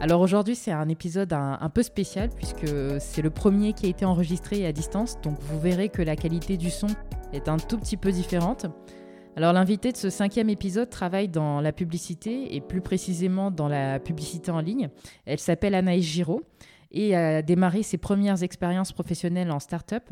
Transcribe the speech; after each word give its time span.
Alors 0.00 0.22
aujourd'hui 0.22 0.54
c'est 0.54 0.72
un 0.72 0.88
épisode 0.88 1.34
un, 1.34 1.68
peu 1.68 1.82
spécial 1.82 2.30
puisque 2.34 2.66
c'est 3.00 3.20
le 3.20 3.28
premier 3.28 3.74
qui 3.74 3.84
a 3.84 3.90
été 3.90 4.06
enregistré 4.06 4.64
à 4.64 4.72
distance, 4.72 5.20
donc 5.20 5.38
vous 5.40 5.60
verrez 5.60 5.90
que 5.90 6.00
la 6.00 6.16
qualité 6.16 6.56
du 6.56 6.70
son 6.70 6.86
est 7.34 7.48
un 7.48 7.58
tout 7.58 7.76
petit 7.76 7.98
peu 7.98 8.10
différente. 8.10 8.64
Alors 9.36 9.52
l'invité 9.52 9.92
de 9.92 9.98
ce 9.98 10.08
cinquième 10.08 10.48
épisode 10.48 10.88
travaille 10.88 11.28
dans 11.28 11.60
la 11.60 11.72
publicité 11.72 12.56
et 12.56 12.62
plus 12.62 12.80
précisément 12.80 13.50
dans 13.50 13.68
la 13.68 14.00
publicité 14.00 14.50
en 14.50 14.60
ligne. 14.60 14.88
Elle 15.26 15.38
s'appelle 15.38 15.74
Anaïs 15.74 16.06
Giraud 16.06 16.40
et 16.92 17.14
a 17.14 17.42
démarré 17.42 17.82
ses 17.82 17.98
premières 17.98 18.42
expériences 18.42 18.92
professionnelles 18.92 19.50
en 19.50 19.60
start-up. 19.60 20.10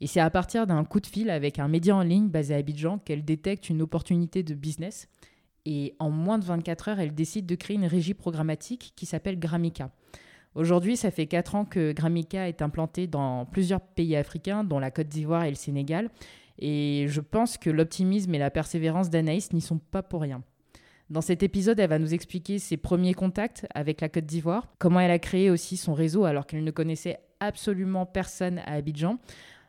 Et 0.00 0.06
c'est 0.06 0.20
à 0.20 0.30
partir 0.30 0.68
d'un 0.68 0.84
coup 0.84 1.00
de 1.00 1.06
fil 1.06 1.30
avec 1.30 1.58
un 1.58 1.66
média 1.66 1.96
en 1.96 2.02
ligne 2.02 2.28
basé 2.28 2.54
à 2.54 2.58
Abidjan 2.58 2.98
qu'elle 2.98 3.24
détecte 3.24 3.70
une 3.70 3.82
opportunité 3.82 4.44
de 4.44 4.54
business 4.54 5.08
et 5.66 5.94
en 5.98 6.10
moins 6.10 6.38
de 6.38 6.44
24 6.44 6.88
heures, 6.88 7.00
elle 7.00 7.14
décide 7.14 7.44
de 7.44 7.56
créer 7.56 7.76
une 7.76 7.84
régie 7.84 8.14
programmatique 8.14 8.92
qui 8.96 9.04
s'appelle 9.04 9.38
Gramica. 9.38 9.90
Aujourd'hui, 10.54 10.96
ça 10.96 11.10
fait 11.10 11.26
4 11.26 11.54
ans 11.56 11.64
que 11.66 11.92
Gramica 11.92 12.48
est 12.48 12.62
implanté 12.62 13.06
dans 13.06 13.44
plusieurs 13.44 13.80
pays 13.80 14.16
africains, 14.16 14.64
dont 14.64 14.78
la 14.78 14.90
Côte 14.90 15.08
d'Ivoire 15.08 15.44
et 15.44 15.50
le 15.50 15.56
Sénégal. 15.56 16.08
Et 16.58 17.06
je 17.08 17.20
pense 17.20 17.58
que 17.58 17.68
l'optimisme 17.68 18.34
et 18.34 18.38
la 18.38 18.50
persévérance 18.50 19.10
d'Anaïs 19.10 19.52
n'y 19.52 19.60
sont 19.60 19.78
pas 19.78 20.02
pour 20.02 20.22
rien. 20.22 20.42
Dans 21.10 21.20
cet 21.20 21.42
épisode, 21.42 21.78
elle 21.78 21.90
va 21.90 21.98
nous 21.98 22.14
expliquer 22.14 22.58
ses 22.58 22.76
premiers 22.76 23.14
contacts 23.14 23.66
avec 23.74 24.00
la 24.00 24.08
Côte 24.08 24.24
d'Ivoire, 24.24 24.68
comment 24.78 25.00
elle 25.00 25.10
a 25.10 25.18
créé 25.18 25.50
aussi 25.50 25.76
son 25.76 25.94
réseau 25.94 26.24
alors 26.24 26.46
qu'elle 26.46 26.64
ne 26.64 26.70
connaissait 26.70 27.18
absolument 27.40 28.06
personne 28.06 28.60
à 28.60 28.74
Abidjan, 28.74 29.18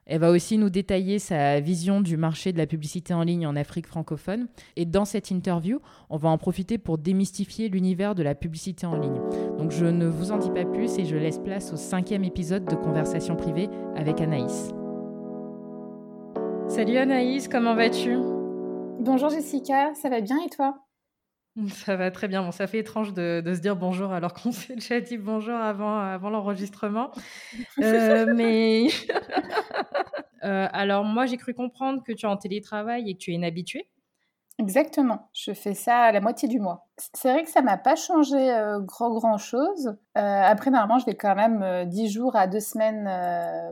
elle 0.08 0.22
va 0.22 0.32
aussi 0.32 0.58
nous 0.58 0.70
détailler 0.70 1.20
sa 1.20 1.60
vision 1.60 2.00
du 2.00 2.16
marché 2.16 2.54
de 2.54 2.58
la 2.58 2.66
publicité 2.66 3.14
en 3.14 3.24
ligne 3.24 3.46
en 3.46 3.58
Afrique 3.58 3.88
francophone. 3.88 4.48
Et 4.78 4.86
dans 4.86 5.06
cette 5.06 5.32
interview, 5.32 5.80
on 6.10 6.18
va 6.18 6.30
en 6.30 6.38
profiter 6.38 6.78
pour 6.78 6.98
démystifier 6.98 7.68
l'univers 7.68 8.16
de 8.16 8.24
la 8.24 8.34
publicité 8.34 8.88
en 8.88 8.98
ligne. 8.98 9.20
Donc 9.58 9.72
je 9.72 9.86
ne 9.86 10.08
vous 10.08 10.32
en 10.32 10.38
dis 10.38 10.50
pas 10.50 10.66
plus 10.66 10.98
et 10.98 11.06
je 11.06 11.18
laisse 11.18 11.40
place 11.40 11.74
au 11.74 11.78
cinquième 11.78 12.24
épisode 12.24 12.64
de 12.66 12.76
Conversation 12.76 13.36
privée 13.36 13.70
avec 13.96 14.22
Anaïs. 14.22 14.70
Salut 16.70 16.98
Anaïs, 16.98 17.50
comment 17.50 17.76
vas-tu? 17.76 18.18
Bonjour 19.00 19.30
Jessica, 19.30 19.94
ça 19.94 20.10
va 20.10 20.22
bien 20.22 20.38
et 20.46 20.50
toi? 20.50 20.87
Ça 21.70 21.96
va 21.96 22.12
très 22.12 22.28
bien. 22.28 22.44
Bon, 22.44 22.52
ça 22.52 22.68
fait 22.68 22.80
étrange 22.80 23.14
de, 23.14 23.42
se 23.46 23.60
dire 23.60 23.76
bonjour 23.76 24.12
alors 24.12 24.34
qu'on 24.34 24.52
s'est 24.52 24.76
déjà 24.76 25.00
dit 25.02 25.18
bonjour 25.18 25.56
avant, 25.56 25.98
avant 26.00 26.30
l'enregistrement. 26.30 27.12
Euh, 27.80 28.34
mais 28.36 28.88
euh, 30.44 30.68
alors 30.72 31.04
moi, 31.04 31.26
j'ai 31.26 31.38
cru 31.38 31.54
comprendre 31.54 32.04
que 32.04 32.12
tu 32.12 32.26
es 32.26 32.30
en 32.30 32.38
télétravail 32.38 33.10
et 33.10 33.14
que 33.14 33.20
tu 33.20 33.32
es 33.32 33.34
inhabituée. 33.36 33.90
Exactement. 34.60 35.30
Je 35.34 35.54
fais 35.54 35.74
ça 35.74 35.98
à 35.98 36.12
la 36.12 36.20
moitié 36.20 36.48
du 36.48 36.60
mois. 36.60 36.88
C'est 37.14 37.32
vrai 37.32 37.44
que 37.44 37.50
ça 37.50 37.62
m'a 37.62 37.78
pas 37.78 37.96
changé 37.96 38.36
euh, 38.36 38.80
grand 38.80 39.14
grand 39.14 39.38
chose. 39.38 39.96
après, 40.16 40.72
normalement, 40.72 41.00
je 41.00 41.06
vais 41.06 41.16
quand 41.16 41.36
même 41.36 41.86
10 41.88 42.10
jours 42.12 42.36
à 42.36 42.48
2 42.48 42.60
semaines 42.60 43.06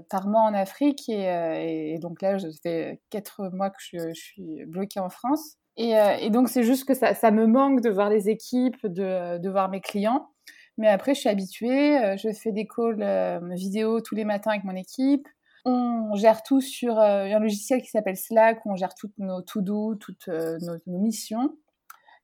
par 0.10 0.28
mois 0.28 0.42
en 0.42 0.54
Afrique 0.54 1.10
et, 1.10 1.98
donc 2.00 2.22
là, 2.22 2.38
je 2.38 2.48
fais 2.62 3.02
4 3.10 3.50
mois 3.52 3.70
que 3.70 3.78
je 3.82 4.14
suis 4.14 4.66
bloquée 4.66 5.00
en 5.00 5.10
France. 5.10 5.58
Euh, 5.80 6.18
et, 6.20 6.30
donc, 6.30 6.50
c'est 6.50 6.64
juste 6.64 6.86
que 6.86 6.94
ça, 6.94 7.32
me 7.32 7.48
manque 7.48 7.82
de 7.82 7.90
voir 7.90 8.10
les 8.10 8.30
équipes, 8.30 8.86
de, 8.86 9.50
voir 9.50 9.70
mes 9.70 9.82
clients. 9.82 10.30
Mais 10.78 10.88
après, 10.88 11.14
je 11.14 11.22
suis 11.22 11.30
habituée. 11.30 11.98
Euh, 11.98 12.18
je 12.18 12.32
fais 12.32 12.52
des 12.52 12.68
calls 12.68 13.02
euh, 13.02 13.40
vidéo 13.54 14.02
tous 14.02 14.16
les 14.16 14.26
matins 14.26 14.52
avec 14.52 14.64
mon 14.64 14.76
équipe. 14.76 15.28
On 15.66 16.14
gère 16.14 16.44
tout 16.44 16.62
sur 16.62 17.00
un 17.00 17.40
logiciel 17.40 17.82
qui 17.82 17.90
s'appelle 17.90 18.18
Slack, 18.18 18.64
où 18.66 18.72
on 18.72 18.76
gère 18.76 18.94
toutes 18.94 19.18
nos 19.18 19.42
to-do, 19.42 19.96
toutes 19.96 20.28
nos, 20.28 21.00
missions. 21.00 21.58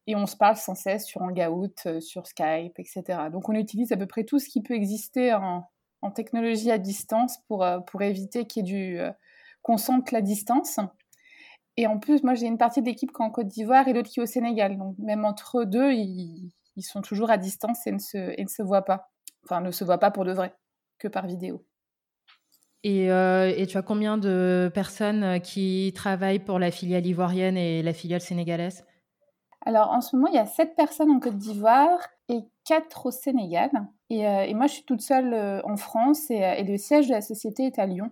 Et 0.05 0.15
on 0.15 0.27
se 0.27 0.35
parle 0.35 0.57
sans 0.57 0.75
cesse 0.75 1.07
sur 1.07 1.23
Hangout, 1.23 1.73
sur 2.01 2.27
Skype, 2.27 2.77
etc. 2.77 3.03
Donc, 3.31 3.49
on 3.49 3.53
utilise 3.53 3.91
à 3.91 3.97
peu 3.97 4.05
près 4.05 4.25
tout 4.25 4.37
ce 4.37 4.47
qui 4.47 4.61
peut 4.61 4.75
exister 4.75 5.33
en, 5.33 5.67
en 6.03 6.11
technologie 6.11 6.69
à 6.69 6.77
distance 6.77 7.39
pour, 7.47 7.65
pour 7.87 8.03
éviter 8.03 8.45
qu'il 8.45 8.67
y 8.67 8.69
ait 8.69 8.75
du... 8.75 8.99
qu'on 9.63 9.77
sente 9.77 10.11
la 10.11 10.21
distance. 10.21 10.79
Et 11.77 11.87
en 11.87 11.99
plus, 11.99 12.23
moi, 12.23 12.33
j'ai 12.33 12.47
une 12.47 12.57
partie 12.57 12.81
de 12.81 12.85
l'équipe 12.85 13.11
qui 13.11 13.21
est 13.21 13.25
en 13.25 13.29
Côte 13.29 13.47
d'Ivoire 13.47 13.87
et 13.87 13.93
l'autre 13.93 14.09
qui 14.09 14.19
est 14.19 14.23
au 14.23 14.27
Sénégal. 14.27 14.77
Donc, 14.77 14.95
même 14.99 15.25
entre 15.25 15.61
eux 15.61 15.65
deux, 15.65 15.93
ils, 15.93 16.51
sont 16.81 17.01
toujours 17.01 17.29
à 17.29 17.37
distance 17.37 17.85
et 17.87 17.91
ne, 17.91 17.99
se, 17.99 18.17
et 18.17 18.43
ne 18.43 18.49
se 18.49 18.61
voient 18.61 18.83
pas. 18.83 19.11
Enfin, 19.45 19.61
ne 19.61 19.71
se 19.71 19.83
voient 19.83 19.99
pas 19.99 20.11
pour 20.11 20.25
de 20.25 20.33
vrai, 20.33 20.53
que 20.99 21.07
par 21.07 21.27
vidéo. 21.27 21.63
Et, 22.83 23.11
euh, 23.11 23.53
et, 23.55 23.67
tu 23.67 23.77
as 23.77 23.83
combien 23.83 24.17
de 24.17 24.71
personnes 24.73 25.23
euh, 25.23 25.39
qui 25.39 25.91
travaillent 25.95 26.39
pour 26.39 26.57
la 26.57 26.71
filiale 26.71 27.05
ivoirienne 27.05 27.55
et 27.55 27.83
la 27.83 27.93
filiale 27.93 28.21
sénégalaise? 28.21 28.85
Alors, 29.63 29.91
en 29.91 30.01
ce 30.01 30.15
moment, 30.15 30.27
il 30.29 30.35
y 30.35 30.39
a 30.39 30.47
sept 30.47 30.75
personnes 30.75 31.11
en 31.11 31.19
Côte 31.19 31.37
d'Ivoire 31.37 31.99
et 32.27 32.39
quatre 32.65 33.05
au 33.05 33.11
Sénégal. 33.11 33.69
Et, 34.09 34.27
euh, 34.27 34.43
et 34.43 34.55
moi, 34.55 34.65
je 34.65 34.73
suis 34.73 34.83
toute 34.83 35.01
seule 35.01 35.61
en 35.63 35.77
France 35.77 36.31
et, 36.31 36.39
et, 36.39 36.63
le 36.63 36.77
siège 36.77 37.07
de 37.07 37.13
la 37.13 37.21
société 37.21 37.67
est 37.67 37.77
à 37.77 37.85
Lyon. 37.85 38.09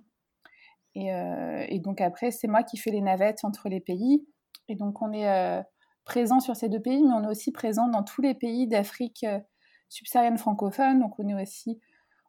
Euh, 0.99 1.65
et, 1.67 1.79
donc 1.79 2.01
après, 2.01 2.31
c'est 2.31 2.47
moi 2.47 2.63
qui 2.63 2.77
fais 2.77 2.91
les 2.91 3.01
navettes 3.01 3.43
entre 3.43 3.69
les 3.69 3.79
pays. 3.79 4.25
Et 4.67 4.75
donc 4.75 5.01
on 5.01 5.11
est 5.11 5.27
euh, 5.27 5.61
présent 6.05 6.39
sur 6.39 6.55
ces 6.55 6.69
deux 6.69 6.81
pays, 6.81 7.03
mais 7.03 7.13
on 7.13 7.23
est 7.23 7.31
aussi 7.31 7.51
présent 7.51 7.87
dans 7.87 8.03
tous 8.03 8.21
les 8.21 8.35
pays 8.35 8.67
d'Afrique 8.67 9.23
euh, 9.23 9.39
subsaharienne 9.89 10.37
francophone. 10.37 10.99
Donc 10.99 11.19
on 11.19 11.27
est 11.27 11.41
aussi 11.41 11.79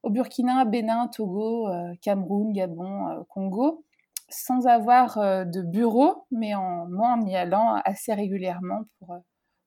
au 0.03 0.11
Burkina, 0.11 0.65
Bénin, 0.65 1.09
Togo, 1.09 1.69
Cameroun, 2.01 2.55
Gabon, 2.55 3.23
Congo, 3.29 3.85
sans 4.31 4.67
avoir 4.67 5.19
de 5.19 5.61
bureau, 5.61 6.25
mais 6.31 6.55
en, 6.55 6.87
moi 6.89 7.09
en 7.09 7.27
y 7.27 7.37
allant 7.37 7.75
assez 7.85 8.15
régulièrement 8.15 8.85
pour, 8.99 9.15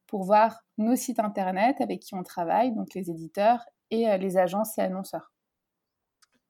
pour 0.07 0.23
voir 0.23 0.63
nos 0.79 0.95
sites 0.95 1.19
internet 1.19 1.79
avec 1.81 1.99
qui 1.99 2.15
on 2.15 2.23
travaille, 2.23 2.73
donc 2.73 2.95
les 2.95 3.11
éditeurs 3.11 3.63
et 3.91 4.17
les 4.17 4.37
agences 4.37 4.75
et 4.79 4.81
annonceurs. 4.81 5.31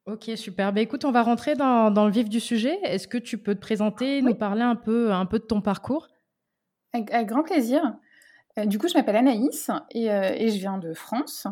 Ok, 0.06 0.30
super. 0.36 0.74
Bah, 0.74 0.82
écoute, 0.82 1.06
on 1.06 1.12
va 1.12 1.24
rentrer 1.24 1.56
dans, 1.56 1.90
le 1.90 2.12
vif 2.12 2.28
du 2.28 2.42
sujet. 2.42 2.78
Est-ce 2.84 3.08
que 3.08 3.18
tu 3.18 3.38
peux 3.38 3.56
te 3.56 3.62
présenter, 3.62 4.22
nous 4.22 4.36
parler 4.36 4.62
un 4.62 4.76
peu, 4.76 5.14
un 5.14 5.26
peu 5.26 5.40
de 5.40 5.46
ton 5.46 5.62
parcours? 5.62 6.10
Avec, 6.92 7.10
grand 7.26 7.44
plaisir. 7.44 7.96
Euh, 8.60 8.66
du 8.66 8.78
coup, 8.78 8.90
je 8.90 8.96
m'appelle 8.96 9.16
Anaïs 9.16 9.72
et, 9.92 10.12
euh, 10.12 10.34
et, 10.36 10.50
je 10.50 10.60
viens 10.60 10.78
de 10.78 10.94
France. 10.94 11.48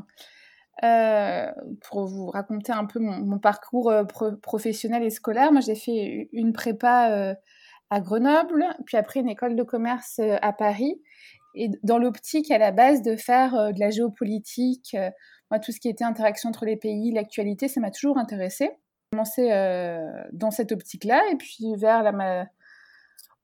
Euh, 0.84 1.50
pour 1.88 2.06
vous 2.06 2.28
raconter 2.28 2.74
un 2.74 2.86
peu 2.86 3.00
mon, 3.00 3.40
parcours 3.40 3.94
professionnel 4.42 5.04
et 5.04 5.10
scolaire, 5.10 5.52
moi 5.52 5.62
j'ai 5.62 5.76
fait 5.76 6.30
une 6.32 6.54
prépa 6.54 7.36
à 7.90 8.00
Grenoble, 8.00 8.66
puis 8.86 8.98
après 8.98 9.20
une 9.20 9.30
école 9.30 9.56
de 9.56 9.64
commerce 9.64 10.20
à 10.42 10.54
Paris, 10.54 11.00
et 11.56 11.70
dans 11.84 12.00
l'optique 12.00 12.50
à 12.50 12.58
la 12.58 12.72
base 12.72 13.04
de 13.04 13.16
faire 13.16 13.74
de 13.74 13.80
la 13.80 13.92
géopolitique, 13.92 14.96
tout 15.60 15.72
ce 15.72 15.80
qui 15.80 15.90
était 15.90 16.04
interaction 16.04 16.50
entre 16.50 16.66
les 16.66 16.78
pays, 16.78 17.12
l'actualité, 17.12 17.68
ça 17.68 17.80
m'a 17.80 17.92
toujours 17.92 18.18
intéressé. 18.18 18.66
J'ai 18.66 19.18
commencé 19.18 19.52
euh, 19.52 20.10
dans 20.32 20.52
cette 20.52 20.72
optique-là, 20.72 21.22
et 21.32 21.36
puis 21.36 21.76
vers 21.78 22.12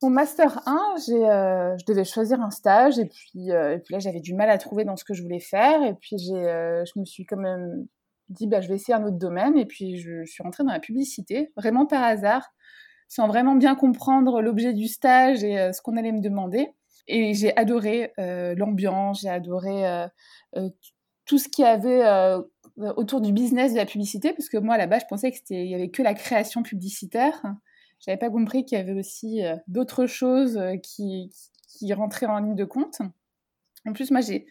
mon 0.02 0.10
master 0.10 0.62
1, 0.66 0.76
euh, 1.10 1.78
je 1.78 1.86
devais 1.86 2.06
choisir 2.06 2.42
un 2.42 2.52
stage, 2.52 3.00
et 3.00 3.06
puis, 3.06 3.52
euh, 3.52 3.76
et 3.76 3.80
puis 3.80 3.94
là, 3.94 4.00
j'avais 4.00 4.20
du 4.20 4.34
mal 4.34 4.50
à 4.50 4.58
trouver 4.58 4.86
dans 4.86 4.96
ce 4.96 5.04
que 5.04 5.14
je 5.14 5.22
voulais 5.22 5.40
faire, 5.40 5.84
et 5.84 5.94
puis 5.96 6.18
je 6.18 7.00
me 7.00 7.06
suis 7.06 7.26
quand 7.26 7.38
même 7.38 7.88
dit, 8.30 8.48
bah, 8.48 8.62
je 8.62 8.68
vais 8.68 8.76
essayer 8.76 8.94
un 8.94 9.04
autre 9.04 9.18
domaine, 9.18 9.58
et 9.58 9.66
puis 9.66 9.98
je, 9.98 10.24
suis 10.26 10.44
rentrée 10.44 10.64
dans 10.64 10.72
la 10.72 10.80
publicité, 10.80 11.52
vraiment 11.58 11.86
par 11.86 12.04
hasard, 12.04 12.54
sans 13.10 13.28
vraiment 13.28 13.56
bien 13.56 13.76
comprendre 13.76 14.42
l'objet 14.42 14.74
du 14.74 14.88
stage 14.88 15.44
et 15.44 15.72
ce 15.72 15.82
qu'on 15.82 15.96
allait 15.96 16.12
me 16.12 16.22
demander. 16.22 16.70
Et 17.08 17.34
j'ai 17.34 17.56
adoré 17.56 18.12
l'ambiance, 18.18 19.22
j'ai 19.22 19.30
adoré 19.30 20.08
tout 21.28 21.38
ce 21.38 21.48
qu'il 21.50 21.64
y 21.64 21.68
avait 21.68 22.04
euh, 22.04 22.42
autour 22.96 23.22
du 23.22 23.32
business 23.32 23.74
de 23.74 23.78
la 23.78 23.86
publicité, 23.86 24.34
parce 24.34 24.50
que 24.50 24.58
moi, 24.58 24.78
là-bas, 24.78 25.00
je 25.00 25.06
pensais 25.10 25.32
qu'il 25.32 25.64
n'y 25.64 25.76
avait 25.76 25.90
que 25.90 26.02
la 26.02 26.14
création 26.14 26.64
publicitaire. 26.64 27.40
Je 28.00 28.10
n'avais 28.10 28.20
pas 28.20 28.30
compris 28.30 28.66
qu'il 28.66 28.78
y 28.78 28.82
avait 28.82 28.98
aussi 28.98 29.44
euh, 29.44 29.56
d'autres 29.68 30.06
choses 30.06 30.58
euh, 30.58 30.78
qui, 30.78 31.32
qui, 31.68 31.94
rentraient 31.94 32.28
en 32.28 32.40
ligne 32.40 32.56
de 32.56 32.66
compte. 32.66 33.02
En 33.86 33.94
plus, 33.94 34.10
moi, 34.12 34.22
j'ai 34.22 34.46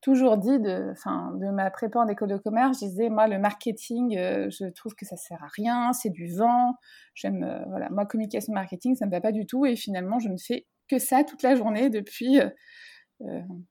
toujours 0.00 0.38
dit, 0.38 0.58
de, 0.58 0.92
de 0.94 1.50
ma 1.50 1.70
prépa 1.70 2.00
en 2.00 2.08
école 2.08 2.28
de 2.28 2.36
commerce, 2.38 2.80
je 2.80 2.86
disais, 2.86 3.10
moi, 3.10 3.28
le 3.28 3.38
marketing, 3.38 4.16
je 4.16 4.70
trouve 4.70 4.94
que 4.94 5.04
ça 5.04 5.16
sert 5.16 5.42
à 5.42 5.48
rien, 5.48 5.92
c'est 5.92 6.10
du 6.10 6.32
vent. 6.32 6.74
J'aime, 7.14 7.64
voilà, 7.68 7.90
moi, 7.90 8.06
communication 8.06 8.52
marketing, 8.52 8.94
ça 8.94 9.06
ne 9.06 9.10
me 9.10 9.16
va 9.16 9.20
pas 9.20 9.32
du 9.32 9.44
tout. 9.44 9.66
Et 9.66 9.74
finalement, 9.74 10.20
je 10.20 10.28
ne 10.28 10.36
fais 10.36 10.68
que 10.88 11.00
ça 11.00 11.24
toute 11.24 11.42
la 11.42 11.56
journée 11.56 11.90
depuis 11.90 12.38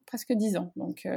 presque 0.06 0.34
dix 0.34 0.58
ans. 0.58 0.74
Donc, 0.76 1.08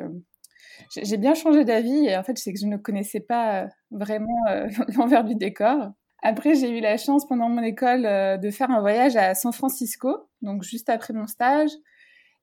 j'ai 0.96 1.16
bien 1.16 1.34
changé 1.34 1.64
d'avis 1.64 2.06
et 2.06 2.16
en 2.16 2.22
fait, 2.22 2.38
c'est 2.38 2.52
que 2.52 2.58
je 2.58 2.66
ne 2.66 2.76
connaissais 2.76 3.20
pas 3.20 3.62
euh, 3.62 3.66
vraiment 3.90 4.46
euh, 4.48 4.68
l'envers 4.96 5.24
du 5.24 5.34
décor. 5.34 5.90
Après, 6.22 6.54
j'ai 6.54 6.76
eu 6.76 6.80
la 6.80 6.96
chance 6.96 7.26
pendant 7.26 7.48
mon 7.48 7.62
école 7.62 8.02
de 8.02 8.50
faire 8.50 8.70
un 8.70 8.80
voyage 8.80 9.16
à 9.16 9.34
San 9.34 9.54
Francisco, 9.54 10.28
donc 10.42 10.62
juste 10.62 10.90
après 10.90 11.14
mon 11.14 11.26
stage. 11.26 11.70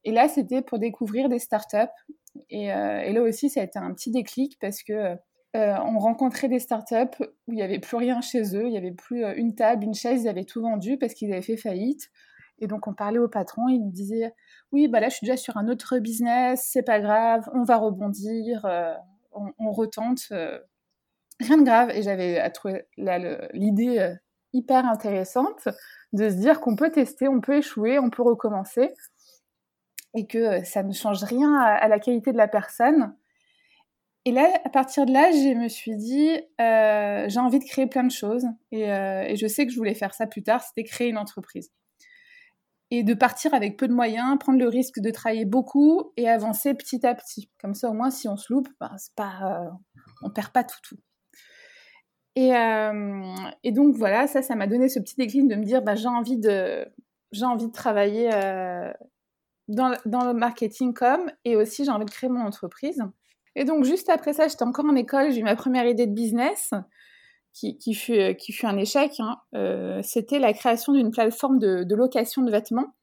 Et 0.04 0.12
là, 0.12 0.28
c'était 0.28 0.64
pour 0.64 0.80
découvrir 0.80 1.30
des 1.30 1.38
startups. 1.38 1.78
Et, 2.50 2.70
et 2.70 3.14
là 3.14 3.22
aussi, 3.22 3.52
ça 3.52 3.62
a 3.62 3.64
été 3.66 3.78
un 3.78 3.94
petit 3.94 4.10
déclic 4.10 4.58
parce 4.60 4.82
que 4.82 5.16
on 5.54 6.00
rencontrait 6.00 6.48
des 6.48 6.58
startups 6.58 7.24
où 7.48 7.54
il 7.54 7.56
n'y 7.56 7.62
avait 7.62 7.78
plus 7.78 7.98
rien 7.98 8.20
chez 8.20 8.56
eux, 8.56 8.66
il 8.66 8.72
n'y 8.72 8.80
avait 8.80 8.94
plus 8.94 9.24
une 9.36 9.54
table, 9.54 9.84
une 9.84 9.94
chaise, 9.94 10.24
ils 10.24 10.28
avaient 10.28 10.44
tout 10.44 10.64
vendu 10.64 10.98
parce 10.98 11.14
qu'ils 11.14 11.32
avaient 11.32 11.44
fait 11.44 11.56
faillite. 11.58 12.10
Et 12.60 12.68
donc, 12.68 12.88
on 12.88 12.94
parlait 12.94 13.20
au 13.20 13.28
patron, 13.28 13.68
il 13.68 13.80
nous 13.80 13.92
disait 13.92 14.34
Oui, 14.72 14.88
bah 14.88 15.00
là, 15.00 15.10
je 15.10 15.16
suis 15.16 15.26
déjà 15.26 15.38
sur 15.38 15.58
un 15.58 15.68
autre 15.68 16.00
business, 16.00 16.68
c'est 16.72 16.84
pas 16.84 17.00
grave, 17.00 17.48
on 17.54 17.64
va 17.64 17.78
rebondir, 17.78 18.66
euh, 18.66 18.94
on, 19.32 19.72
retente, 19.72 20.24
euh, 20.32 20.60
rien 21.40 21.58
de 21.58 21.64
grave. 21.64 21.92
Et 21.92 22.02
j'avais 22.02 22.50
trouvé 22.52 22.88
l'idée 23.54 24.00
euh, 24.00 24.16
hyper 24.54 24.86
intéressante 24.86 25.68
de 26.14 26.30
se 26.30 26.36
dire 26.36 26.60
qu'on 26.62 26.76
peut 26.76 26.90
tester, 26.90 27.28
on 27.28 27.42
peut 27.42 27.58
échouer, 27.58 28.00
on 28.00 28.10
peut 28.10 28.24
recommencer, 28.24 28.94
et 30.16 30.26
que 30.26 30.64
ça 30.64 30.82
ne 30.82 30.94
change 30.94 31.24
rien 31.24 31.54
à, 31.54 31.88
la 31.88 32.00
qualité 32.00 32.32
de 32.32 32.38
la 32.38 32.48
personne. 32.48 33.16
Et 34.26 34.32
là, 34.32 34.50
à 34.66 34.70
partir 34.70 35.06
de 35.06 35.14
là, 35.14 35.32
je 35.32 35.54
me 35.54 35.68
suis 35.70 35.96
dit, 35.96 36.32
j'ai 36.58 37.40
envie 37.40 37.60
de 37.60 37.66
créer 37.66 37.88
plein 37.88 38.04
de 38.04 38.12
choses. 38.12 38.46
Et, 38.72 38.84
et, 38.84 39.36
je 39.36 39.48
sais 39.48 39.68
que 39.68 39.72
je 39.72 39.78
voulais 39.78 39.94
faire 39.94 40.14
ça 40.14 40.26
plus 40.26 40.44
tard, 40.44 40.64
c'était 40.64 40.84
créer 40.84 41.10
une 41.10 41.18
entreprise 41.18 41.72
et 42.90 43.04
de 43.04 43.14
partir 43.14 43.54
avec 43.54 43.78
peu 43.78 43.88
de 43.88 43.94
moyens, 43.94 44.38
prendre 44.40 44.60
le 44.60 44.68
risque 44.68 45.00
de 45.00 45.12
travailler 45.12 45.46
beaucoup 45.46 46.14
et 46.16 46.30
avancer 46.30 46.74
petit 46.74 47.06
à 47.06 47.14
petit. 47.16 47.50
Comme 47.60 47.74
ça, 47.74 47.90
au 47.90 47.94
moins, 47.94 48.10
si 48.10 48.28
on 48.28 48.38
se 48.38 48.52
loupe, 48.52 48.70
ben, 48.80 48.92
c'est 48.98 49.14
pas, 49.16 49.66
euh, 49.66 49.70
on 50.22 50.30
perd 50.30 50.52
pas 50.52 50.64
tout 50.64 50.80
tout. 50.84 50.98
Et, 52.36 52.56
euh, 52.56 53.24
et 53.64 53.72
donc 53.72 53.96
voilà, 53.96 54.28
ça, 54.28 54.42
ça 54.42 54.56
m'a 54.56 54.68
donné 54.68 54.90
ce 54.90 55.00
petit 55.00 55.16
déclic 55.16 55.48
de 55.48 55.56
me 55.56 55.66
dire, 55.66 55.82
bah, 55.82 55.96
j'ai 55.96 56.08
envie 56.08 56.38
de, 56.38 56.86
j'ai 57.32 57.46
envie 57.46 57.68
de 57.68 57.72
travailler 57.72 58.30
euh, 58.32 58.94
dans, 59.68 59.92
dans, 60.06 60.26
le 60.26 60.34
marketing 60.34 60.94
comme, 60.94 61.32
et 61.46 61.56
aussi 61.56 61.84
j'ai 61.84 61.92
envie 61.92 62.06
de 62.06 62.12
créer 62.12 62.30
mon 62.30 62.42
entreprise. 62.42 63.02
Et 63.56 63.66
donc 63.66 63.86
juste 63.86 64.08
après 64.10 64.34
ça, 64.34 64.48
j'étais 64.48 64.64
encore 64.64 64.86
en 64.86 64.96
école, 64.96 65.32
j'ai 65.32 65.40
eu 65.40 65.44
ma 65.44 65.56
première 65.56 65.88
idée 65.88 66.06
de 66.06 66.14
business 66.14 66.74
qui, 67.60 67.94
fut, 67.94 68.20
euh, 68.20 68.34
qui 68.34 68.52
fut 68.52 68.66
un 68.66 68.78
échec, 68.78 69.20
hein, 69.20 69.38
euh, 69.56 70.00
c'était 70.04 70.40
la 70.40 70.54
création 70.54 70.94
d'une 70.94 71.12
plateforme 71.12 71.60
de, 71.60 71.96
location 71.96 72.44
de 72.44 72.52
vêtements. 72.52 72.94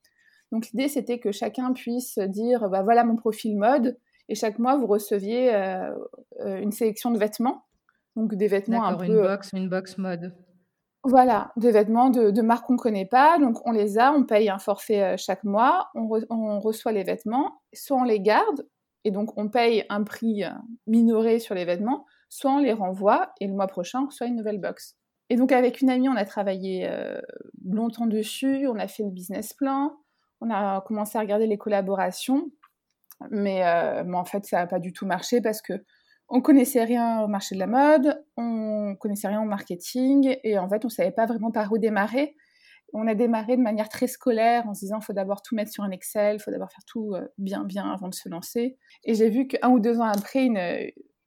Donc 0.53 0.69
l'idée, 0.69 0.89
c'était 0.89 1.19
que 1.19 1.33
chacun 1.33 1.73
puisse 1.73 2.19
dire, 2.19 2.69
bah, 2.69 2.83
voilà 2.83 3.05
mon 3.05 3.17
profil 3.17 3.57
mode, 3.59 3.99
et 4.29 4.35
chaque 4.35 4.59
mois, 4.59 4.77
vous 4.77 4.87
receviez 4.87 5.55
euh, 5.55 5.91
une 6.41 6.73
sélection 6.73 7.11
de 7.11 7.19
vêtements. 7.19 7.65
Donc 8.17 8.35
des 8.35 8.47
vêtements 8.47 8.85
un 8.85 8.95
peu... 8.97 9.07
une 9.07 9.21
box, 9.23 9.51
une 9.53 9.69
box 9.69 9.99
mode. 9.99 10.35
Voilà, 11.03 11.53
des 11.57 11.73
vêtements 11.73 12.09
de, 12.09 12.31
de 12.31 12.41
marques 12.41 12.67
qu'on 12.67 12.75
ne 12.75 12.79
connaît 12.79 13.05
pas. 13.05 13.39
Donc 13.39 13.67
on 13.67 13.73
les 13.73 13.99
a, 13.99 14.13
on 14.13 14.25
paye 14.25 14.49
un 14.49 14.59
forfait 14.59 15.17
chaque 15.19 15.45
mois, 15.45 15.89
on, 15.95 16.09
on, 16.31 16.61
reçoit 16.61 16.93
les 16.93 17.03
vêtements, 17.03 17.61
soit 17.75 17.99
on 17.99 18.05
les 18.05 18.21
garde, 18.21 18.67
et 19.03 19.11
donc 19.11 19.37
on 19.37 19.51
paye 19.51 19.85
un 19.91 20.05
prix 20.05 20.45
minoré 20.87 21.41
sur 21.41 21.55
les 21.55 21.67
vêtements, 21.67 22.07
soit 22.29 22.53
on 22.53 22.59
les 22.59 22.73
renvoie 22.73 23.33
et 23.41 23.47
le 23.47 23.55
mois 23.55 23.67
prochain, 23.67 24.09
soit 24.11 24.27
une 24.27 24.37
nouvelle 24.37 24.61
box. 24.61 24.97
Et 25.31 25.37
donc 25.37 25.53
avec 25.53 25.81
une 25.81 25.91
amie, 25.91 26.09
on 26.09 26.17
a 26.17 26.25
travaillé 26.25 26.87
euh, 26.89 27.21
longtemps 27.65 28.07
dessus, 28.07 28.67
on 28.69 28.79
a 28.79 28.89
fait 28.89 29.03
le 29.03 29.11
business 29.11 29.55
plan, 29.55 29.97
on 30.41 30.51
a 30.51 30.83
commencé 30.83 31.17
à 31.17 31.21
regarder 31.21 31.47
les 31.47 31.57
collaborations, 31.57 32.51
mais, 33.31 33.65
euh, 33.65 34.13
en 34.13 34.25
fait 34.25 34.45
ça 34.45 34.59
n'a 34.59 34.67
pas 34.67 34.79
du 34.79 34.93
tout 34.93 35.07
marché 35.07 35.41
parce 35.41 35.63
que 35.63 35.73
on 36.29 36.41
connaissait 36.41 36.85
rien 36.85 37.21
au 37.21 37.29
marché 37.29 37.55
de 37.55 37.61
la 37.61 37.67
mode, 37.67 38.23
on 38.37 38.97
connaissait 38.99 39.29
rien 39.29 39.43
au 39.43 39.47
marketing 39.47 40.37
et 40.43 40.59
en 40.59 40.69
fait 40.69 40.85
on 40.85 40.89
savait 40.89 41.11
pas 41.11 41.27
vraiment 41.27 41.51
par 41.51 41.71
où 41.73 41.79
démarrer. 41.79 42.35
On 42.93 43.07
a 43.09 43.15
démarré 43.15 43.57
de 43.57 43.63
manière 43.63 43.89
très 43.89 44.07
scolaire 44.07 44.69
en 44.69 44.75
se 44.75 44.81
disant 44.81 45.01
faut 45.01 45.13
d'abord 45.13 45.43
tout 45.43 45.55
mettre 45.55 45.71
sur 45.71 45.85
un 45.85 45.91
Excel, 45.91 46.39
faut 46.39 46.51
d'abord 46.51 46.71
faire 46.71 46.85
tout 46.87 47.15
euh, 47.15 47.27
bien 47.39 47.65
bien 47.65 47.91
avant 47.91 48.09
de 48.09 48.15
se 48.15 48.29
lancer. 48.29 48.79
Et 49.05 49.15
j'ai 49.15 49.29
vu 49.29 49.47
qu'un 49.49 49.71
ou 49.71 49.81
deux 49.81 50.01
ans 50.01 50.05
après, 50.07 50.45
une, 50.45 50.59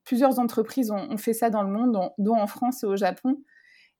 plusieurs 0.07 0.39
entreprises 0.39 0.89
ont, 0.89 1.17
fait 1.17 1.33
ça 1.33 1.49
dans 1.49 1.63
le 1.63 1.69
monde, 1.69 1.91
dont, 2.17 2.35
en 2.35 2.47
France 2.47 2.81
et 2.83 2.85
au 2.85 2.95
Japon. 2.95 3.43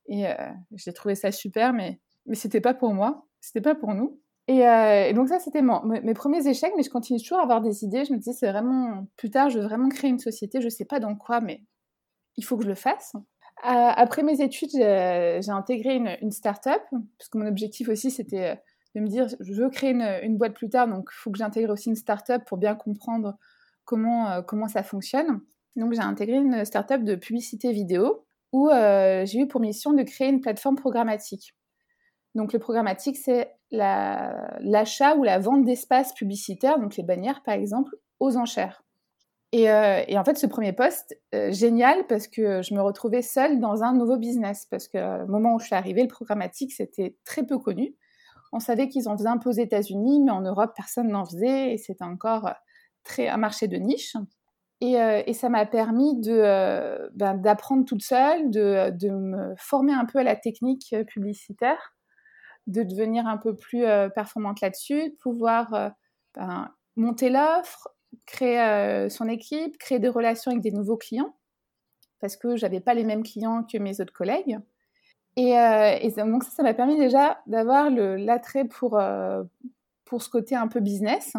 Et 0.06 0.26
euh, 0.26 0.32
j'ai 0.74 0.94
trouvé 0.94 1.14
ça 1.14 1.30
super, 1.30 1.74
mais, 1.74 2.00
mais 2.24 2.34
c'était 2.34 2.62
pas 2.62 2.72
pour 2.72 2.94
moi, 2.94 3.26
c'était 3.42 3.60
pas 3.60 3.74
pour 3.74 3.92
nous. 3.92 4.18
Et, 4.46 4.66
euh, 4.66 5.12
donc 5.12 5.28
ça, 5.28 5.38
c'était 5.38 5.60
mes, 5.60 6.14
premiers 6.14 6.48
échecs, 6.48 6.72
mais 6.78 6.82
je 6.82 6.88
continue 6.88 7.20
toujours 7.20 7.40
à 7.40 7.42
avoir 7.42 7.60
des 7.60 7.84
idées. 7.84 8.06
Je 8.06 8.14
me 8.14 8.18
disais, 8.18 8.32
c'est 8.32 8.50
vraiment, 8.50 9.06
plus 9.18 9.30
tard, 9.30 9.50
je 9.50 9.58
veux 9.58 9.66
vraiment 9.66 9.90
créer 9.90 10.08
une 10.08 10.18
société, 10.18 10.62
je 10.62 10.70
sais 10.70 10.86
pas 10.86 10.98
dans 10.98 11.14
quoi, 11.14 11.42
mais 11.42 11.62
il 12.36 12.42
faut 12.44 12.56
que 12.56 12.64
je 12.64 12.70
le 12.70 12.74
fasse. 12.74 13.12
Euh, 13.14 13.20
après 13.64 14.22
mes 14.22 14.40
études, 14.40 14.70
j'ai 14.72 15.50
intégré 15.50 15.96
une, 15.96 16.16
une 16.22 16.30
start-up, 16.30 16.80
parce 17.18 17.28
que 17.28 17.36
mon 17.36 17.46
objectif 17.46 17.90
aussi, 17.90 18.10
c'était 18.10 18.58
de 18.94 19.00
me 19.02 19.08
dire, 19.08 19.26
je 19.40 19.52
veux 19.52 19.68
créer 19.68 19.90
une, 19.90 20.08
une 20.22 20.38
boîte 20.38 20.54
plus 20.54 20.70
tard, 20.70 20.88
donc 20.88 21.10
il 21.12 21.18
faut 21.18 21.30
que 21.30 21.38
j'intègre 21.38 21.70
aussi 21.70 21.90
une 21.90 21.96
start-up 21.96 22.44
pour 22.46 22.56
bien 22.56 22.74
comprendre 22.76 23.36
comment, 23.84 24.42
comment 24.42 24.68
ça 24.68 24.82
fonctionne. 24.82 25.42
Donc 25.78 25.92
j'ai 25.92 26.00
intégré 26.00 26.36
une 26.36 26.64
startup 26.64 27.04
de 27.04 27.14
publicité 27.14 27.72
vidéo 27.72 28.26
où 28.52 28.68
euh, 28.68 29.24
j'ai 29.24 29.40
eu 29.40 29.46
pour 29.46 29.60
mission 29.60 29.92
de 29.92 30.02
créer 30.02 30.28
une 30.28 30.40
plateforme 30.40 30.74
programmatique. 30.74 31.54
Donc 32.34 32.52
le 32.52 32.58
programmatique, 32.58 33.16
c'est 33.16 33.54
l'achat 33.70 35.14
ou 35.16 35.22
la 35.22 35.38
vente 35.38 35.64
d'espaces 35.64 36.12
publicitaires, 36.14 36.80
donc 36.80 36.96
les 36.96 37.04
bannières 37.04 37.42
par 37.42 37.54
exemple, 37.54 37.94
aux 38.18 38.36
enchères. 38.36 38.82
Et, 39.52 39.70
euh, 39.70 40.02
en 40.10 40.24
fait, 40.24 40.36
ce 40.36 40.46
premier 40.46 40.72
poste, 40.72 41.16
euh, 41.34 41.52
génial 41.52 42.06
parce 42.06 42.26
que 42.26 42.60
je 42.60 42.74
me 42.74 42.82
retrouvais 42.82 43.22
seule 43.22 43.60
dans 43.60 43.82
un 43.82 43.94
nouveau 43.94 44.18
business. 44.18 44.66
Parce 44.70 44.88
que 44.88 45.24
au 45.24 45.28
moment 45.28 45.54
où 45.54 45.58
je 45.58 45.66
suis 45.66 45.74
arrivée, 45.74 46.02
le 46.02 46.08
programmatique, 46.08 46.72
c'était 46.72 47.16
très 47.24 47.46
peu 47.46 47.58
connu. 47.58 47.94
On 48.52 48.60
savait 48.60 48.88
qu'ils 48.88 49.08
en 49.08 49.16
faisaient 49.16 49.28
un 49.28 49.38
peu 49.38 49.48
aux 49.48 49.52
États-Unis, 49.52 50.20
mais 50.22 50.32
en 50.32 50.42
Europe, 50.42 50.72
personne 50.76 51.08
n'en 51.08 51.24
faisait 51.24 51.72
et 51.72 51.78
c'était 51.78 52.04
encore 52.04 52.50
très 53.04 53.28
un 53.28 53.36
marché 53.38 53.68
de 53.68 53.76
niche. 53.76 54.16
Euh, 54.82 55.22
et, 55.26 55.32
ça 55.32 55.48
m'a 55.48 55.66
permis 55.66 56.20
euh, 56.28 57.08
ben, 57.14 57.34
d'apprendre 57.34 57.84
toute 57.84 58.02
seule, 58.02 58.50
de, 58.50 59.10
me 59.10 59.54
former 59.56 59.92
un 59.92 60.04
peu 60.04 60.18
à 60.18 60.22
la 60.22 60.36
technique 60.36 60.92
euh, 60.92 61.04
publicitaire, 61.04 61.94
de 62.68 62.84
devenir 62.84 63.26
un 63.26 63.38
peu 63.38 63.56
plus 63.56 63.84
performante 64.14 64.60
là-dessus, 64.60 65.10
de 65.10 65.16
pouvoir 65.16 65.92
ben, 66.34 66.70
monter 66.96 67.30
l'offre, 67.30 67.88
créer 68.26 69.08
son 69.08 69.26
équipe, 69.28 69.78
créer 69.78 69.98
des 69.98 70.08
relations 70.08 70.50
avec 70.50 70.62
des 70.62 70.70
nouveaux 70.70 70.98
clients, 70.98 71.34
parce 72.20 72.36
que 72.36 72.56
j'avais 72.56 72.80
pas 72.80 72.92
les 72.92 73.04
mêmes 73.04 73.22
clients 73.22 73.64
que 73.64 73.78
mes 73.78 74.00
autres 74.02 74.12
collègues. 74.12 74.58
Et, 75.36 75.52
et 75.52 76.10
donc 76.18 76.44
ça, 76.44 76.50
ça 76.50 76.62
m'a 76.62 76.74
permis 76.74 76.98
déjà 76.98 77.40
d'avoir 77.46 77.88
l'attrait 77.90 78.66
pour, 78.66 79.00
pour 80.04 80.22
ce 80.22 80.28
côté 80.28 80.54
un 80.54 80.68
peu 80.68 80.80
business. 80.80 81.32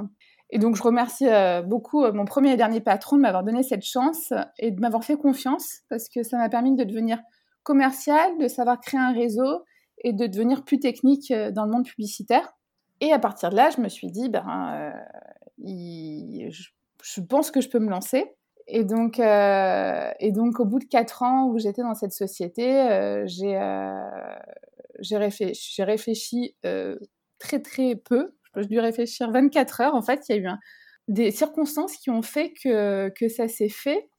Et 0.51 0.58
donc, 0.58 0.75
je 0.75 0.82
remercie 0.82 1.27
euh, 1.27 1.62
beaucoup 1.62 2.03
euh, 2.03 2.12
mon 2.12 2.25
premier 2.25 2.53
et 2.53 2.58
dernier 2.58 2.82
patron 2.82 3.18
de 3.18 3.22
m'avoir 3.22 3.44
donné 3.44 3.62
cette 3.63 3.86
chance 3.86 4.34
et 4.58 4.72
de 4.72 4.79
m'avoir 4.79 5.03
fait 5.03 5.15
confiance 5.15 5.82
parce 5.89 6.10
que 6.10 6.24
ça 6.24 6.38
m'a 6.38 6.50
permis 6.50 6.75
de 6.75 6.84
devenir 6.84 7.20
commercial, 7.63 8.38
de 8.39 8.48
savoir 8.48 8.79
créer 8.82 9.00
un 9.00 9.13
réseau 9.13 9.63
et 10.03 10.13
de 10.13 10.25
devenir 10.25 10.63
plus 10.63 10.79
technique 10.79 11.29
euh, 11.32 11.51
dans 11.51 11.65
le 11.65 11.72
monde 11.72 11.86
publicitaire. 11.86 12.51
Et 13.01 13.13
à 13.13 13.20
partir 13.20 13.51
de 13.51 13.56
là, 13.56 13.70
je 13.70 13.79
me 13.79 13.89
suis 13.89 14.08
dit, 14.08 14.27
ben, 14.27 14.91
je, 15.58 17.22
pense 17.22 17.51
que 17.51 17.62
je 17.62 17.70
peux 17.70 17.79
me 17.79 17.89
lancer. 17.89 18.25
Et 18.68 18.84
donc, 18.84 19.20
et 19.20 20.32
donc 20.32 20.60
au 20.60 20.65
bout 20.65 20.79
de 20.79 20.86
quatre 20.86 21.24
ans 21.24 21.48
où 21.48 21.58
j'étais 21.58 21.82
dans 21.82 21.96
cette 21.96 22.12
société, 22.12 23.24
j'ai 23.25 23.58
réfléchi, 25.15 25.82
réfléchi 25.82 26.56
très 27.39 27.62
très 27.62 27.96
peu 27.96 28.34
je 28.56 28.63
dû 28.63 28.79
réfléchir 28.79 29.32
24 29.32 29.82
heures. 29.82 29.96
En 29.96 30.01
fait, 30.01 30.24
il 30.29 30.36
y 30.36 30.39
a 30.39 30.41
eu 30.41 30.48
des 31.08 31.32
circonstances 31.32 31.98
qui 31.98 32.10
ont 32.10 32.22
fait 32.22 32.53
que, 32.63 33.27
ça 33.29 33.48
s'est 33.48 33.70
fait 33.70 34.10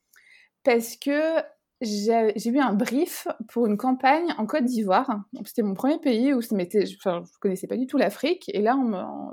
parce 0.65 0.97
que 0.97 1.37
j'ai 1.81 2.51
eu 2.51 2.59
un 2.59 2.75
brief 2.75 3.27
pour 3.49 3.67
une 3.67 3.79
campagne 3.79 4.35
en 4.37 4.47
Côte 4.47 4.65
d'Ivoire. 4.65 5.25
C'était 5.47 5.63
mon 5.63 5.75
premier 5.75 5.99
pays 5.99 6.35
où 6.35 6.43
je 6.43 6.55
ne 6.55 7.39
connaissais 7.41 7.67
pas 7.67 7.77
du 7.77 7.87
tout 7.87 7.97
l'Afrique. 7.97 8.51
Et 8.53 8.61
là, 8.61 8.77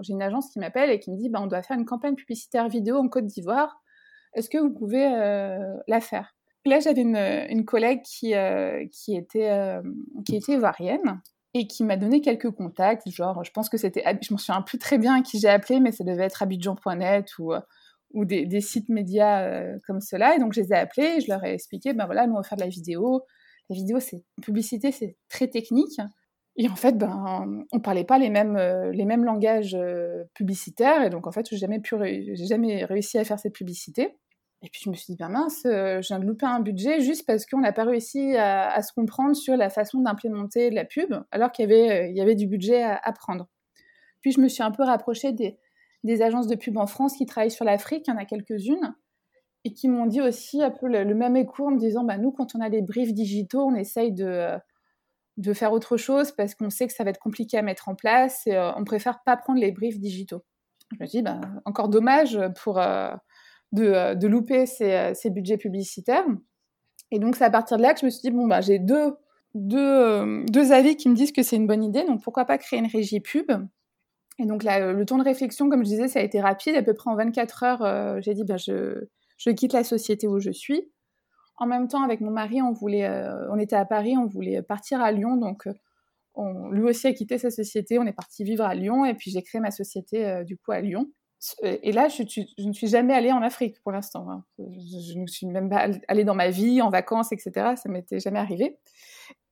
j'ai 0.01 0.13
une 0.13 0.22
agence 0.22 0.50
qui 0.51 0.60
m'appelle 0.60 0.89
et 0.89 1.00
qui 1.00 1.12
me 1.12 1.18
dit 1.18 1.30
bah, 1.30 1.39
on 1.42 1.48
doit 1.48 1.63
faire 1.63 1.77
une 1.77 1.86
campagne 1.86 2.16
publicitaire 2.16 2.70
vidéo 2.70 2.98
en 2.98 3.10
Côte 3.10 3.25
d'Ivoire. 3.25 3.82
Est-ce 4.34 4.50
que 4.50 4.58
vous 4.60 4.72
pouvez 4.72 5.06
euh, 5.06 5.75
la 5.88 6.00
faire? 6.00 6.36
Là, 6.66 6.80
j'avais 6.80 7.01
une, 7.01 7.66
collègue 7.66 8.01
euh, 8.25 8.36
euh, 8.36 8.86
qui 8.92 9.16
était 9.16 9.82
ivoirienne 10.50 11.22
et 11.60 11.68
qui 11.68 11.84
m'a 11.84 11.98
donné 11.98 12.22
quelques 12.22 12.52
contacts, 12.52 13.10
genre, 13.10 13.44
je 13.44 13.52
pense 13.52 13.70
que 13.70 13.78
c'était, 13.78 14.04
je 14.22 14.34
m'en 14.34 14.38
souviens 14.38 14.62
plus 14.62 14.78
très 14.78 14.98
bien 14.98 15.20
à 15.20 15.22
qui 15.22 15.40
j'ai 15.40 15.50
appelé, 15.50 15.80
mais 15.80 15.92
ça 15.92 16.04
devait 16.04 16.24
être 16.24 16.44
abidjan.net 16.44 17.38
ou, 17.40 17.54
euh, 17.54 17.60
ou 18.14 18.26
des, 18.26 18.62
sites 18.62 18.90
médias 18.90 19.44
euh, 19.44 19.78
comme 19.86 20.02
cela. 20.02 20.36
Et 20.36 20.40
donc, 20.40 20.54
je 20.54 20.62
les 20.62 20.74
ai 20.74 20.76
appelés 20.76 21.16
et 21.18 21.22
je 21.22 21.28
leur 21.30 21.44
ai 21.44 21.54
expliqué, 21.54 21.94
ben 21.94 22.06
voilà, 22.06 22.28
nous, 22.28 22.34
on 22.34 22.38
va 22.38 22.44
faire 22.44 22.58
de 22.58 22.64
la 22.64 22.70
vidéo. 22.70 23.22
La 23.70 23.76
vidéo, 23.76 24.00
c'est, 24.00 24.24
publicité, 24.42 24.92
c'est 24.92 25.18
très 25.30 25.48
technique. 25.48 26.00
Et 26.56 26.70
en 26.70 26.76
fait, 26.76 26.98
ben, 26.98 27.66
on 27.72 27.80
parlait 27.80 28.06
pas 28.06 28.18
les 28.18 28.30
mêmes, 28.30 28.56
euh, 28.56 28.92
les 28.92 29.06
mêmes 29.06 29.24
langages 29.24 29.78
publicitaires. 30.34 31.04
Et 31.04 31.10
donc, 31.10 31.28
en 31.28 31.32
fait, 31.32 31.48
j'ai 31.50 31.58
jamais 31.58 31.82
j'ai 31.84 32.46
jamais 32.46 32.86
réussi 32.86 33.18
à 33.18 33.24
faire 33.24 33.40
cette 33.40 33.54
publicité. 33.54 34.16
Et 34.64 34.70
puis 34.70 34.82
je 34.84 34.90
me 34.90 34.96
suis 34.96 35.14
dit, 35.14 35.18
ben 35.18 35.30
mince, 35.30 35.62
je 35.64 36.08
viens 36.08 36.20
de 36.20 36.26
louper 36.26 36.48
un 36.48 36.60
budget 36.60 37.00
juste 37.00 37.28
parce 37.28 37.46
qu'on 37.46 37.60
n'a 37.60 37.72
pas 37.72 37.84
réussi 37.84 38.36
à, 38.36 38.82
se 38.82 38.92
comprendre 38.92 39.36
sur 39.36 39.56
la 39.56 39.70
façon 39.70 40.02
d'implémenter 40.02 40.72
la 40.72 40.84
pub, 40.84 41.14
alors 41.32 41.52
qu'il 41.52 41.70
y 41.70 41.72
avait, 41.72 42.10
il 42.10 42.18
y 42.18 42.22
avait 42.22 42.36
du 42.36 42.48
budget 42.48 42.82
à, 42.84 43.12
prendre. 43.12 43.48
Puis 44.22 44.32
je 44.32 44.42
me 44.42 44.48
suis 44.48 44.64
un 44.64 44.72
peu 44.72 44.84
rapprochée 44.84 45.32
des, 45.32 46.22
agences 46.22 46.48
de 46.48 46.56
pub 46.56 46.78
en 46.78 46.88
France 46.88 47.16
qui 47.18 47.26
travaillent 47.28 47.52
sur 47.52 47.66
l'Afrique, 47.66 48.06
il 48.08 48.12
y 48.12 48.14
en 48.14 48.18
a 48.18 48.26
quelques-unes, 48.26 48.96
et 49.64 49.74
qui 49.74 49.90
m'ont 49.90 50.08
dit 50.08 50.22
aussi 50.22 50.64
un 50.64 50.72
peu 50.72 50.88
le, 50.88 51.14
même 51.14 51.36
écho 51.36 51.68
en 51.68 51.72
me 51.72 51.78
disant, 51.78 52.04
bah, 52.04 52.18
nous, 52.18 52.32
quand 52.32 52.56
on 52.56 52.62
a 52.62 52.70
des 52.70 52.82
briefs 52.82 53.14
digitaux, 53.14 53.62
on 53.62 53.76
essaye 53.76 54.12
de, 54.12 54.58
de 55.38 55.54
faire 55.54 55.72
autre 55.72 55.98
chose 55.98 56.32
parce 56.32 56.56
qu'on 56.56 56.70
sait 56.70 56.88
que 56.88 56.94
ça 56.94 57.04
va 57.04 57.12
être 57.12 57.20
compliqué 57.20 57.58
à 57.58 57.62
mettre 57.62 57.90
en 57.90 57.96
place 57.96 58.48
et 58.48 58.56
euh, 58.56 58.74
on 58.76 58.84
préfère 58.84 59.22
pas 59.24 59.38
prendre 59.38 59.60
les 59.60 59.72
briefs 59.72 60.00
digitaux. 60.00 60.44
Je 60.92 61.04
me 61.04 61.08
dis, 61.08 61.22
bah, 61.22 61.42
encore 61.66 61.90
dommage 61.90 62.40
pour, 62.64 62.80
euh, 62.80 63.14
de, 63.72 63.84
euh, 63.84 64.16
de, 64.16 64.28
louper 64.28 64.66
ces, 64.66 65.12
ces, 65.14 65.30
budgets 65.30 65.58
publicitaires. 65.58 66.26
Et 67.12 67.20
donc, 67.20 67.36
c'est 67.36 67.44
à 67.44 67.50
partir 67.50 67.78
de 67.78 67.82
là 67.82 67.94
que 67.94 68.00
je 68.02 68.06
me 68.06 68.10
suis 68.10 68.22
dit, 68.22 68.32
bon, 68.32 68.48
bah, 68.48 68.62
j'ai 68.62 68.80
deux, 68.80 69.16
deux, 69.54 70.46
deux 70.46 70.72
avis 70.72 70.96
qui 70.96 71.10
me 71.10 71.16
disent 71.16 71.32
que 71.32 71.44
c'est 71.44 71.56
une 71.56 71.68
bonne 71.68 71.84
idée, 71.84 72.04
donc 72.06 72.22
pourquoi 72.24 72.46
pas 72.46 72.58
créer 72.58 72.80
une 72.80 72.88
régie 72.88 73.20
pub? 73.20 73.52
Et 74.40 74.46
donc 74.46 74.64
le 74.64 75.04
temps 75.04 75.18
de 75.18 75.24
réflexion, 75.24 75.68
comme 75.68 75.80
je 75.80 75.90
disais, 75.90 76.08
ça 76.08 76.20
a 76.20 76.22
été 76.22 76.40
rapide. 76.40 76.76
À 76.76 76.84
peu 76.84 76.94
près 76.94 77.10
en 77.10 77.16
24 77.16 77.64
heures, 77.64 78.22
j'ai 78.22 78.36
dit, 78.36 78.44
bah, 78.44 78.58
je, 78.58 79.52
quitte 79.52 79.74
la 79.74 79.84
société 79.84 80.28
où 80.28 80.40
je 80.40 80.52
suis. 80.52 80.92
En 81.58 81.66
même 81.66 81.88
temps, 81.88 82.04
avec 82.04 82.22
mon 82.22 82.30
mari, 82.30 82.62
on 82.62 82.72
voulait, 82.72 83.06
euh, 83.06 83.52
on 83.52 83.58
était 83.58 83.76
à 83.76 83.86
Paris, 83.86 84.16
on 84.16 84.28
voulait 84.28 84.62
partir 84.62 85.02
à 85.02 85.12
Lyon, 85.12 85.38
donc 85.38 85.66
euh, 85.66 85.74
on, 86.36 86.70
lui 86.70 86.84
aussi 86.84 87.08
a 87.08 87.14
quitté 87.14 87.40
sa 87.40 87.50
société, 87.50 87.98
on 87.98 88.06
est 88.06 88.14
parti 88.14 88.44
vivre 88.44 88.64
à 88.64 88.76
Lyon, 88.76 89.06
et 89.06 89.16
puis 89.16 89.32
j'ai 89.32 89.42
créé 89.42 89.60
ma 89.60 89.72
société 89.72 90.28
euh, 90.28 90.44
du 90.44 90.56
coup 90.56 90.72
à 90.72 90.82
Lyon. 90.82 91.08
Et 91.62 91.91
là, 91.91 92.08
je, 92.08 92.24
ne 92.63 92.74
suis 92.74 92.88
jamais 92.88 93.13
allée 93.13 93.32
en 93.32 93.41
Afrique 93.41 93.82
pour 93.84 93.91
l'instant. 93.91 94.27
Hein. 94.29 94.44
Je, 94.58 95.20
ne 95.20 95.27
suis 95.27 95.46
même 95.46 95.70
pas 95.70 95.88
allée 96.08 96.24
dans 96.24 96.34
ma 96.34 96.50
vie, 96.50 96.82
en 96.82 96.89
vacances, 96.89 97.32
etc. 97.32 97.51
Ça 97.75 97.89
m'était 97.89 98.20
jamais 98.20 98.39
arrivé. 98.39 98.77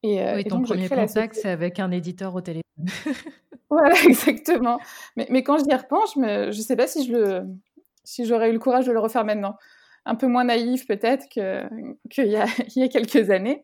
Et, 0.01 0.19
oui, 0.35 0.43
ton 0.45 0.61
premier 0.61 0.89
contact, 0.89 1.35
c'est 1.35 1.49
avec 1.49 1.79
un 1.79 1.91
éditeur 1.91 2.33
au 2.33 2.41
téléphone. 2.41 2.63
voilà, 3.69 3.93
exactement. 4.05 4.79
Mais, 5.15 5.27
mais, 5.29 5.43
quand 5.43 5.57
je 5.57 5.65
y 5.65 5.75
repense, 5.75 6.13
je 6.15 6.47
ne 6.47 6.51
sais 6.51 6.75
pas 6.75 6.87
si 6.87 7.05
je 7.05 7.11
le, 7.11 7.43
si 8.03 8.25
j'aurais 8.25 8.49
eu 8.49 8.53
le 8.53 8.59
courage 8.59 8.85
de 8.85 8.91
le 8.91 8.99
refaire 8.99 9.25
maintenant. 9.25 9.55
Un 10.07 10.13
peu 10.13 10.27
moins 10.27 10.43
naïf 10.43 10.85
peut-être 10.85 11.27
qu'il 11.29 12.27
y, 12.27 12.35
a, 12.35 12.45
y 12.75 12.83
a 12.83 12.87
quelques 12.87 13.31
années. 13.31 13.63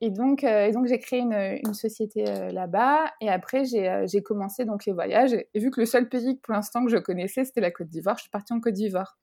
Et 0.00 0.10
donc, 0.10 0.44
euh, 0.44 0.70
j'ai 0.84 0.98
créé 0.98 1.20
une, 1.20 1.74
société 1.74 2.28
euh, 2.28 2.52
là-bas. 2.52 3.12
Et 3.20 3.28
après, 3.28 3.64
euh, 3.74 4.06
j'ai 4.06 4.22
commencé 4.22 4.64
donc 4.64 4.86
les 4.86 4.92
voyages. 4.92 5.32
Et, 5.32 5.48
vu 5.58 5.70
que 5.70 5.80
le 5.80 5.86
seul 5.86 6.08
pays 6.08 6.36
pour 6.36 6.54
l'instant 6.54 6.84
que 6.84 6.90
je 6.90 6.98
connaissais, 6.98 7.44
c'était 7.44 7.60
la 7.60 7.72
Côte 7.72 7.88
d'Ivoire, 7.88 8.16
je 8.16 8.22
suis 8.22 8.30
partie 8.30 8.52
en 8.52 8.60
Côte 8.60 8.74
d'Ivoire. 8.74 9.18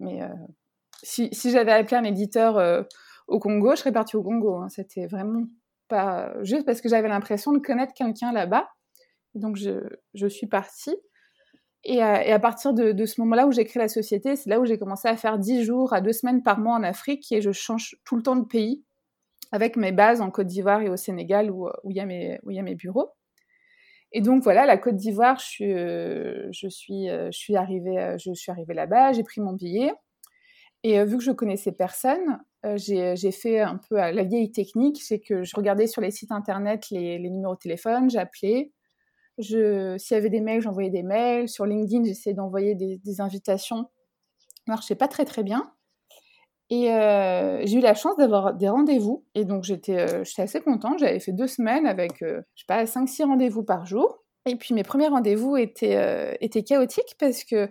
Mais 0.00 0.20
si, 1.04 1.28
si 1.32 1.52
j'avais 1.52 1.70
appelé 1.70 1.96
un 1.96 2.04
éditeur 2.04 2.86
au 3.28 3.38
Congo, 3.38 3.70
je 3.76 3.80
serais 3.80 3.92
partie 3.92 4.16
au 4.16 4.24
Congo. 4.24 4.56
Hein. 4.56 4.68
C'était 4.68 5.06
vraiment 5.06 5.44
pas 5.86 6.34
juste 6.42 6.66
parce 6.66 6.80
que 6.80 6.88
j'avais 6.88 7.08
l'impression 7.08 7.52
de 7.52 7.60
connaître 7.60 7.94
quelqu'un 7.94 8.32
là-bas. 8.32 8.68
Donc, 9.34 9.54
je, 9.56 9.80
je 10.14 10.26
suis 10.26 10.48
partie. 10.48 10.96
Et 11.86 12.00
à, 12.00 12.38
partir 12.38 12.72
de, 12.72 13.04
ce 13.04 13.20
moment-là 13.20 13.46
où 13.46 13.52
j'ai 13.52 13.66
créé 13.66 13.82
la 13.82 13.88
société, 13.88 14.36
c'est 14.36 14.48
là 14.48 14.58
où 14.58 14.64
j'ai 14.64 14.78
commencé 14.78 15.06
à 15.06 15.16
faire 15.16 15.38
10 15.38 15.64
jours 15.64 15.92
à 15.92 16.00
2 16.00 16.12
semaines 16.12 16.42
par 16.42 16.58
mois 16.58 16.76
en 16.76 16.82
Afrique 16.82 17.30
et 17.30 17.42
je 17.42 17.52
change 17.52 17.96
tout 18.04 18.16
le 18.16 18.22
temps 18.22 18.36
de 18.36 18.46
pays 18.46 18.82
avec 19.52 19.76
mes 19.76 19.92
bases 19.92 20.22
en 20.22 20.30
Côte 20.30 20.46
d'Ivoire 20.46 20.80
et 20.80 20.88
au 20.88 20.96
Sénégal 20.96 21.50
où 21.50 21.68
il 21.90 21.96
y, 21.96 22.00
a 22.00 22.06
mes, 22.06 22.74
bureaux. 22.74 23.12
Et 24.12 24.22
donc 24.22 24.42
voilà, 24.42 24.64
la 24.64 24.78
Côte 24.78 24.96
d'Ivoire, 24.96 25.38
je 25.38 25.44
suis, 25.44 25.72
euh, 25.74 26.50
euh, 26.50 27.54
arrivée, 27.54 27.98
euh, 27.98 28.16
là-bas, 28.68 29.12
j'ai 29.12 29.22
pris 29.22 29.42
mon 29.42 29.52
billet. 29.52 29.92
Et 30.84 31.02
vu 31.04 31.18
que 31.18 31.22
je 31.22 31.32
connaissais 31.32 31.72
personne, 31.72 32.40
j'ai 32.76 33.32
fait 33.32 33.60
un 33.60 33.78
peu 33.88 33.96
la 33.96 34.24
vieille 34.24 34.52
technique, 34.52 35.02
c'est 35.02 35.18
que 35.20 35.42
je 35.42 35.54
regardais 35.54 35.86
sur 35.86 36.00
les 36.02 36.10
sites 36.10 36.32
internet 36.32 36.90
les 36.90 37.18
numéros 37.18 37.54
de 37.54 37.60
téléphone, 37.60 38.10
j'appelais, 38.10 38.70
je, 39.38 39.96
s'il 39.98 40.14
y 40.14 40.18
avait 40.18 40.30
des 40.30 40.40
mails, 40.40 40.60
j'envoyais 40.60 40.90
des 40.90 41.02
mails. 41.02 41.48
Sur 41.48 41.66
LinkedIn, 41.66 42.04
j'essayais 42.04 42.34
d'envoyer 42.34 42.74
des, 42.74 43.20
invitations. 43.20 43.88
Ça 44.38 44.62
marchait 44.68 44.94
pas 44.94 45.08
très 45.08 45.24
très 45.24 45.42
bien. 45.42 45.72
Et 46.70 46.90
euh, 46.90 47.60
j'ai 47.66 47.78
eu 47.78 47.80
la 47.80 47.94
chance 47.94 48.16
d'avoir 48.16 48.54
des 48.54 48.68
rendez-vous. 48.68 49.24
Et 49.34 49.44
donc 49.44 49.64
j'étais, 49.64 49.98
euh, 49.98 50.24
assez 50.38 50.60
contente. 50.60 50.98
J'avais 50.98 51.20
fait 51.20 51.32
deux 51.32 51.46
semaines 51.46 51.86
avec, 51.86 52.22
euh, 52.22 52.42
je 52.54 52.62
sais 52.62 52.66
pas, 52.66 52.84
5-6 52.84 53.24
rendez-vous 53.24 53.64
par 53.64 53.86
jour. 53.86 54.22
Et 54.46 54.56
puis 54.56 54.74
mes 54.74 54.82
premiers 54.82 55.08
rendez-vous 55.08 55.56
étaient, 55.56 56.36
étaient 56.40 56.62
chaotiques 56.62 57.16
parce 57.18 57.44
que, 57.44 57.68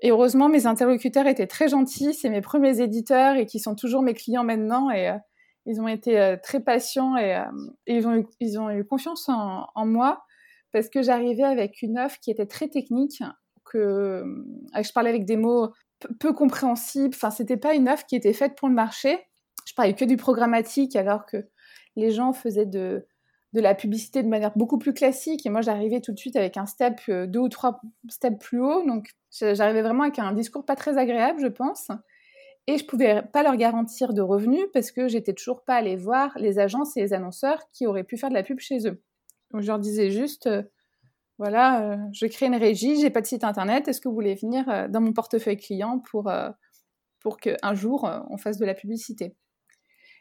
et 0.00 0.10
heureusement, 0.10 0.48
mes 0.48 0.66
interlocuteurs 0.66 1.26
étaient 1.26 1.46
très 1.48 1.68
gentils. 1.68 2.14
C'est 2.14 2.30
mes 2.30 2.40
premiers 2.40 2.80
éditeurs 2.80 3.36
et 3.36 3.46
qui 3.46 3.58
sont 3.58 3.74
toujours 3.74 4.02
mes 4.02 4.14
clients 4.14 4.44
maintenant. 4.44 4.90
Et 4.90 5.10
ils 5.66 5.80
ont 5.80 5.88
été 5.88 6.36
très 6.42 6.60
patients 6.60 7.16
et, 7.16 7.36
ils, 7.88 8.06
ont 8.06 8.14
eu, 8.14 8.26
ils 8.38 8.60
ont 8.60 8.70
eu 8.70 8.84
confiance 8.84 9.28
en 9.28 9.86
moi 9.86 10.24
parce 10.72 10.88
que 10.88 11.02
j'arrivais 11.02 11.44
avec 11.44 11.82
une 11.82 11.98
offre 11.98 12.18
qui 12.20 12.30
était 12.30 12.46
très 12.46 12.68
technique, 12.68 13.22
que 13.64 13.78
euh, 13.78 14.44
je 14.74 14.92
parlais 14.92 15.10
avec 15.10 15.24
des 15.24 15.36
mots 15.36 15.72
peu 16.20 16.32
compréhensibles. 16.32 17.14
Enfin, 17.14 17.30
c'était 17.30 17.56
pas 17.56 17.74
une 17.74 17.88
offre 17.88 18.06
qui 18.06 18.16
était 18.16 18.32
faite 18.32 18.54
pour 18.56 18.68
le 18.68 18.74
marché. 18.74 19.18
Je 19.66 19.74
parlais 19.74 19.94
que 19.94 20.04
du 20.04 20.16
programmatique, 20.16 20.96
alors 20.96 21.26
que 21.26 21.48
les 21.96 22.10
gens 22.10 22.32
faisaient 22.32 22.66
de, 22.66 23.06
de 23.52 23.60
la 23.60 23.74
publicité 23.74 24.22
de 24.22 24.28
manière 24.28 24.52
beaucoup 24.56 24.78
plus 24.78 24.92
classique. 24.92 25.44
Et 25.46 25.50
moi, 25.50 25.60
j'arrivais 25.60 26.00
tout 26.00 26.12
de 26.12 26.18
suite 26.18 26.36
avec 26.36 26.56
un 26.56 26.66
step, 26.66 27.00
euh, 27.08 27.26
deux 27.26 27.40
ou 27.40 27.48
trois 27.48 27.80
steps 28.08 28.38
plus 28.38 28.60
haut. 28.60 28.86
Donc, 28.86 29.10
j'arrivais 29.30 29.82
vraiment 29.82 30.04
avec 30.04 30.18
un 30.18 30.32
discours 30.32 30.64
pas 30.64 30.76
très 30.76 30.98
agréable, 30.98 31.40
je 31.40 31.48
pense. 31.48 31.90
Et 32.66 32.76
je 32.76 32.84
pouvais 32.84 33.22
pas 33.32 33.42
leur 33.42 33.56
garantir 33.56 34.12
de 34.12 34.20
revenus 34.20 34.66
parce 34.74 34.90
que 34.90 35.08
j'étais 35.08 35.32
toujours 35.32 35.64
pas 35.64 35.76
allée 35.76 35.96
voir 35.96 36.32
les 36.36 36.58
agences 36.58 36.96
et 36.96 37.00
les 37.00 37.14
annonceurs 37.14 37.62
qui 37.72 37.86
auraient 37.86 38.04
pu 38.04 38.18
faire 38.18 38.28
de 38.28 38.34
la 38.34 38.42
pub 38.42 38.58
chez 38.60 38.86
eux. 38.86 39.02
Donc, 39.52 39.62
je 39.62 39.66
leur 39.66 39.78
disais 39.78 40.10
juste, 40.10 40.46
euh, 40.46 40.62
voilà, 41.38 41.92
euh, 41.92 41.96
je 42.12 42.26
crée 42.26 42.46
une 42.46 42.56
régie, 42.56 43.00
j'ai 43.00 43.10
pas 43.10 43.20
de 43.20 43.26
site 43.26 43.44
internet, 43.44 43.88
est-ce 43.88 44.00
que 44.00 44.08
vous 44.08 44.14
voulez 44.14 44.34
venir 44.34 44.68
euh, 44.68 44.88
dans 44.88 45.00
mon 45.00 45.12
portefeuille 45.12 45.56
client 45.56 46.00
pour, 46.10 46.30
pour 47.20 47.38
qu'un 47.38 47.74
jour, 47.74 48.10
on 48.30 48.36
fasse 48.36 48.58
de 48.58 48.66
la 48.66 48.74
publicité? 48.74 49.34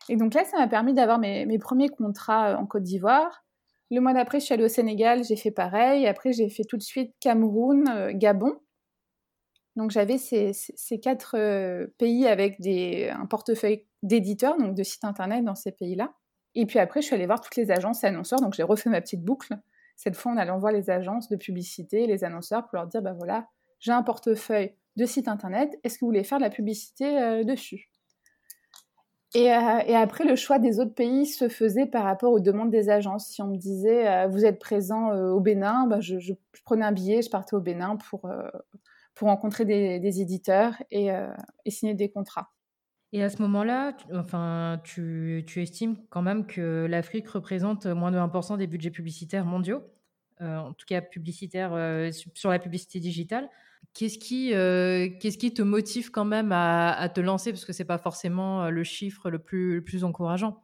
Et 0.10 0.16
donc 0.16 0.34
là, 0.34 0.46
ça 0.46 0.58
m'a 0.58 0.68
permis 0.68 0.94
d'avoir 0.94 1.20
mes, 1.20 1.60
premiers 1.60 1.90
contrats 1.90 2.58
en 2.58 2.66
Côte 2.66 2.84
d'Ivoire. 2.84 3.44
Le 3.92 4.00
mois 4.00 4.14
d'après, 4.14 4.40
je 4.40 4.46
suis 4.46 4.54
allée 4.54 4.66
au 4.66 4.70
Sénégal, 4.70 5.24
j'ai 5.24 5.36
fait 5.36 5.52
pareil. 5.52 6.08
Après, 6.08 6.34
j'ai 6.34 6.50
fait 6.50 6.64
tout 6.64 6.78
de 6.78 6.84
suite 6.84 7.14
Cameroun, 7.20 8.12
Gabon. 8.14 8.60
Donc 9.76 9.92
j'avais 9.92 10.18
ces, 10.18 10.54
ces, 10.54 11.00
quatre 11.00 11.38
pays 11.98 12.26
avec 12.28 12.60
des, 12.60 13.10
un 13.10 13.26
portefeuille 13.26 13.86
d'éditeurs, 14.04 14.58
donc 14.58 14.76
de 14.76 14.84
sites 14.84 15.04
internet 15.04 15.44
dans 15.44 15.56
ces 15.56 15.72
pays-là. 15.72 16.14
Et 16.60 16.66
puis 16.66 16.80
après, 16.80 17.02
je 17.02 17.06
suis 17.06 17.14
allée 17.14 17.28
voir 17.28 17.40
toutes 17.40 17.56
les 17.56 17.70
agences 17.70 18.04
et 18.04 18.08
annonceurs, 18.08 18.42
donc 18.42 18.56
j'ai 18.56 18.64
refait 18.64 18.90
ma 18.90 19.00
petite 19.00 19.24
boucle. 19.24 19.56
Cette 19.96 20.16
fois, 20.16 20.32
en 20.32 20.38
allant 20.38 20.58
voir 20.58 20.72
les 20.74 20.90
agences 20.90 21.30
de 21.30 21.36
publicité, 21.36 22.08
les 22.08 22.24
annonceurs, 22.24 22.66
pour 22.66 22.78
leur 22.78 22.88
dire, 22.88 23.04
ben 23.04 23.14
voilà, 23.14 23.48
j'ai 23.80 23.92
un 23.92 24.02
portefeuille 24.02 24.74
de 24.96 25.06
sites 25.06 25.28
internet, 25.28 25.80
est-ce 25.84 26.00
que 26.00 26.00
vous 26.00 26.08
voulez 26.08 26.24
faire 26.24 26.40
de 26.40 26.44
la 26.44 26.50
publicité 26.50 27.22
euh, 27.22 27.44
dessus? 27.44 27.92
Euh, 29.36 29.40
et, 29.86 29.96
après, 29.96 30.24
le 30.24 30.36
choix 30.36 30.58
des 30.58 30.80
autres 30.80 30.96
pays 30.96 31.28
se 31.28 31.48
faisait 31.48 31.86
par 31.86 32.06
rapport 32.06 32.32
aux 32.32 32.40
demandes 32.40 32.72
des 32.72 32.90
agences. 32.90 33.28
Si 33.28 33.40
on 33.44 33.50
me 33.50 33.58
disait, 33.58 34.08
euh, 34.08 34.28
vous 34.28 34.44
êtes 34.44 34.58
présent 34.58 35.12
au 35.14 35.40
Bénin, 35.40 35.86
ben 35.86 36.02
je, 36.02 36.34
prenais 36.66 36.86
un 36.86 36.92
billet, 36.92 37.22
je 37.22 37.30
partais 37.30 37.56
au 37.56 37.62
Bénin 37.62 37.98
pour, 38.10 38.28
pour 39.14 39.28
rencontrer 39.28 39.64
des, 39.66 40.22
éditeurs 40.22 40.74
et 40.90 41.12
signer 41.68 41.94
des 41.94 42.10
contrats. 42.10 42.50
Et 43.14 43.24
à 43.24 43.30
ce 43.30 43.42
moment-là, 43.42 43.94
tu, 43.94 44.16
enfin, 44.16 44.82
tu, 44.84 45.46
estimes 45.56 45.96
quand 46.10 46.22
même 46.22 46.46
que 46.46 46.86
l'Afrique 46.90 47.28
représente 47.30 47.86
moins 47.86 48.12
de 48.12 48.18
1% 48.18 48.58
des 48.58 48.68
budgets 48.68 48.92
publicitaires 48.92 49.46
mondiaux, 49.46 49.82
euh, 50.42 50.58
en 50.58 50.74
tout 50.74 50.86
cas 50.86 51.02
publicitaires 51.02 51.74
euh, 51.74 52.12
sur 52.34 52.50
la 52.50 52.60
publicité 52.60 53.00
digitale. 53.00 53.50
Qu'est-ce 53.94 54.18
qui, 54.18 54.54
euh, 54.54 55.08
qu'est-ce 55.22 55.38
qui 55.38 55.54
te 55.54 55.62
motive 55.62 56.12
quand 56.12 56.26
même 56.26 56.52
à, 56.52 57.10
te 57.14 57.22
lancer? 57.22 57.52
Parce 57.52 57.64
que 57.64 57.72
ce 57.72 57.82
n'est 57.82 57.88
pas 57.88 57.98
forcément 57.98 58.70
le 58.70 58.84
chiffre 58.84 59.30
le 59.30 59.40
plus, 59.40 59.76
le 59.76 59.84
plus 59.84 60.04
encourageant. 60.04 60.62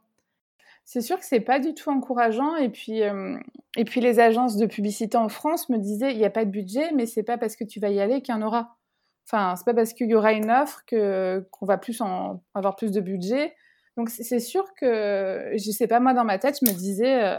C'est 0.83 1.01
sûr 1.01 1.17
que 1.17 1.25
c'est 1.25 1.39
pas 1.39 1.59
du 1.59 1.73
tout 1.73 1.89
encourageant. 1.89 2.57
Et 2.57 2.69
puis, 2.69 2.99
et 2.99 3.85
puis 3.85 4.01
les 4.01 4.19
agences 4.19 4.57
de 4.57 4.65
publicité 4.65 5.17
en 5.17 5.29
France 5.29 5.69
me 5.69 5.77
disaient 5.77 6.11
il 6.11 6.17
n'y 6.17 6.25
a 6.25 6.29
pas 6.29 6.43
de 6.43 6.51
budget, 6.51 6.91
mais 6.93 7.05
c'est 7.05 7.23
pas 7.23 7.37
parce 7.37 7.55
que 7.55 7.63
tu 7.63 7.79
vas 7.79 7.89
y 7.89 8.01
aller 8.01 8.21
qu'il 8.21 8.35
y 8.35 8.37
en 8.37 8.41
aura. 8.41 8.75
Enfin, 9.25 9.55
c'est 9.55 9.65
pas 9.65 9.73
parce 9.73 9.93
qu'il 9.93 10.09
y 10.09 10.15
aura 10.15 10.33
une 10.33 10.51
offre 10.51 10.83
que 10.85 11.47
qu'on 11.51 11.65
va 11.65 11.77
plus 11.77 12.01
en, 12.01 12.43
avoir 12.53 12.75
plus 12.75 12.91
de 12.91 13.01
budget. 13.01 13.55
Donc 13.97 14.09
c'est 14.09 14.39
sûr 14.39 14.65
que 14.75 15.51
je 15.55 15.71
sais 15.71 15.87
pas 15.87 15.99
moi 15.99 16.13
dans 16.13 16.25
ma 16.25 16.39
tête, 16.39 16.57
je 16.61 16.69
me 16.69 16.75
disais 16.75 17.23
euh, 17.23 17.37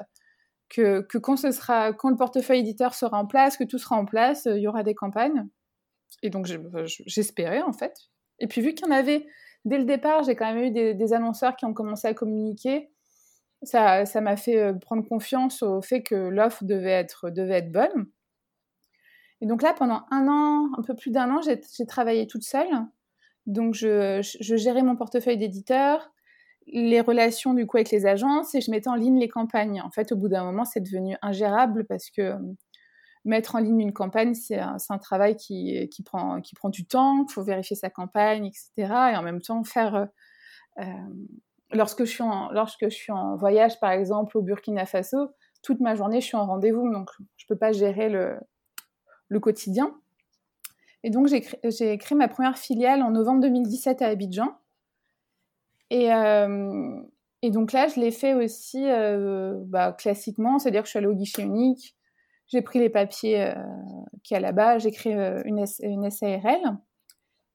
que, 0.68 1.00
que 1.02 1.18
quand 1.18 1.36
ce 1.36 1.50
sera 1.50 1.92
quand 1.92 2.10
le 2.10 2.16
portefeuille 2.16 2.60
éditeur 2.60 2.94
sera 2.94 3.18
en 3.18 3.26
place, 3.26 3.56
que 3.56 3.64
tout 3.64 3.78
sera 3.78 3.96
en 3.96 4.04
place, 4.04 4.46
il 4.46 4.60
y 4.60 4.68
aura 4.68 4.82
des 4.82 4.94
campagnes. 4.94 5.48
Et 6.22 6.30
donc 6.30 6.46
j'espérais 7.06 7.62
en 7.62 7.72
fait. 7.72 7.94
Et 8.38 8.46
puis 8.46 8.60
vu 8.60 8.74
qu'il 8.74 8.86
y 8.86 8.90
en 8.90 8.94
avait 8.94 9.26
dès 9.64 9.78
le 9.78 9.84
départ, 9.84 10.22
j'ai 10.22 10.36
quand 10.36 10.52
même 10.52 10.64
eu 10.64 10.70
des, 10.70 11.12
annonceurs 11.12 11.56
qui 11.56 11.64
ont 11.64 11.74
commencé 11.74 12.06
à 12.06 12.14
communiquer. 12.14 12.90
Ça 13.62 14.04
m'a 14.20 14.36
fait 14.36 14.58
euh, 14.58 14.74
prendre 14.74 15.06
confiance 15.08 15.62
au 15.62 15.80
fait 15.80 16.02
que 16.02 16.14
l'offre 16.14 16.64
devait 16.64 16.90
être 16.90 17.30
devait 17.30 17.58
être 17.58 17.72
bonne. 17.72 18.06
Et 19.44 19.46
donc 19.46 19.60
là, 19.60 19.74
pendant 19.74 20.06
un 20.10 20.26
an, 20.26 20.70
un 20.78 20.82
peu 20.82 20.94
plus 20.94 21.10
d'un 21.10 21.30
an, 21.30 21.42
j'ai 21.42 21.86
travaillé 21.86 22.26
toute 22.26 22.44
seule. 22.44 22.66
Donc, 23.44 23.74
je, 23.74 24.22
gérais 24.40 24.82
mon 24.82 24.96
portefeuille 24.96 25.36
d'éditeur, 25.36 26.10
les 26.66 27.02
relations 27.02 27.52
du 27.52 27.66
coup 27.66 27.76
avec 27.76 27.90
les 27.90 28.06
agences 28.06 28.54
et 28.54 28.62
je 28.62 28.70
mettais 28.70 28.88
en 28.88 28.94
ligne 28.94 29.20
les 29.20 29.28
campagnes. 29.28 29.82
En 29.82 29.90
fait, 29.90 30.12
au 30.12 30.16
bout 30.16 30.30
d'un 30.30 30.44
moment, 30.44 30.64
c'est 30.64 30.80
devenu 30.80 31.18
ingérable 31.20 31.84
parce 31.84 32.08
que 32.08 32.22
euh, 32.22 32.38
mettre 33.26 33.54
en 33.54 33.58
ligne 33.58 33.80
une 33.80 33.92
campagne, 33.92 34.32
c'est 34.32 34.58
un, 34.58 34.78
travail 34.98 35.36
qui, 35.36 35.90
prend, 36.06 36.40
du 36.70 36.86
temps, 36.86 37.26
il 37.28 37.30
faut 37.30 37.42
vérifier 37.42 37.76
sa 37.76 37.90
campagne, 37.90 38.46
etc. 38.46 38.94
Et 39.12 39.16
en 39.16 39.22
même 39.22 39.42
temps, 39.42 39.62
faire... 39.62 39.94
Euh, 39.94 40.06
euh, 40.78 40.84
lorsque, 41.70 42.06
je 42.06 42.10
suis 42.10 42.24
lorsque 42.52 42.84
je 42.84 42.96
suis 42.96 43.12
en 43.12 43.36
voyage, 43.36 43.78
par 43.78 43.90
exemple, 43.90 44.38
au 44.38 44.40
Burkina 44.40 44.86
Faso, 44.86 45.28
toute 45.62 45.80
ma 45.80 45.94
journée, 45.94 46.22
je 46.22 46.28
suis 46.28 46.36
en 46.38 46.46
rendez-vous, 46.46 46.90
donc 46.90 47.10
je 47.36 47.44
ne 47.44 47.54
peux 47.54 47.58
pas 47.58 47.72
gérer 47.72 48.08
le, 48.08 48.38
le 49.28 49.40
quotidien. 49.40 49.94
Et 51.02 51.10
donc, 51.10 51.26
j'ai 51.26 51.42
créé, 51.98 52.16
ma 52.16 52.28
première 52.28 52.56
filiale 52.56 53.02
en 53.02 53.10
novembre 53.10 53.42
2017 53.42 54.00
à 54.02 54.06
Abidjan. 54.06 54.56
Et, 55.90 56.12
euh, 56.12 57.02
et 57.44 57.50
donc 57.50 57.72
là, 57.72 57.88
je 57.88 58.00
l'ai 58.00 58.10
fait 58.10 58.32
aussi 58.32 58.82
euh, 58.88 59.52
bah, 59.66 59.92
classiquement, 59.92 60.58
c'est-à-dire 60.58 60.80
que 60.80 60.86
je 60.86 60.92
suis 60.92 60.98
allée 60.98 61.08
au 61.08 61.14
guichet 61.14 61.42
unique, 61.42 61.94
j'ai 62.46 62.62
pris 62.62 62.78
les 62.78 62.88
papiers 62.88 63.42
euh, 63.42 63.54
qu'il 64.22 64.34
y 64.34 64.38
a 64.38 64.40
là-bas, 64.40 64.78
j'ai 64.78 64.90
créé 64.90 65.14
euh, 65.14 65.42
une, 65.44 65.66
SARL. 65.66 66.78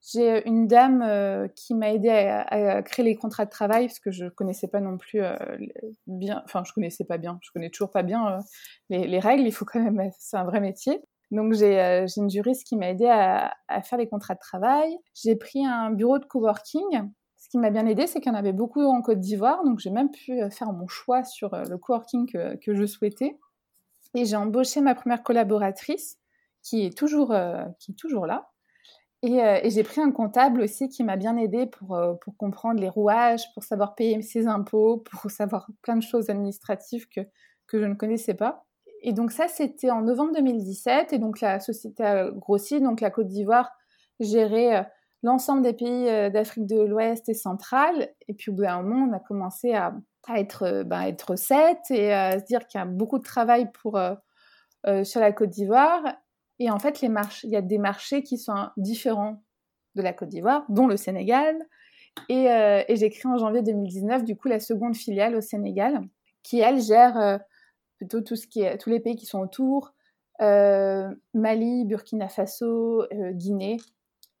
J'ai 0.00 0.46
une 0.46 0.68
dame 0.68 1.48
qui 1.56 1.74
m'a 1.74 1.92
aidé 1.92 2.08
à, 2.08 2.82
créer 2.82 3.04
les 3.04 3.16
contrats 3.16 3.46
de 3.46 3.50
travail 3.50 3.88
parce 3.88 3.98
que 3.98 4.12
je 4.12 4.26
connaissais 4.26 4.68
pas 4.68 4.80
non 4.80 4.96
plus 4.96 5.20
bien, 6.06 6.40
enfin 6.44 6.62
je 6.64 6.72
connaissais 6.72 7.04
pas 7.04 7.18
bien, 7.18 7.38
je 7.42 7.50
connais 7.50 7.68
toujours 7.68 7.90
pas 7.90 8.02
bien 8.02 8.38
les, 8.88 9.08
les, 9.08 9.18
règles. 9.18 9.42
Il 9.42 9.52
faut 9.52 9.66
quand 9.66 9.82
même, 9.82 10.10
c'est 10.18 10.38
un 10.38 10.44
vrai 10.44 10.60
métier. 10.60 11.02
Donc 11.30 11.52
j'ai 11.52 12.06
une 12.16 12.30
juriste 12.30 12.66
qui 12.66 12.76
m'a 12.76 12.90
aidé 12.90 13.06
à, 13.06 13.54
faire 13.82 13.98
les 13.98 14.08
contrats 14.08 14.34
de 14.34 14.40
travail. 14.40 14.98
J'ai 15.14 15.36
pris 15.36 15.64
un 15.64 15.90
bureau 15.90 16.18
de 16.18 16.24
coworking 16.24 17.10
ce 17.40 17.48
qui 17.48 17.56
m'a 17.56 17.70
bien 17.70 17.86
aidé, 17.86 18.06
c'est 18.06 18.20
qu'il 18.20 18.30
y 18.30 18.34
en 18.34 18.38
avait 18.38 18.52
beaucoup 18.52 18.82
en 18.82 19.00
Côte 19.00 19.18
d'Ivoire, 19.18 19.64
donc 19.64 19.78
j'ai 19.78 19.88
même 19.88 20.10
pu 20.10 20.42
euh, 20.42 20.50
faire 20.50 20.74
mon 20.74 20.86
choix 20.86 21.24
sur 21.24 21.54
euh, 21.54 21.64
le 21.64 21.78
coworking 21.78 22.30
que, 22.30 22.74
je 22.74 22.84
souhaitais. 22.84 23.38
Et 24.14 24.26
j'ai 24.26 24.36
embauché 24.36 24.82
ma 24.82 24.94
première 24.94 25.22
collaboratrice, 25.22 26.18
qui 26.62 26.84
est 26.84 26.96
toujours, 26.96 27.32
euh, 27.32 27.64
là. 28.26 28.50
Et, 29.22 29.42
euh, 29.42 29.60
j'ai 29.64 29.82
pris 29.82 30.00
un 30.00 30.10
comptable 30.12 30.62
aussi 30.62 30.88
qui 30.88 31.04
m'a 31.04 31.16
bien 31.16 31.36
aidé 31.36 31.66
pour, 31.66 31.94
euh, 31.94 32.14
comprendre 32.38 32.80
les 32.80 32.88
rouages, 32.88 33.42
pour 33.54 33.64
savoir 33.64 33.94
payer 33.94 34.20
ses 34.22 34.46
impôts, 34.46 34.98
pour 34.98 35.30
savoir 35.30 35.68
plein 35.82 35.96
de 35.96 36.02
choses 36.02 36.30
administratives 36.30 37.06
que 37.08 37.22
je 37.72 37.84
ne 37.84 37.94
connaissais 37.94 38.34
pas. 38.34 38.66
Et 39.02 39.12
donc 39.12 39.32
ça, 39.32 39.48
c'était 39.48 39.90
en 39.90 40.02
novembre 40.02 40.32
2017. 40.34 41.12
Et 41.12 41.18
donc 41.18 41.40
la 41.40 41.60
société 41.60 42.02
a 42.02 42.30
grossi. 42.30 42.80
Donc 42.80 43.00
la 43.00 43.10
Côte 43.10 43.28
d'Ivoire 43.28 43.70
gérait 44.20 44.86
l'ensemble 45.22 45.62
des 45.62 45.72
pays 45.72 46.08
euh, 46.08 46.30
d'Afrique 46.30 46.66
de 46.66 46.80
l'Ouest 46.80 47.28
et 47.28 47.34
centrale. 47.34 48.08
Et 48.28 48.34
puis 48.34 48.50
au 48.50 48.54
bout 48.54 48.62
d'un 48.62 48.82
moment, 48.82 49.06
on 49.10 49.12
a 49.12 49.20
commencé 49.20 49.74
à, 49.74 49.94
euh, 50.62 50.84
ben, 50.84 51.02
être 51.02 51.36
sept 51.36 51.90
et 51.90 52.12
à 52.12 52.38
se 52.38 52.44
dire 52.44 52.66
qu'il 52.66 52.78
y 52.78 52.82
a 52.82 52.86
beaucoup 52.86 53.18
de 53.18 53.24
travail 53.24 53.70
pour, 53.72 53.96
euh, 53.96 54.14
euh, 54.86 55.04
sur 55.04 55.20
la 55.20 55.32
Côte 55.32 55.50
d'Ivoire. 55.50 56.02
Et 56.58 56.70
en 56.70 56.78
fait, 56.78 57.02
il 57.02 57.10
y 57.44 57.56
a 57.56 57.62
des 57.62 57.78
marchés 57.78 58.22
qui 58.22 58.38
sont 58.38 58.54
différents 58.76 59.42
de 59.94 60.02
la 60.02 60.12
Côte 60.12 60.28
d'Ivoire, 60.28 60.64
dont 60.68 60.86
le 60.86 60.96
Sénégal. 60.96 61.56
Et, 62.28 62.50
euh, 62.50 62.82
et 62.88 62.96
j'ai 62.96 63.10
créé 63.10 63.30
en 63.30 63.38
janvier 63.38 63.62
2019, 63.62 64.24
du 64.24 64.36
coup, 64.36 64.48
la 64.48 64.60
seconde 64.60 64.96
filiale 64.96 65.34
au 65.34 65.40
Sénégal, 65.40 66.02
qui, 66.42 66.60
elle, 66.60 66.80
gère 66.80 67.18
euh, 67.18 67.38
plutôt 68.00 68.22
tous 68.22 68.48
les 68.86 69.00
pays 69.00 69.16
qui 69.16 69.26
sont 69.26 69.40
autour, 69.40 69.92
Mali, 70.40 71.84
Burkina 71.84 72.28
Faso, 72.28 73.04
Guinée, 73.32 73.76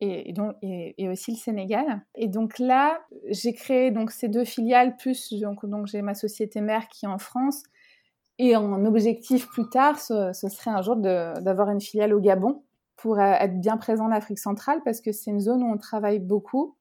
et, 0.00 0.32
donc, 0.32 0.56
et, 0.62 1.08
aussi 1.10 1.32
le 1.32 1.36
Sénégal. 1.36 2.02
Et 2.14 2.28
donc 2.28 2.58
là, 2.58 3.00
j'ai 3.26 3.52
créé 3.52 3.90
donc 3.90 4.10
ces 4.12 4.28
deux 4.28 4.46
filiales, 4.46 4.96
plus 4.96 5.34
donc, 5.34 5.66
donc 5.66 5.88
j'ai 5.88 6.00
ma 6.00 6.14
société 6.14 6.62
mère 6.62 6.88
qui 6.88 7.04
est 7.04 7.08
en 7.08 7.18
France. 7.18 7.62
Et 8.38 8.56
en 8.56 8.86
objectif 8.86 9.46
plus 9.48 9.68
tard, 9.68 10.00
ce, 10.00 10.32
ce 10.32 10.48
serait 10.48 10.70
un 10.70 10.80
jour 10.80 10.96
d'avoir 10.96 11.68
une 11.68 11.82
filiale 11.82 12.14
au 12.14 12.20
Gabon 12.20 12.62
pour 12.96 13.18
euh, 13.18 13.32
être 13.38 13.60
bien 13.60 13.76
présent 13.76 14.06
en 14.06 14.12
Afrique 14.12 14.38
centrale 14.38 14.80
parce 14.84 15.02
que 15.02 15.12
c'est 15.12 15.30
une 15.30 15.40
zone 15.40 15.62
où 15.62 15.66
on 15.70 15.76
travaille 15.76 16.20
beaucoup. 16.20 16.76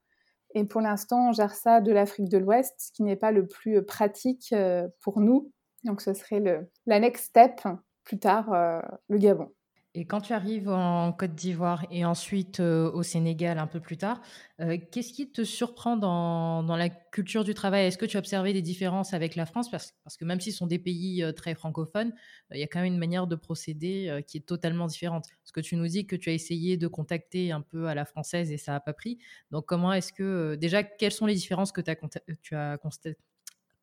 Et 0.56 0.64
pour 0.64 0.80
l'instant, 0.80 1.30
on 1.30 1.32
gère 1.34 1.54
ça 1.54 1.82
de 1.82 1.92
l'Afrique 1.92 2.30
de 2.30 2.38
l'Ouest, 2.38 2.74
ce 2.78 2.92
qui 2.94 3.04
n'est 3.04 3.18
pas 3.18 3.32
le 3.32 3.46
plus 3.46 3.84
pratique 3.84 4.54
euh, 4.54 4.88
pour 5.02 5.20
nous. 5.20 5.52
Donc 5.84 6.02
ce 6.02 6.14
serait 6.14 6.42
la 6.86 7.00
next 7.00 7.26
step 7.26 7.62
plus 8.10 8.20
tard, 8.20 8.52
euh, 8.54 8.80
le 9.08 9.18
Gabon. 9.20 9.52
Et 9.96 10.06
quand 10.06 10.22
tu 10.22 10.34
arrives 10.34 10.70
en 10.70 11.12
Côte 11.14 11.34
d'Ivoire 11.34 11.86
et 11.90 12.06
ensuite 12.06 12.60
euh, 12.60 12.92
au 12.92 13.02
Sénégal 13.02 13.58
un 13.58 13.66
peu 13.66 13.80
plus 13.80 13.98
tard, 13.98 14.22
euh, 14.62 14.78
qu'est-ce 14.92 15.14
qui 15.14 15.32
te 15.32 15.44
surprend 15.44 15.98
dans, 15.98 16.62
dans, 16.64 16.76
la 16.76 16.90
culture 16.90 17.44
du 17.44 17.56
travail? 17.56 17.86
Est-ce 17.88 17.98
que 17.98 18.06
tu 18.06 18.16
as 18.16 18.20
observé 18.20 18.54
des 18.54 18.62
différences 18.62 19.14
avec 19.14 19.36
la 19.36 19.48
France? 19.48 19.70
Parce, 19.70 19.94
parce, 20.04 20.16
que 20.16 20.26
même 20.26 20.40
si 20.40 20.52
sont 20.52 20.68
des 20.68 20.78
pays 20.78 21.24
très 21.36 21.56
francophones, 21.56 22.14
il 22.52 22.60
y 22.60 22.64
a 22.64 22.68
quand 22.68 22.80
même 22.80 22.94
une 22.94 23.00
manière 23.00 23.26
de 23.26 23.36
procéder 23.36 24.24
qui 24.28 24.38
est 24.38 24.46
totalement 24.46 24.86
différente. 24.86 25.26
Parce 25.44 25.52
que 25.52 25.62
tu 25.62 25.76
nous 25.76 25.88
dis 25.88 26.06
que 26.06 26.16
tu 26.16 26.30
as 26.30 26.34
essayé 26.34 26.78
de 26.78 26.88
contacter 26.88 27.52
un 27.52 27.62
peu 27.62 27.88
à 27.88 27.96
la 27.96 28.06
française 28.06 28.52
et 28.52 28.58
ça 28.58 28.74
n'a 28.74 28.80
pas 28.80 28.94
pris. 28.94 29.18
Donc 29.50 29.66
comment 29.66 29.92
est-ce 29.92 30.14
que... 30.14 30.56
déjà, 30.56 30.84
quelles 30.84 31.12
sont 31.12 31.26
les 31.26 31.36
différences 31.36 31.72
que 31.72 31.82
tu 31.82 32.56
as 32.56 32.78
constatées 32.78 33.18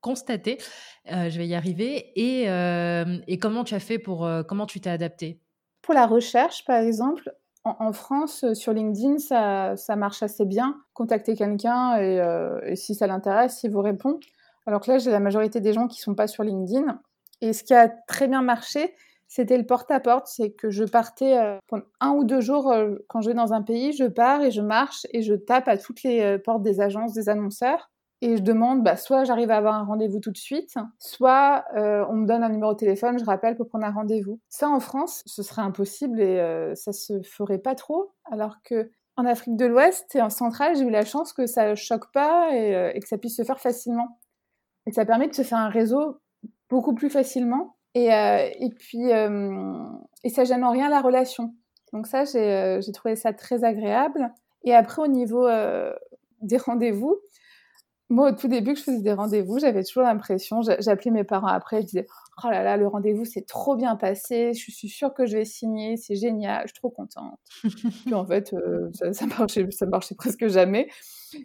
constaté, 0.00 0.58
euh, 1.10 1.30
je 1.30 1.38
vais 1.38 1.46
y 1.46 1.54
arriver, 1.54 2.12
et, 2.16 2.48
euh, 2.48 3.18
et, 3.26 3.38
comment 3.38 3.64
tu 3.64 3.74
as 3.74 3.80
fait 3.80 3.98
pour, 3.98 4.24
euh, 4.24 4.42
comment 4.42 4.66
tu 4.66 4.80
t'es 4.80 4.90
adapté? 4.90 5.40
Pour 5.82 5.94
la 5.94 6.06
recherche, 6.06 6.64
par 6.64 6.78
exemple, 6.78 7.32
en, 7.64 7.92
France, 7.92 8.44
euh, 8.44 8.54
sur 8.54 8.72
LinkedIn, 8.72 9.18
ça, 9.18 9.76
ça, 9.76 9.96
marche 9.96 10.22
assez 10.22 10.44
bien. 10.44 10.76
Contacter 10.94 11.34
quelqu'un 11.34 11.96
et, 11.96 12.76
si 12.76 12.94
ça 12.94 13.06
l'intéresse, 13.06 13.60
il 13.64 13.70
vous 13.70 13.82
répond. 13.82 14.20
Alors 14.66 14.80
que 14.80 14.90
là, 14.90 14.98
j'ai 14.98 15.10
la 15.10 15.20
majorité 15.20 15.60
des 15.60 15.72
gens 15.72 15.88
qui 15.88 16.00
sont 16.00 16.14
pas 16.14 16.28
sur 16.28 16.44
LinkedIn. 16.44 17.00
Et 17.40 17.52
ce 17.52 17.64
qui 17.64 17.74
a 17.74 17.88
très 17.88 18.28
bien 18.28 18.42
marché, 18.42 18.94
c'était 19.26 19.58
le 19.58 19.66
porte-à-porte. 19.66 20.28
C'est 20.28 20.52
que 20.52 20.70
je 20.70 20.84
partais 20.84 21.58
pendant 21.66 21.84
un 22.00 22.10
ou 22.12 22.24
deux 22.24 22.40
jours, 22.40 22.72
quand 23.08 23.20
je 23.20 23.30
vais 23.30 23.34
dans 23.34 23.52
un 23.52 23.62
pays, 23.62 23.92
je 23.92 24.04
pars 24.04 24.42
et 24.42 24.52
je 24.52 24.62
marche 24.62 25.06
et 25.12 25.22
je 25.22 25.34
tape 25.34 25.66
à 25.66 25.76
toutes 25.76 26.04
les 26.04 26.38
portes 26.38 26.62
des 26.62 26.80
agences, 26.80 27.14
des 27.14 27.28
annonceurs 27.28 27.90
et 28.22 28.38
je 28.38 28.42
demande, 28.42 28.82
bah, 28.82 28.96
soit 28.96 29.24
j'arrive 29.24 29.50
à 29.50 29.56
avoir 29.56 29.74
un 29.74 29.84
rendez-vous 29.84 30.20
tout 30.20 30.30
de 30.30 30.38
suite, 30.38 30.74
soit 30.98 31.64
euh, 31.76 32.04
on 32.08 32.14
me 32.14 32.26
donne 32.26 32.42
un 32.42 32.48
numéro 32.48 32.72
de 32.72 32.78
téléphone, 32.78 33.18
je 33.18 33.24
rappelle 33.24 33.56
pour 33.56 33.68
prendre 33.68 33.84
un 33.84 33.92
rendez-vous. 33.92 34.40
Ça, 34.48 34.70
en 34.70 34.80
France, 34.80 35.22
ce 35.26 35.42
serait 35.42 35.62
impossible 35.62 36.20
et 36.20 36.40
euh, 36.40 36.74
ça 36.74 36.92
se 36.92 37.20
ferait 37.22 37.58
pas 37.58 37.74
trop, 37.74 38.14
alors 38.24 38.56
que 38.64 38.90
en 39.16 39.24
Afrique 39.26 39.56
de 39.56 39.66
l'Ouest 39.66 40.14
et 40.14 40.22
en 40.22 40.30
centrale, 40.30 40.76
j'ai 40.76 40.84
eu 40.84 40.90
la 40.90 41.04
chance 41.04 41.32
que 41.32 41.46
ça 41.46 41.74
choque 41.74 42.10
pas 42.12 42.54
et, 42.54 42.74
euh, 42.74 42.92
et, 42.94 43.00
que 43.00 43.08
ça 43.08 43.18
puisse 43.18 43.36
se 43.36 43.44
faire 43.44 43.60
facilement. 43.60 44.18
Et 44.86 44.92
ça 44.92 45.04
permet 45.04 45.28
de 45.28 45.34
se 45.34 45.42
faire 45.42 45.58
un 45.58 45.68
réseau 45.68 46.18
beaucoup 46.68 46.94
plus 46.94 47.10
facilement 47.10 47.76
et, 47.94 48.12
euh, 48.12 48.48
et 48.60 48.70
puis 48.70 49.08
et 49.10 50.28
ça 50.28 50.44
gêne 50.44 50.64
en 50.64 50.70
rien 50.70 50.88
la 50.88 51.00
relation. 51.00 51.54
Donc 51.92 52.06
ça, 52.06 52.24
j'ai 52.24 52.92
trouvé 52.92 53.16
ça 53.16 53.32
très 53.32 53.64
agréable. 53.64 54.32
Et 54.64 54.74
après, 54.74 55.02
au 55.02 55.06
niveau 55.06 55.48
des 56.42 56.58
rendez-vous, 56.58 57.16
moi, 58.08 58.30
au 58.30 58.34
tout 58.34 58.46
début 58.46 58.74
que 58.74 58.78
je 58.78 58.84
faisais 58.84 59.00
des 59.00 59.12
rendez-vous, 59.12 59.58
j'avais 59.58 59.82
toujours 59.82 60.04
l'impression, 60.04 60.60
j'appelais 60.62 61.10
mes 61.10 61.24
parents 61.24 61.48
après, 61.48 61.80
je 61.80 61.86
disais 61.86 62.06
Oh 62.44 62.48
là 62.48 62.62
là, 62.62 62.76
le 62.76 62.86
rendez-vous 62.86 63.24
s'est 63.24 63.42
trop 63.42 63.74
bien 63.74 63.96
passé, 63.96 64.52
je 64.52 64.70
suis 64.70 64.88
sûre 64.88 65.12
que 65.12 65.26
je 65.26 65.38
vais 65.38 65.44
signer, 65.44 65.96
c'est 65.96 66.14
génial, 66.14 66.62
je 66.62 66.68
suis 66.68 66.80
trop 66.80 66.90
contente. 66.90 67.40
Puis 68.04 68.14
en 68.14 68.24
fait, 68.24 68.52
euh, 68.52 68.90
ça, 68.92 69.12
ça, 69.12 69.26
marchait, 69.26 69.66
ça 69.70 69.86
marchait 69.86 70.14
presque 70.14 70.46
jamais. 70.46 70.88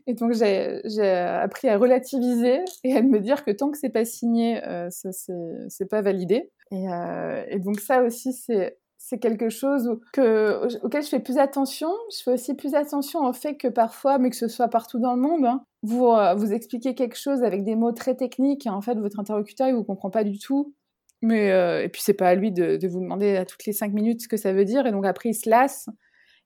Et 0.05 0.13
donc, 0.13 0.33
j'ai 0.33 1.07
appris 1.07 1.67
à 1.67 1.77
relativiser 1.77 2.59
et 2.83 2.95
à 2.95 3.01
me 3.01 3.19
dire 3.19 3.43
que 3.43 3.51
tant 3.51 3.71
que 3.71 3.77
c'est 3.77 3.89
pas 3.89 4.05
signé, 4.05 4.63
euh, 4.67 4.89
c'est 4.91 5.89
pas 5.89 6.01
validé. 6.01 6.51
Et, 6.71 6.89
euh, 6.89 7.43
et 7.49 7.59
donc, 7.59 7.79
ça 7.79 8.03
aussi, 8.03 8.33
c'est 8.33 9.19
quelque 9.19 9.49
chose 9.49 9.87
auquel 9.87 11.01
je 11.01 11.09
fais 11.09 11.19
plus 11.19 11.39
attention. 11.39 11.89
Je 12.15 12.21
fais 12.23 12.33
aussi 12.33 12.53
plus 12.53 12.75
attention 12.75 13.25
au 13.25 13.33
fait 13.33 13.55
que 13.55 13.67
parfois, 13.67 14.19
mais 14.19 14.29
que 14.29 14.35
ce 14.35 14.47
soit 14.47 14.67
partout 14.67 14.99
dans 14.99 15.15
le 15.15 15.21
monde, 15.21 15.45
hein, 15.45 15.65
vous, 15.83 16.07
euh, 16.07 16.35
vous 16.35 16.53
expliquez 16.53 16.93
quelque 16.93 17.17
chose 17.17 17.43
avec 17.43 17.63
des 17.63 17.75
mots 17.75 17.91
très 17.91 18.15
techniques 18.15 18.65
et 18.65 18.69
en 18.69 18.81
fait, 18.81 18.95
votre 18.95 19.19
interlocuteur, 19.19 19.67
il 19.67 19.75
vous 19.75 19.83
comprend 19.83 20.09
pas 20.11 20.23
du 20.23 20.37
tout. 20.37 20.75
Mais, 21.21 21.51
euh, 21.51 21.83
et 21.83 21.89
puis, 21.89 22.01
c'est 22.03 22.13
pas 22.13 22.29
à 22.29 22.35
lui 22.35 22.51
de, 22.51 22.87
vous 22.87 22.99
demander 22.99 23.35
à 23.37 23.45
toutes 23.45 23.65
les 23.65 23.73
cinq 23.73 23.93
minutes 23.93 24.21
ce 24.21 24.27
que 24.27 24.37
ça 24.37 24.53
veut 24.53 24.65
dire. 24.65 24.85
Et 24.85 24.91
donc, 24.91 25.05
après, 25.05 25.29
il 25.29 25.33
se 25.33 25.49
lasse 25.49 25.89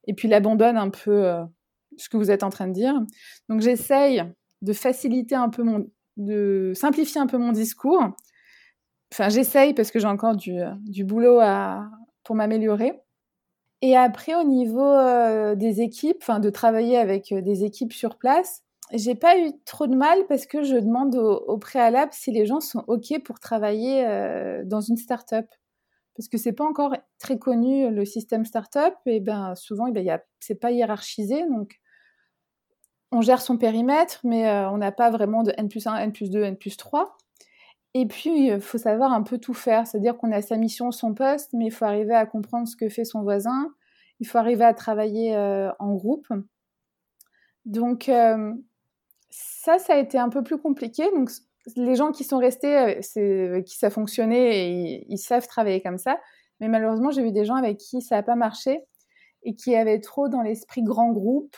et 0.07 0.13
puis 0.13 0.27
il 0.27 0.33
abandonne 0.33 0.77
un 0.77 0.89
peu 0.89 1.25
euh, 1.25 1.43
ce 1.97 2.09
que 2.09 2.17
vous 2.17 2.31
êtes 2.31 2.43
en 2.43 2.49
train 2.49 2.67
de 2.67 2.73
dire. 2.73 2.93
Donc, 3.49 3.61
j'essaye 3.61 4.23
de 4.61 4.73
faciliter 4.73 5.35
un 5.35 5.49
peu 5.49 5.63
mon, 5.63 5.89
de 6.17 6.71
simplifier 6.75 7.19
un 7.19 7.27
peu 7.27 7.37
mon 7.37 7.51
discours. 7.51 8.03
Enfin, 9.13 9.29
j'essaye 9.29 9.73
parce 9.73 9.91
que 9.91 9.99
j'ai 9.99 10.07
encore 10.07 10.35
du, 10.35 10.59
du 10.83 11.03
boulot 11.03 11.39
à, 11.41 11.89
pour 12.23 12.35
m'améliorer. 12.35 12.93
Et 13.81 13.95
après, 13.95 14.35
au 14.35 14.43
niveau 14.43 14.95
des 15.55 15.81
équipes, 15.81 16.17
enfin 16.21 16.39
de 16.39 16.49
travailler 16.49 16.97
avec 16.97 17.33
des 17.33 17.63
équipes 17.63 17.93
sur 17.93 18.17
place, 18.17 18.64
j'ai 18.93 19.15
pas 19.15 19.37
eu 19.37 19.51
trop 19.65 19.87
de 19.87 19.95
mal 19.95 20.25
parce 20.27 20.45
que 20.45 20.63
je 20.63 20.75
demande 20.75 21.15
au, 21.15 21.57
préalable 21.57 22.11
si 22.13 22.31
les 22.31 22.45
gens 22.45 22.59
sont 22.59 22.83
ok 22.87 23.23
pour 23.23 23.39
travailler 23.39 24.05
euh, 24.05 24.63
dans 24.65 24.81
une 24.81 24.97
start-up. 24.97 25.47
Parce 26.15 26.29
que 26.29 26.37
c'est 26.37 26.53
pas 26.53 26.63
encore 26.63 26.95
très 27.19 27.37
connu 27.37 27.89
le 27.89 28.05
système 28.05 28.45
start-up 28.45 28.93
et 29.05 29.19
ben 29.19 29.53
souvent 29.55 29.89
ben, 29.89 30.19
c'est 30.39 30.55
pas 30.55 30.71
hiérarchisé 30.71 31.45
donc 31.49 31.79
on 33.11 33.21
gère 33.21 33.41
son 33.41 33.57
périmètre, 33.57 34.19
mais 34.23 34.49
on 34.67 34.77
n'a 34.77 34.91
pas 34.91 35.09
vraiment 35.09 35.43
de 35.43 35.53
N 35.57 35.69
plus 35.69 35.87
1, 35.87 35.95
N 35.95 36.11
plus 36.11 36.29
2, 36.29 36.43
N 36.43 36.57
plus 36.57 36.75
3. 36.75 37.15
Et 37.93 38.05
puis, 38.07 38.47
il 38.47 38.59
faut 38.59 38.77
savoir 38.77 39.13
un 39.13 39.23
peu 39.23 39.37
tout 39.37 39.53
faire. 39.53 39.87
C'est-à-dire 39.87 40.17
qu'on 40.17 40.31
a 40.33 40.41
sa 40.41 40.57
mission, 40.57 40.91
son 40.91 41.13
poste, 41.13 41.53
mais 41.53 41.67
il 41.67 41.71
faut 41.71 41.85
arriver 41.85 42.13
à 42.13 42.25
comprendre 42.25 42.67
ce 42.67 42.75
que 42.75 42.89
fait 42.89 43.05
son 43.05 43.21
voisin. 43.21 43.73
Il 44.19 44.27
faut 44.27 44.37
arriver 44.37 44.65
à 44.65 44.73
travailler 44.73 45.37
en 45.79 45.93
groupe. 45.93 46.27
Donc, 47.65 48.11
ça, 49.65 49.79
ça 49.79 49.95
a 49.95 49.97
été 49.97 50.17
un 50.17 50.29
peu 50.29 50.43
plus 50.43 50.57
compliqué. 50.59 51.03
Donc, 51.11 51.29
les 51.75 51.95
gens 51.95 52.11
qui 52.11 52.23
sont 52.23 52.37
restés, 52.37 52.99
c'est 53.01 53.63
qui 53.65 53.75
ça 53.75 53.89
fonctionnait 53.89 54.69
et 54.69 55.05
ils, 55.09 55.17
savent 55.17 55.47
travailler 55.47 55.81
comme 55.81 55.97
ça. 55.97 56.19
Mais 56.59 56.67
malheureusement, 56.67 57.09
j'ai 57.09 57.23
vu 57.23 57.31
des 57.31 57.45
gens 57.45 57.55
avec 57.55 57.77
qui 57.77 58.01
ça 58.01 58.15
n'a 58.15 58.23
pas 58.23 58.35
marché 58.35 58.79
et 59.43 59.55
qui 59.55 59.75
avaient 59.75 59.99
trop 59.99 60.29
dans 60.29 60.41
l'esprit 60.41 60.83
grand 60.83 61.11
groupe 61.11 61.57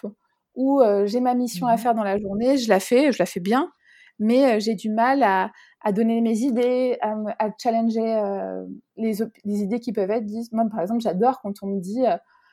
où 0.55 0.81
j'ai 1.05 1.19
ma 1.19 1.35
mission 1.35 1.67
à 1.67 1.75
mmh 1.75 1.77
faire 1.77 1.93
dans 1.93 2.03
la 2.03 2.17
journée, 2.17 2.57
je 2.57 2.69
la 2.69 2.79
fais, 2.79 3.11
je 3.11 3.19
la 3.19 3.27
fais 3.27 3.39
bien, 3.39 3.69
mais 4.17 4.59
j'ai 4.59 4.73
du 4.73 4.89
mal 4.89 5.21
à, 5.21 5.51
donner 5.91 6.21
mes 6.21 6.39
idées, 6.39 6.97
à, 7.01 7.49
challenger 7.61 8.21
les, 8.95 9.13
les, 9.45 9.61
idées 9.61 9.79
qui 9.79 9.91
peuvent 9.93 10.09
être 10.09 10.25
dites. 10.25 10.51
Moi, 10.53 10.65
par 10.71 10.81
exemple, 10.81 11.01
j'adore 11.01 11.41
quand 11.41 11.53
on 11.61 11.67
me 11.67 11.79
dit 11.79 12.05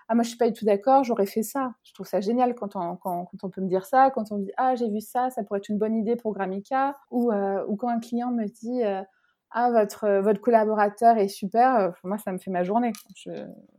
ah 0.08 0.14
moi 0.14 0.22
je 0.24 0.28
suis 0.28 0.38
pas 0.38 0.46
du 0.48 0.52
tout 0.52 0.64
d'accord, 0.64 1.04
j'aurais 1.04 1.26
fait 1.26 1.42
ça. 1.42 1.72
Je 1.84 1.92
trouve 1.94 2.06
ça 2.06 2.20
génial 2.20 2.54
quand 2.54 2.76
on, 2.76 2.96
quand, 2.96 3.28
on 3.42 3.50
peut 3.50 3.60
me 3.60 3.68
dire 3.68 3.84
ça, 3.86 4.10
quand 4.10 4.32
on 4.32 4.38
me 4.38 4.44
dit 4.44 4.52
ah 4.56 4.74
j'ai 4.74 4.88
vu 4.90 5.00
ça, 5.00 5.30
ça 5.30 5.42
pourrait 5.44 5.58
être 5.58 5.68
une 5.68 5.78
bonne 5.78 5.96
idée 5.96 6.16
pour 6.16 6.34
Gramica, 6.34 6.96
ou, 7.10 7.32
euh, 7.32 7.64
ou 7.68 7.76
quand 7.76 7.88
un 7.88 8.00
client 8.00 8.30
me 8.32 8.46
dit 8.46 8.82
euh, 8.84 9.02
ah 9.50 9.70
votre 9.70 10.20
votre 10.20 10.40
collaborateur 10.40 11.16
est 11.18 11.28
super, 11.28 11.76
euh, 11.76 11.90
moi 12.04 12.18
ça 12.18 12.32
me 12.32 12.38
fait 12.38 12.50
ma 12.50 12.64
journée. 12.64 12.92
Je, 13.16 13.30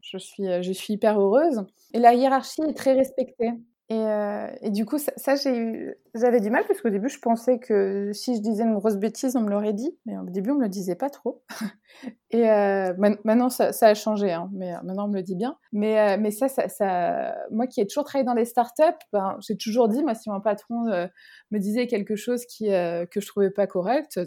je, 0.02 0.18
suis 0.18 0.46
je 0.64 0.72
suis 0.72 0.94
hyper 0.94 1.20
heureuse. 1.20 1.64
Et 1.94 2.00
la 2.00 2.14
hiérarchie 2.14 2.62
est 2.64 2.78
très 2.78 2.94
respectée. 2.94 3.52
Et, 3.89 3.93
euh, 3.93 4.48
et, 4.62 4.71
du 4.71 4.84
coup, 4.84 4.98
ça, 4.98 5.36
j'avais 5.36 6.39
du 6.39 6.50
mal 6.50 6.63
parce 6.67 6.82
qu'au 6.82 6.89
début, 6.89 7.08
je 7.08 7.19
pensais 7.19 7.60
que 7.60 8.10
si 8.13 8.36
je 8.36 8.41
disais 8.41 8.63
une 8.63 8.74
grosse 8.74 8.95
bêtise, 8.95 9.36
on 9.36 9.41
me 9.41 9.50
l'aurait 9.50 9.74
dit. 9.74 9.95
Mais 10.08 10.17
au 10.17 10.24
début, 10.26 10.52
on 10.52 10.56
me 10.56 10.63
le 10.63 10.69
disait 10.69 10.95
pas 10.95 11.12
trop. 11.12 11.43
et 12.32 12.50
euh, 12.50 12.93
maintenant, 12.98 13.50
ça, 13.50 13.69
a 13.82 13.93
changé. 13.93 14.32
Hein, 14.32 14.50
mais 14.54 14.74
euh, 14.74 14.78
maintenant, 14.84 15.06
on 15.06 15.10
me 15.10 15.17
le 15.17 15.21
dit 15.21 15.36
bien. 15.36 15.58
Mais, 15.71 16.17
ça, 16.32 17.36
moi 17.52 17.67
qui 17.67 17.80
ai 17.80 17.86
toujours 17.86 18.06
travaillé 18.06 18.26
dans 18.26 18.34
des 18.34 18.45
startups, 18.45 18.84
ben, 19.13 19.38
j'ai 19.48 19.56
toujours 19.56 19.88
dit, 19.88 20.02
moi, 20.02 20.15
si 20.15 20.32
mon 20.32 20.41
patron 20.41 20.86
me 21.52 21.60
disait 21.60 21.86
quelque 21.86 22.15
chose 22.15 22.43
que 22.60 23.06
je 23.15 23.28
trouvais 23.28 23.52
pas 23.52 23.67
correct, 23.67 24.19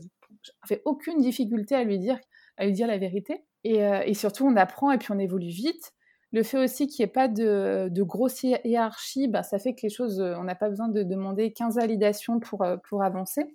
j'avais 0.68 0.82
aucune 0.84 1.20
difficulté 1.20 1.74
à 1.74 1.82
lui 1.82 1.98
dire, 1.98 2.18
la 2.58 2.98
vérité. 2.98 3.44
Et 3.64 4.14
surtout, 4.14 4.46
on 4.46 4.54
apprend 4.54 4.92
et 4.92 4.98
puis 4.98 5.10
on 5.10 5.18
évolue 5.18 5.48
vite. 5.48 5.92
Le 6.32 6.42
fait 6.42 6.58
aussi 6.58 6.86
qu'il 6.86 7.04
n'y 7.04 7.08
ait 7.08 7.12
pas 7.12 7.28
de, 7.28 7.88
de 7.90 8.02
grosse 8.02 8.42
hiérarchie, 8.42 9.28
bah, 9.28 9.42
ça 9.42 9.58
fait 9.58 9.74
que 9.74 9.80
les 9.82 9.88
choses, 9.88 10.20
euh, 10.20 10.34
on 10.38 10.44
n'a 10.44 10.54
pas 10.54 10.68
besoin 10.68 10.88
de 10.88 11.02
demander 11.02 11.52
15 11.52 11.76
validations 11.76 12.38
pour, 12.38 12.62
euh, 12.62 12.76
pour 12.88 13.02
avancer. 13.02 13.46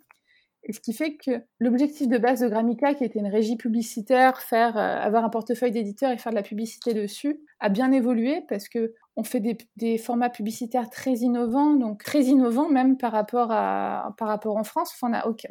ce 0.69 0.79
qui 0.79 0.93
fait 0.93 1.15
que 1.17 1.43
l'objectif 1.59 2.07
de 2.07 2.17
base 2.17 2.39
de 2.39 2.47
Gramica, 2.47 2.95
qui 2.95 3.03
était 3.03 3.19
une 3.19 3.27
régie 3.27 3.57
publicitaire, 3.57 4.39
faire, 4.39 4.77
euh, 4.77 4.97
avoir 4.97 5.23
un 5.23 5.29
portefeuille 5.29 5.71
d'éditeurs 5.71 6.11
et 6.11 6.17
faire 6.17 6.31
de 6.31 6.37
la 6.37 6.43
publicité 6.43 6.93
dessus, 6.95 7.39
a 7.59 7.69
bien 7.69 7.91
évolué 7.91 8.41
parce 8.49 8.69
que 8.69 8.93
on 9.15 9.23
fait 9.23 9.41
des, 9.75 9.97
formats 9.99 10.31
publicitaires 10.31 10.89
très 10.89 11.17
innovants, 11.17 11.75
donc 11.75 12.03
très 12.03 12.23
innovants 12.23 12.69
même 12.69 12.97
par 12.97 13.11
rapport, 13.11 13.51
à, 13.51 14.15
par 14.17 14.27
rapport 14.27 14.57
en 14.57 14.63
France 14.63 14.99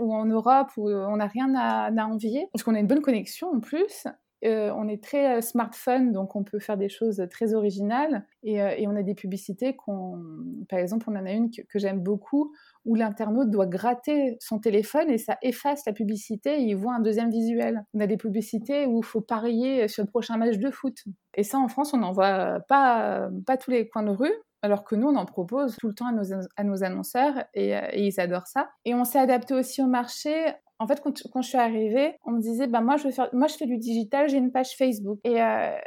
ou 0.00 0.12
en 0.12 0.24
Europe 0.26 0.70
où 0.76 0.90
on 0.90 1.16
n'a 1.18 1.28
rien 1.28 1.54
à 1.54 2.06
envier, 2.06 2.48
parce 2.52 2.64
qu'on 2.64 2.74
a 2.74 2.80
une 2.80 2.88
bonne 2.88 3.02
connexion 3.02 3.52
en 3.54 3.60
plus 3.60 4.08
euh, 4.44 4.72
on 4.74 4.88
est 4.88 5.02
très 5.02 5.38
euh, 5.38 5.40
smartphone, 5.40 6.12
donc 6.12 6.34
on 6.34 6.42
peut 6.42 6.58
faire 6.58 6.76
des 6.76 6.88
choses 6.88 7.24
très 7.30 7.54
originales. 7.54 8.26
Et, 8.42 8.60
euh, 8.60 8.74
on 8.86 8.96
a 8.96 9.02
des 9.02 9.14
publicités 9.14 9.76
qu'on, 9.76 10.20
par 10.68 10.78
exemple, 10.78 11.06
on 11.08 11.16
en 11.16 11.26
a 11.26 11.32
une 11.32 11.50
que, 11.50 11.78
j'aime 11.78 12.00
beaucoup 12.00 12.52
où 12.84 12.94
l'internaute 12.96 13.50
doit 13.50 13.66
gratter 13.66 14.36
son 14.40 14.58
téléphone 14.58 15.08
et 15.08 15.18
ça 15.18 15.38
efface 15.42 15.84
la 15.86 15.92
publicité 15.92 16.60
et 16.60 16.62
il 16.62 16.74
voit 16.74 16.94
un 16.94 17.00
deuxième 17.00 17.30
visuel. 17.30 17.84
On 17.94 18.00
a 18.00 18.06
des 18.06 18.16
publicités 18.16 18.86
où 18.86 18.98
il 18.98 19.04
faut 19.04 19.20
parier 19.20 19.86
sur 19.86 20.02
le 20.02 20.08
prochain 20.08 20.36
match 20.36 20.58
de 20.58 20.70
foot. 20.70 20.96
Et 21.36 21.44
ça, 21.44 21.58
en 21.58 21.68
France, 21.68 21.94
on 21.94 21.98
n'en 21.98 22.12
voit 22.12 22.58
pas, 22.68 23.28
pas 23.46 23.56
tous 23.56 23.70
les 23.70 23.88
coins 23.88 24.02
de 24.02 24.10
rue. 24.10 24.34
Alors 24.64 24.84
que 24.84 24.94
nous, 24.94 25.08
on 25.08 25.16
en 25.16 25.26
propose 25.26 25.76
tout 25.76 25.88
le 25.88 25.94
temps 25.94 26.06
à 26.06 26.64
nos, 26.64 26.84
annonceurs 26.84 27.44
et, 27.54 27.70
et, 27.70 28.06
ils 28.06 28.20
adorent 28.20 28.46
ça. 28.46 28.70
Et 28.84 28.94
on 28.94 29.04
s'est 29.04 29.18
adapté 29.18 29.54
aussi 29.54 29.82
au 29.82 29.86
marché 29.86 30.52
en 30.82 30.86
fait, 30.88 31.00
quand, 31.00 31.42
je 31.42 31.48
suis 31.48 31.58
arrivée, 31.58 32.16
on 32.24 32.32
me 32.32 32.40
disait, 32.40 32.66
bah, 32.66 32.80
moi, 32.80 32.96
je 32.96 33.56
fais 33.56 33.66
du 33.66 33.78
digital, 33.78 34.28
j'ai 34.28 34.38
une 34.38 34.50
page 34.50 34.76
Facebook. 34.76 35.20
Et, 35.22 35.40
euh, 35.40 35.78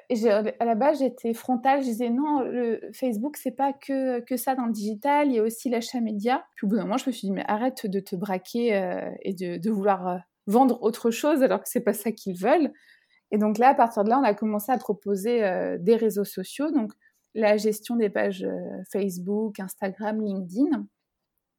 à 0.59 0.65
la 0.65 0.75
base, 0.75 0.99
j'étais 0.99 1.33
frontale, 1.33 1.81
je 1.81 1.87
disais, 1.87 2.09
non, 2.09 2.39
le 2.39 2.79
Facebook, 2.93 3.35
c'est 3.35 3.51
pas 3.51 3.73
que, 3.73 4.21
que 4.21 4.37
ça 4.37 4.55
dans 4.55 4.65
le 4.65 4.71
digital, 4.71 5.27
il 5.27 5.35
y 5.35 5.39
a 5.39 5.43
aussi 5.43 5.69
l'achat 5.69 5.99
média. 5.99 6.45
Puis 6.55 6.65
au 6.65 6.69
bout 6.69 6.77
d'un 6.77 6.83
moment, 6.83 6.95
je 6.95 7.09
me 7.09 7.11
suis 7.11 7.27
dit, 7.27 7.33
mais 7.33 7.43
arrête 7.45 7.87
de 7.87 7.99
te 7.99 8.15
braquer 8.15 8.73
euh, 8.73 9.11
et 9.21 9.33
de, 9.33 9.69
vouloir 9.69 10.07
euh, 10.07 10.17
vendre 10.47 10.81
autre 10.81 11.11
chose 11.11 11.43
alors 11.43 11.61
que 11.61 11.67
c'est 11.67 11.83
pas 11.83 11.93
ça 11.93 12.13
qu'ils 12.13 12.37
veulent. 12.37 12.71
Et 13.31 13.37
donc 13.37 13.57
là, 13.57 13.69
à 13.69 13.75
partir 13.75 14.05
de 14.05 14.09
là, 14.09 14.17
on 14.17 14.23
a 14.23 14.33
commencé 14.33 14.71
à 14.71 14.77
proposer 14.77 15.41
des 15.79 15.95
réseaux 15.97 16.23
sociaux, 16.23 16.71
donc 16.71 16.93
la 17.33 17.57
gestion 17.57 17.97
des 17.97 18.09
pages 18.09 18.47
Facebook, 18.93 19.59
Instagram, 19.59 20.21
LinkedIn, 20.21 20.85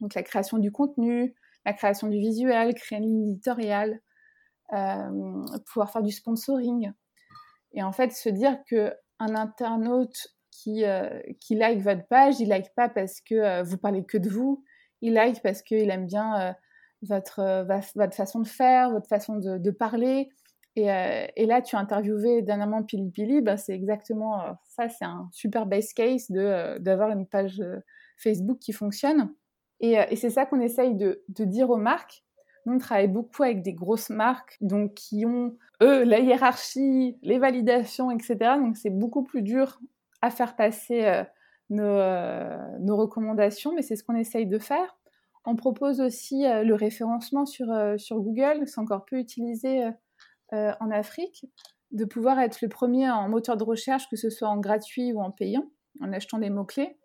donc 0.01 0.15
la 0.15 0.23
création 0.23 0.59
du 0.59 0.71
contenu, 0.71 1.35
la 1.67 1.73
création 1.73 2.07
du 2.07 2.19
visuel, 2.19 2.75
créer 2.75 2.99
une 2.99 3.05
ligne 3.05 3.31
éditoriale, 3.33 4.01
euh, 4.73 5.45
pouvoir 5.67 5.91
faire 5.91 6.03
du 6.03 6.13
sponsoring. 6.13 6.93
Et 7.73 7.83
en 7.83 7.93
fait, 7.93 8.13
se 8.13 8.29
dire 8.29 8.57
que 8.71 8.95
un 9.19 9.35
internaute 9.35 10.29
qui, 10.53 10.85
euh, 10.85 11.21
qui 11.41 11.57
like 11.57 11.81
votre 11.81 12.07
page, 12.07 12.39
il 12.39 12.49
like 12.49 12.73
pas 12.77 12.89
parce 12.89 13.21
que 13.21 13.35
euh, 13.35 13.63
vous 13.65 13.79
parlez 13.79 14.05
que 14.05 14.17
de 14.17 14.31
vous, 14.31 14.65
il 15.03 15.13
like 15.13 15.43
parce 15.43 15.63
qu'il 15.63 15.91
aime 15.91 16.07
bien 16.07 16.55
votre, 17.03 17.67
votre 17.95 18.15
façon 18.15 18.41
de 18.41 18.47
faire, 18.47 18.91
votre 18.91 19.09
façon 19.09 19.37
de, 19.37 19.71
parler. 19.71 20.31
Et, 20.77 20.87
là, 20.87 21.63
tu 21.63 21.77
as 21.77 21.79
interviewé 21.79 22.43
dernièrement 22.43 22.83
Pili 22.83 23.11
Pili, 23.11 23.41
ben 23.43 23.57
c'est 23.57 23.75
exactement 23.75 24.57
ça, 24.65 24.89
c'est 24.89 25.05
un 25.05 25.29
super 25.33 25.67
base 25.67 25.93
case 25.93 26.31
d'avoir 26.31 27.11
une 27.11 27.27
page 27.27 27.63
Facebook 28.17 28.59
qui 28.59 28.73
fonctionne. 28.73 29.35
Euh, 29.83 30.05
et, 30.11 30.17
c'est 30.17 30.31
ça 30.31 30.47
qu'on 30.47 30.61
essaye 30.61 30.95
de, 30.95 31.23
dire 31.29 31.71
aux 31.71 31.77
marques. 31.77 32.25
Nous, 32.65 32.75
on 32.75 32.79
travaille 32.79 33.09
beaucoup 33.09 33.43
avec 33.43 33.63
des 33.63 33.75
grosses 33.75 34.11
marques, 34.11 34.57
donc 34.61 34.95
qui 34.95 35.25
ont, 35.25 35.57
eux, 35.83 36.03
la 36.05 36.19
hiérarchie, 36.19 37.17
les 37.23 37.39
validations, 37.39 38.11
etc. 38.11 38.37
Donc, 38.59 38.77
c'est 38.77 38.91
beaucoup 38.91 39.23
plus 39.23 39.43
dur 39.43 39.81
à 40.23 40.31
faire 40.31 40.57
passer 40.57 41.05
euh, 41.05 41.23
euh, 41.73 42.57
nos, 42.81 42.97
recommandations, 42.97 43.73
mais 43.73 43.83
c'est 43.83 43.97
ce 43.97 44.03
qu'on 44.03 44.17
essaye 44.17 44.47
de 44.47 44.59
faire. 44.59 44.97
On 45.45 45.55
propose 45.55 46.01
aussi 46.01 46.43
le 46.43 46.75
référencement 46.75 47.47
sur, 47.47 47.69
sur 47.99 48.19
Google, 48.21 48.67
c'est 48.67 48.81
encore 48.81 49.05
peu 49.05 49.17
utilisé 49.17 49.85
en 50.51 50.91
Afrique, 50.91 51.47
de 51.93 52.05
pouvoir 52.05 52.41
être 52.41 52.59
le 52.63 52.69
premier 52.69 53.09
en 53.09 53.29
moteur 53.29 53.57
de 53.57 53.63
recherche, 53.63 54.11
que 54.11 54.17
ce 54.17 54.29
soit 54.29 54.49
en 54.49 54.59
gratuit 54.59 55.13
ou 55.13 55.21
en 55.21 55.31
payant, 55.31 55.71
en 56.01 56.13
achetant 56.13 56.41
des 56.41 56.51
mots-clés. 56.51 56.99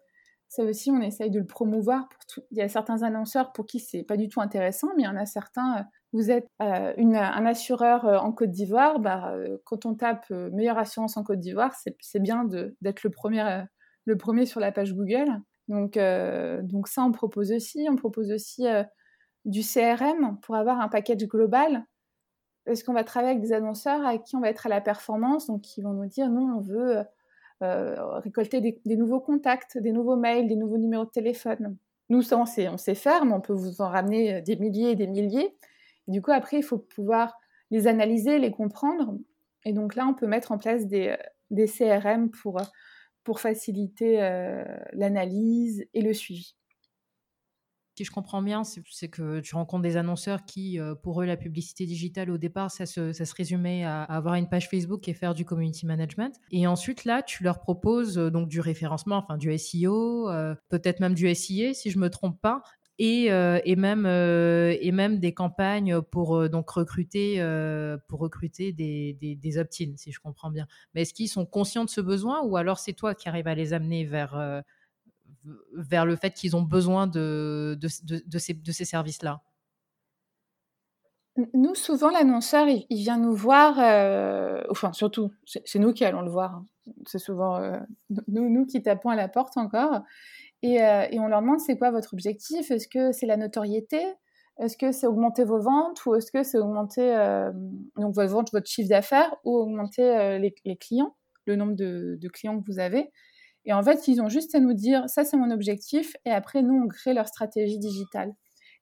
Ça 0.51 0.65
aussi, 0.65 0.91
on 0.91 0.99
essaye 0.99 1.31
de 1.31 1.39
le 1.39 1.45
promouvoir. 1.45 2.09
Il 2.51 2.57
y 2.57 2.61
a 2.61 2.67
certains 2.67 3.03
annonceurs 3.03 3.53
pour 3.53 3.65
qui 3.65 3.79
c'est 3.79 4.03
pas 4.03 4.17
du 4.17 4.27
tout 4.27 4.41
intéressant, 4.41 4.89
mais 4.97 5.03
il 5.03 5.05
y 5.05 5.07
en 5.07 5.15
a 5.15 5.25
certains. 5.25 5.77
Euh, 5.77 5.83
vous 6.11 6.29
êtes 6.29 6.45
euh, 6.61 6.93
un 6.97 7.45
assureur 7.45 8.05
euh, 8.05 8.17
en 8.17 8.33
Côte 8.33 8.51
d'Ivoire, 8.51 8.99
bah, 8.99 9.33
quand 9.63 9.85
on 9.85 9.95
tape 9.95 10.29
meilleure 10.29 10.77
assurance 10.77 11.15
en 11.15 11.23
Côte 11.23 11.39
d'Ivoire, 11.39 11.73
c'est 12.01 12.19
bien 12.19 12.43
d'être 12.81 13.03
le 13.03 13.11
premier, 14.17 14.45
sur 14.45 14.59
la 14.59 14.73
page 14.73 14.93
Google. 14.93 15.39
Donc, 15.69 15.97
donc 16.63 16.89
ça, 16.89 17.03
on 17.03 17.13
propose 17.13 17.53
aussi. 17.53 17.87
On 17.89 17.95
propose 17.95 18.29
aussi 18.29 18.65
du 19.45 19.61
CRM 19.61 20.37
pour 20.41 20.55
avoir 20.55 20.81
un 20.81 20.89
package 20.89 21.27
global. 21.27 21.85
Parce 22.65 22.83
qu'on 22.83 22.93
va 22.93 23.05
travailler 23.05 23.31
avec 23.31 23.41
des 23.41 23.53
annonceurs 23.53 24.05
à 24.05 24.17
qui 24.17 24.35
on 24.35 24.41
va 24.41 24.49
être 24.49 24.65
à 24.65 24.69
la 24.69 24.81
performance, 24.81 25.47
donc 25.47 25.77
ils 25.77 25.81
vont 25.81 25.93
nous 25.93 26.07
dire 26.07 26.29
non, 26.29 26.57
on 26.57 26.59
veut 26.59 27.05
euh, 27.61 28.19
récolter 28.19 28.61
des, 28.61 28.95
nouveaux 28.95 29.19
contacts, 29.19 29.77
des 29.77 29.91
nouveaux 29.91 30.15
mails, 30.15 30.47
des 30.47 30.55
nouveaux 30.55 30.77
numéros 30.77 31.05
de 31.05 31.09
téléphone. 31.09 31.77
Nous, 32.09 32.21
ça, 32.21 32.37
on 32.37 32.45
sait, 32.45 32.67
on 32.67 32.77
sait 32.77 32.95
faire, 32.95 33.25
mais 33.25 33.33
on 33.33 33.41
peut 33.41 33.53
vous 33.53 33.81
en 33.81 33.89
ramener 33.89 34.35
euh, 34.35 34.41
des 34.41 34.55
milliers 34.55 34.91
et 34.91 34.95
des 34.95 35.07
milliers. 35.07 35.55
du 36.07 36.21
coup, 36.21 36.31
après, 36.31 36.57
il 36.57 36.63
faut 36.63 36.77
pouvoir 36.77 37.39
les 37.69 37.87
analyser, 37.87 38.39
les 38.39 38.51
comprendre. 38.51 39.17
Et 39.65 39.73
donc 39.73 39.95
là, 39.95 40.07
on 40.07 40.13
peut 40.13 40.27
mettre 40.27 40.51
en 40.51 40.57
place 40.57 40.87
des, 40.87 41.15
euh, 41.51 41.67
CRM 41.67 42.31
pour 42.31 43.39
faciliter 43.39 44.17
l'analyse 44.93 45.85
et 45.93 46.01
le 46.01 46.13
suivi 46.13 46.55
si 47.95 48.05
je 48.05 48.11
comprends 48.11 48.41
bien, 48.41 48.63
c'est 48.63 49.09
que 49.09 49.41
tu 49.41 49.55
rencontres 49.55 49.83
des 49.83 49.97
annonceurs 49.97 50.45
qui, 50.45 50.79
euh, 50.79 50.95
pour 50.95 51.21
eux, 51.21 51.25
la 51.25 51.35
publicité 51.35 51.85
digitale, 51.85 52.31
au 52.31 52.37
départ, 52.37 52.71
ça 52.71 52.85
se, 52.85 53.35
résumait 53.35 53.83
à, 53.83 54.03
avoir 54.03 54.35
une 54.35 54.47
page 54.47 54.69
Facebook 54.69 55.07
et 55.07 55.13
faire 55.13 55.33
du 55.33 55.43
community 55.43 55.85
management. 55.85 56.33
Et 56.51 56.67
ensuite, 56.67 57.03
là, 57.05 57.21
tu 57.21 57.43
leur 57.43 57.59
proposes 57.59 58.17
euh, 58.17 58.31
donc 58.31 58.47
du 58.47 58.61
référencement, 58.61 59.17
enfin 59.17 59.37
du 59.37 59.55
SEO, 59.57 60.29
euh, 60.29 60.55
peut-être 60.69 61.01
même 61.01 61.13
du 61.13 61.33
SIA, 61.35 61.73
si 61.73 61.91
je 61.91 61.99
me 61.99 62.09
trompe 62.09 62.39
pas. 62.41 62.63
Et, 62.97 63.29
même, 63.75 65.19
des 65.19 65.33
campagnes 65.33 66.01
pour 66.01 66.49
donc 66.49 66.69
recruter, 66.69 67.43
pour 68.07 68.19
recruter 68.19 68.73
des, 68.73 69.17
des, 69.19 69.35
des 69.35 69.57
opt-in, 69.57 69.93
si 69.95 70.11
je 70.11 70.19
comprends 70.19 70.51
bien. 70.51 70.67
Mais 70.93 71.01
est-ce 71.01 71.13
qu'ils 71.15 71.27
sont 71.27 71.47
conscients 71.47 71.83
de 71.83 71.89
ce 71.89 71.99
besoin 71.99 72.43
ou 72.43 72.57
alors 72.57 72.77
c'est 72.77 72.93
toi 72.93 73.15
qui 73.15 73.27
arrives 73.27 73.47
à 73.47 73.55
les 73.55 73.73
amener 73.73 74.05
vers, 74.05 74.63
vers 75.73 76.05
le 76.05 76.15
fait 76.15 76.33
qu'ils 76.33 76.55
ont 76.55 76.61
besoin 76.61 77.07
de, 77.07 77.77
ces, 78.37 78.85
services-là 78.85 79.41
Nous, 81.53 81.75
souvent, 81.75 82.09
l'annonceur, 82.09 82.67
il, 82.67 82.85
vient 82.89 83.17
nous 83.17 83.33
voir, 83.33 83.79
euh, 83.79 84.61
enfin, 84.69 84.93
surtout, 84.93 85.31
c'est 85.45 85.79
nous 85.79 85.93
qui 85.93 86.05
allons 86.05 86.21
le 86.21 86.31
voir. 86.31 86.55
Hein. 86.55 86.65
C'est 87.05 87.19
souvent 87.19 87.57
euh, 87.57 87.79
nous, 88.27 88.49
nous 88.49 88.65
qui 88.65 88.81
tapons 88.81 89.09
à 89.09 89.15
la 89.15 89.27
porte 89.27 89.57
encore. 89.57 90.01
Et, 90.61 90.81
euh, 90.83 91.07
on 91.13 91.27
leur 91.27 91.41
demande 91.41 91.59
c'est 91.59 91.77
quoi 91.77 91.91
votre 91.91 92.13
objectif? 92.13 92.69
Est-ce 92.69 92.87
que 92.87 93.11
c'est 93.11 93.25
la 93.25 93.37
notoriété? 93.37 94.01
Est-ce 94.59 94.77
que 94.77 94.91
c'est 94.91 95.07
augmenter 95.07 95.43
vos 95.43 95.59
ventes? 95.59 96.05
Ou 96.05 96.15
est-ce 96.15 96.31
que 96.31 96.43
c'est 96.43 96.59
augmenter 96.59 97.15
donc 97.95 98.13
votre 98.13 98.31
vente, 98.31 98.51
votre 98.51 98.69
chiffre 98.69 98.89
d'affaires? 98.89 99.35
Ou 99.43 99.57
augmenter 99.57 100.37
les, 100.37 100.77
clients, 100.77 101.15
le 101.45 101.55
nombre 101.55 101.73
de, 101.75 102.27
clients 102.31 102.59
que 102.59 102.65
vous 102.71 102.77
avez? 102.77 103.09
Et 103.65 103.73
en 103.73 103.83
fait, 103.83 104.07
ils 104.07 104.21
ont 104.21 104.29
juste 104.29 104.55
à 104.55 104.59
nous 104.59 104.73
dire, 104.73 105.07
ça 105.07 105.23
c'est 105.23 105.37
mon 105.37 105.51
objectif, 105.51 106.15
et 106.25 106.31
après, 106.31 106.63
nous, 106.63 106.81
on 106.83 106.87
crée 106.87 107.13
leur 107.13 107.27
stratégie 107.27 107.79
digitale. 107.79 108.33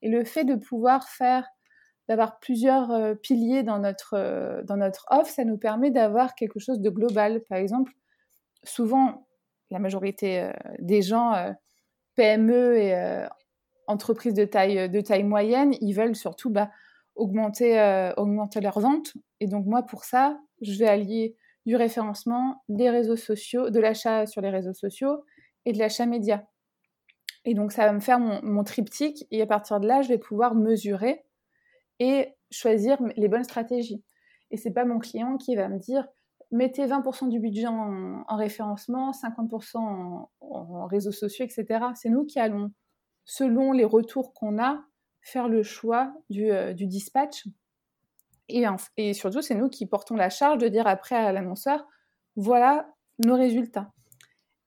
Et 0.02 0.10
le 0.10 0.24
fait 0.24 0.46
de 0.46 0.56
pouvoir 0.56 1.10
faire, 1.10 1.46
d'avoir 2.08 2.40
plusieurs 2.40 2.92
euh, 2.92 3.14
piliers 3.14 3.64
dans 3.64 3.80
notre, 3.80 4.16
euh, 4.16 4.64
dans 4.64 4.78
notre 4.78 5.06
offre, 5.12 5.30
ça 5.30 5.44
nous 5.44 5.58
permet 5.58 5.92
d'avoir 5.92 6.34
quelque 6.36 6.60
chose 6.60 6.80
de 6.80 6.90
global. 6.90 7.44
Par 7.50 7.58
exemple, 7.58 7.92
souvent, 8.64 9.28
la 9.70 9.80
majorité 9.80 10.42
euh, 10.42 10.52
des 10.80 11.02
gens, 11.02 11.34
PME 12.16 12.78
et 12.78 13.28
entreprises 13.88 14.34
de 14.34 14.46
taille, 14.46 14.90
de 14.90 15.02
taille 15.02 15.24
moyenne, 15.24 15.74
ils 15.82 15.94
veulent 15.94 16.16
surtout 16.16 16.50
bah, 16.50 16.70
augmenter, 17.16 18.12
augmenter 18.18 18.60
leurs 18.60 18.80
ventes. 18.80 19.14
Et 19.40 19.48
donc, 19.48 19.66
moi, 19.66 19.84
pour 19.84 20.04
ça, 20.04 20.38
je 20.62 20.78
vais 20.78 20.88
allier 20.88 21.36
du 21.66 21.76
référencement, 21.76 22.64
des 22.70 22.90
réseaux 22.90 23.16
sociaux, 23.16 23.70
de 23.70 23.80
l'achat 23.80 24.26
sur 24.26 24.42
les 24.42 24.50
réseaux 24.50 24.74
sociaux 24.74 25.24
et 25.66 25.74
de 25.74 25.80
l'achat 25.80 26.06
média. 26.06 26.48
Et 27.46 27.54
donc, 27.54 27.72
ça 27.72 27.86
va 27.86 27.94
me 27.94 28.00
faire 28.00 28.20
mon, 28.20 28.64
triptyque 28.64 29.26
et 29.32 29.42
à 29.42 29.46
partir 29.46 29.80
de 29.80 29.88
là, 29.88 30.02
je 30.02 30.10
vais 30.10 30.18
pouvoir 30.18 30.56
mesurer 30.56 31.24
et 32.00 32.34
choisir 32.52 33.02
les 33.16 33.28
bonnes 33.28 33.44
stratégies. 33.44 34.04
Et 34.52 34.58
c'est 34.58 34.72
pas 34.72 34.86
mon 34.86 35.00
client 35.00 35.38
qui 35.38 35.56
va 35.56 35.70
me 35.70 35.80
dire 35.80 36.08
mettez 36.52 36.86
20% 36.86 37.30
du 37.30 37.40
budget 37.40 37.68
en, 37.68 38.24
référencement, 38.36 39.12
50% 39.12 40.28
en, 40.42 40.86
réseaux 40.88 41.12
sociaux, 41.12 41.46
etc. 41.46 41.86
C'est 41.96 42.10
nous 42.10 42.26
qui 42.26 42.40
allons, 42.40 42.72
selon 43.26 43.72
les 43.72 43.86
retours 43.86 44.34
qu'on 44.34 44.62
a, 44.62 44.84
faire 45.22 45.48
le 45.48 45.64
choix 45.64 46.14
du, 46.30 46.52
euh, 46.52 46.74
du 46.74 46.88
dispatch 46.88 47.46
et, 48.50 49.14
surtout, 49.14 49.42
c'est 49.42 49.56
nous 49.56 49.70
qui 49.70 49.86
portons 49.86 50.16
la 50.16 50.30
charge 50.30 50.58
de 50.58 50.68
dire 50.68 50.88
après 50.88 51.16
à 51.16 51.32
l'annonceur, 51.32 51.86
voilà 52.36 52.90
nos 53.26 53.36
résultats. 53.36 53.92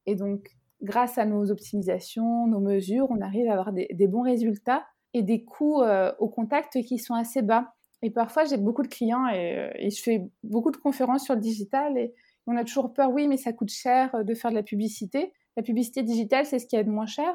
Et 0.07 0.14
donc, 0.14 0.51
grâce 0.83 1.18
à 1.18 1.25
nos 1.25 1.51
optimisations, 1.51 2.47
nos 2.47 2.61
mesures, 2.61 3.07
on 3.11 3.21
arrive 3.21 3.49
à 3.49 3.53
avoir 3.53 3.73
des, 3.73 4.07
bons 4.09 4.23
résultats 4.23 4.85
et 5.14 5.23
des 5.23 5.45
coûts 5.45 5.83
euh, 5.83 6.12
au 6.18 6.29
contact 6.29 6.83
qui 6.83 6.99
sont 6.99 7.14
assez 7.14 7.42
bas. 7.42 7.75
Et 8.03 8.11
parfois, 8.11 8.45
j'ai 8.45 8.57
beaucoup 8.57 8.83
de 8.83 8.88
clients 8.88 9.29
et, 9.29 9.71
et, 9.77 9.90
je 9.90 10.03
fais 10.03 10.23
beaucoup 10.42 10.71
de 10.71 10.77
conférences 10.77 11.25
sur 11.25 11.35
le 11.35 11.40
digital 11.40 11.97
et 11.99 12.14
on 12.47 12.57
a 12.57 12.64
toujours 12.64 12.92
peur, 12.92 13.11
oui, 13.11 13.29
mais 13.29 13.37
ça 13.37 13.53
coûte 13.53 13.71
cher 13.71 14.25
de 14.25 14.35
faire 14.35 14.51
de 14.51 14.57
la 14.57 14.62
publicité. 14.62 15.33
La 15.57 15.62
publicité 15.62 16.03
digitale, 16.03 16.47
c'est 16.47 16.59
ce 16.59 16.66
qui 16.66 16.77
est 16.77 16.85
de 16.85 16.90
moins 16.90 17.07
cher. 17.07 17.35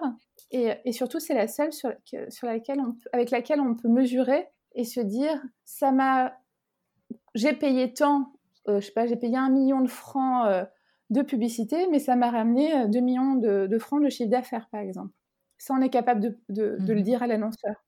Et, 0.51 0.91
surtout, 0.91 1.19
c'est 1.19 1.33
la 1.33 1.47
seule 1.47 1.71
sur, 1.71 1.91
laquelle 2.43 2.81
avec 3.13 3.31
laquelle 3.31 3.61
on 3.61 3.75
peut 3.75 3.89
mesurer 3.89 4.47
et 4.73 4.83
se 4.83 4.99
dire 4.99 5.41
ça 5.65 5.91
m'a 5.91 6.37
j'ai 7.35 7.53
payé 7.53 7.93
tant 7.93 8.33
euh, 8.67 8.79
je 8.79 8.87
sais 8.87 8.91
pas 8.91 9.07
j'ai 9.07 9.15
payé 9.15 9.37
un 9.37 9.49
million 9.49 9.81
de 9.81 9.87
francs 9.87 10.47
euh, 10.47 10.65
de 11.09 11.21
publicité 11.21 11.87
mais 11.89 11.99
ça 11.99 12.15
m'a 12.15 12.31
ramené 12.31 12.87
2 12.87 12.97
euh, 12.97 13.01
millions 13.01 13.35
de, 13.35 13.77
francs 13.79 14.03
de 14.03 14.09
chiffre 14.09 14.29
d'affaires 14.29 14.67
par 14.71 14.81
exemple. 14.81 15.13
Ça 15.57 15.73
on 15.73 15.81
est 15.81 15.89
capable 15.89 16.21
de, 16.49 16.77
le 16.79 16.95
mhm. 16.95 17.01
dire 17.01 17.23
à 17.23 17.27
l'annonceur. 17.27 17.85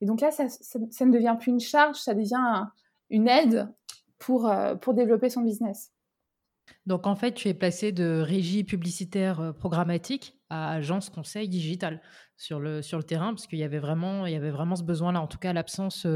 Et 0.00 0.06
donc 0.06 0.20
là 0.20 0.30
ça, 0.30 0.44
ne 0.44 1.10
devient 1.12 1.36
plus 1.38 1.50
une 1.50 1.60
charge 1.60 1.96
ça 1.96 2.14
devient 2.14 2.66
une 3.10 3.28
aide 3.28 3.68
pour, 4.18 4.52
pour 4.80 4.94
développer 4.94 5.28
son 5.28 5.42
business. 5.42 5.92
Donc 6.86 7.06
en 7.06 7.14
fait, 7.14 7.32
tu 7.32 7.48
es 7.48 7.54
placé 7.54 7.92
de 7.92 8.20
régie 8.20 8.64
publicitaire 8.64 9.52
programmatique 9.58 10.38
agence 10.54 11.10
conseil 11.10 11.48
digital 11.48 12.00
sur 12.36 12.60
le, 12.60 12.82
sur 12.82 12.98
le 12.98 13.04
terrain, 13.04 13.34
parce 13.34 13.46
qu'il 13.46 13.58
y 13.58 13.64
avait 13.64 13.78
vraiment, 13.78 14.26
il 14.26 14.32
y 14.32 14.36
avait 14.36 14.50
vraiment 14.50 14.76
ce 14.76 14.82
besoin-là, 14.82 15.20
en 15.20 15.26
tout 15.26 15.38
cas 15.38 15.52
l'absence 15.52 16.06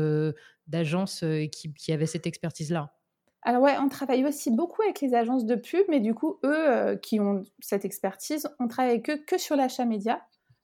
d'agences 0.66 1.24
qui, 1.52 1.72
qui 1.74 1.92
avaient 1.92 2.06
cette 2.06 2.26
expertise-là. 2.26 2.94
Alors 3.42 3.62
ouais, 3.62 3.76
on 3.78 3.88
travaille 3.88 4.24
aussi 4.24 4.50
beaucoup 4.50 4.82
avec 4.82 5.00
les 5.00 5.14
agences 5.14 5.46
de 5.46 5.54
pub, 5.54 5.84
mais 5.88 6.00
du 6.00 6.12
coup, 6.14 6.38
eux 6.44 6.98
qui 7.02 7.20
ont 7.20 7.44
cette 7.60 7.84
expertise, 7.84 8.48
on 8.58 8.66
travaille 8.66 8.92
avec 8.92 9.10
eux 9.10 9.18
que 9.26 9.38
sur 9.38 9.56
l'achat 9.56 9.84
média. 9.84 10.22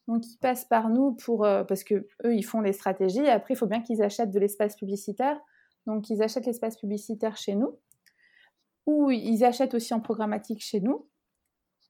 Donc 0.08 0.26
ils 0.26 0.37
passent 0.38 0.66
par 0.66 0.90
nous 0.90 1.12
pour 1.12 1.46
parce 1.68 1.84
que 1.84 2.06
eux 2.24 2.34
ils 2.34 2.42
font 2.42 2.60
les 2.60 2.72
stratégies. 2.72 3.20
Et 3.20 3.30
après, 3.30 3.54
il 3.54 3.56
faut 3.56 3.66
bien 3.66 3.80
qu'ils 3.80 4.02
achètent 4.02 4.32
de 4.32 4.40
l'espace 4.40 4.76
publicitaire. 4.76 5.38
Donc 5.87 6.10
ils 6.10 6.22
achètent 6.22 6.46
l'espace 6.46 6.76
publicitaire 6.76 7.37
chez 7.37 7.54
nous, 7.54 7.78
ou 8.87 9.10
ils 9.10 9.44
achètent 9.44 9.74
aussi 9.74 9.94
en 9.94 10.00
programmatique 10.00 10.62
chez 10.62 10.80
nous. 10.80 11.08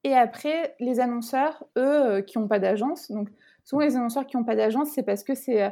Et 0.05 0.14
après, 0.14 0.77
les 0.81 1.01
annonceurs, 1.01 1.64
eux, 1.79 2.21
qui 2.21 2.38
n'ont 2.38 2.47
pas 2.47 2.59
d'agence, 2.59 3.11
donc 3.11 3.31
souvent 3.64 3.83
les 3.83 3.97
annonceurs 3.97 4.27
qui 4.27 4.37
n'ont 4.37 4.45
pas 4.45 4.55
d'agence, 4.55 4.90
c'est 4.90 5.03
parce 5.03 5.25
que 5.25 5.35
c'est 5.35 5.62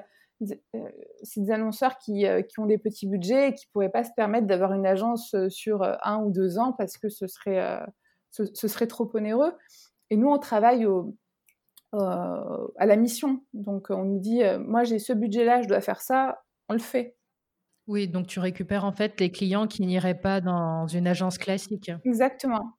euh, 0.74 0.88
des 1.36 1.50
annonceurs 1.50 1.98
qui, 1.98 2.26
euh, 2.26 2.42
qui, 2.42 2.58
ont 2.58 2.66
des 2.66 2.78
petits 2.78 3.06
budgets 3.06 3.50
et 3.50 3.54
qui 3.54 3.66
ne 3.66 3.72
pourraient 3.72 3.90
pas 3.90 4.04
se 4.04 4.10
permettre 4.16 4.46
d'avoir 4.46 4.72
une 4.72 4.86
agence 4.86 5.34
euh, 5.34 5.48
sur 5.48 5.82
un 5.82 6.22
ou 6.22 6.30
deux 6.30 6.58
ans 6.58 6.72
parce 6.72 6.96
que 6.96 7.08
ce 7.08 7.26
serait, 7.26 7.80
ce, 8.30 8.44
serait 8.68 8.86
trop 8.86 9.08
onéreux. 9.14 9.52
Et 10.10 10.16
nous, 10.16 10.28
on 10.28 10.38
travaille 10.38 10.86
au, 10.86 11.16
à 11.92 12.86
la 12.86 12.96
mission. 12.96 13.44
Donc, 13.52 13.88
on 13.90 14.04
nous 14.04 14.18
dit, 14.18 14.42
moi, 14.60 14.82
j'ai 14.84 14.98
ce 14.98 15.12
budget-là, 15.12 15.62
je 15.62 15.68
dois 15.68 15.80
faire 15.80 16.00
ça, 16.00 16.42
on 16.68 16.72
le 16.72 16.80
fait. 16.80 17.16
Oui, 17.86 18.08
donc 18.08 18.26
tu 18.28 18.38
récupères 18.38 18.84
en 18.84 18.92
fait 18.92 19.20
les 19.20 19.30
clients 19.30 19.66
qui 19.66 19.82
n'iraient 19.82 20.18
pas 20.18 20.40
dans 20.40 20.86
une 20.86 21.06
agence 21.06 21.36
classique. 21.36 21.90
Exactement. 22.04 22.76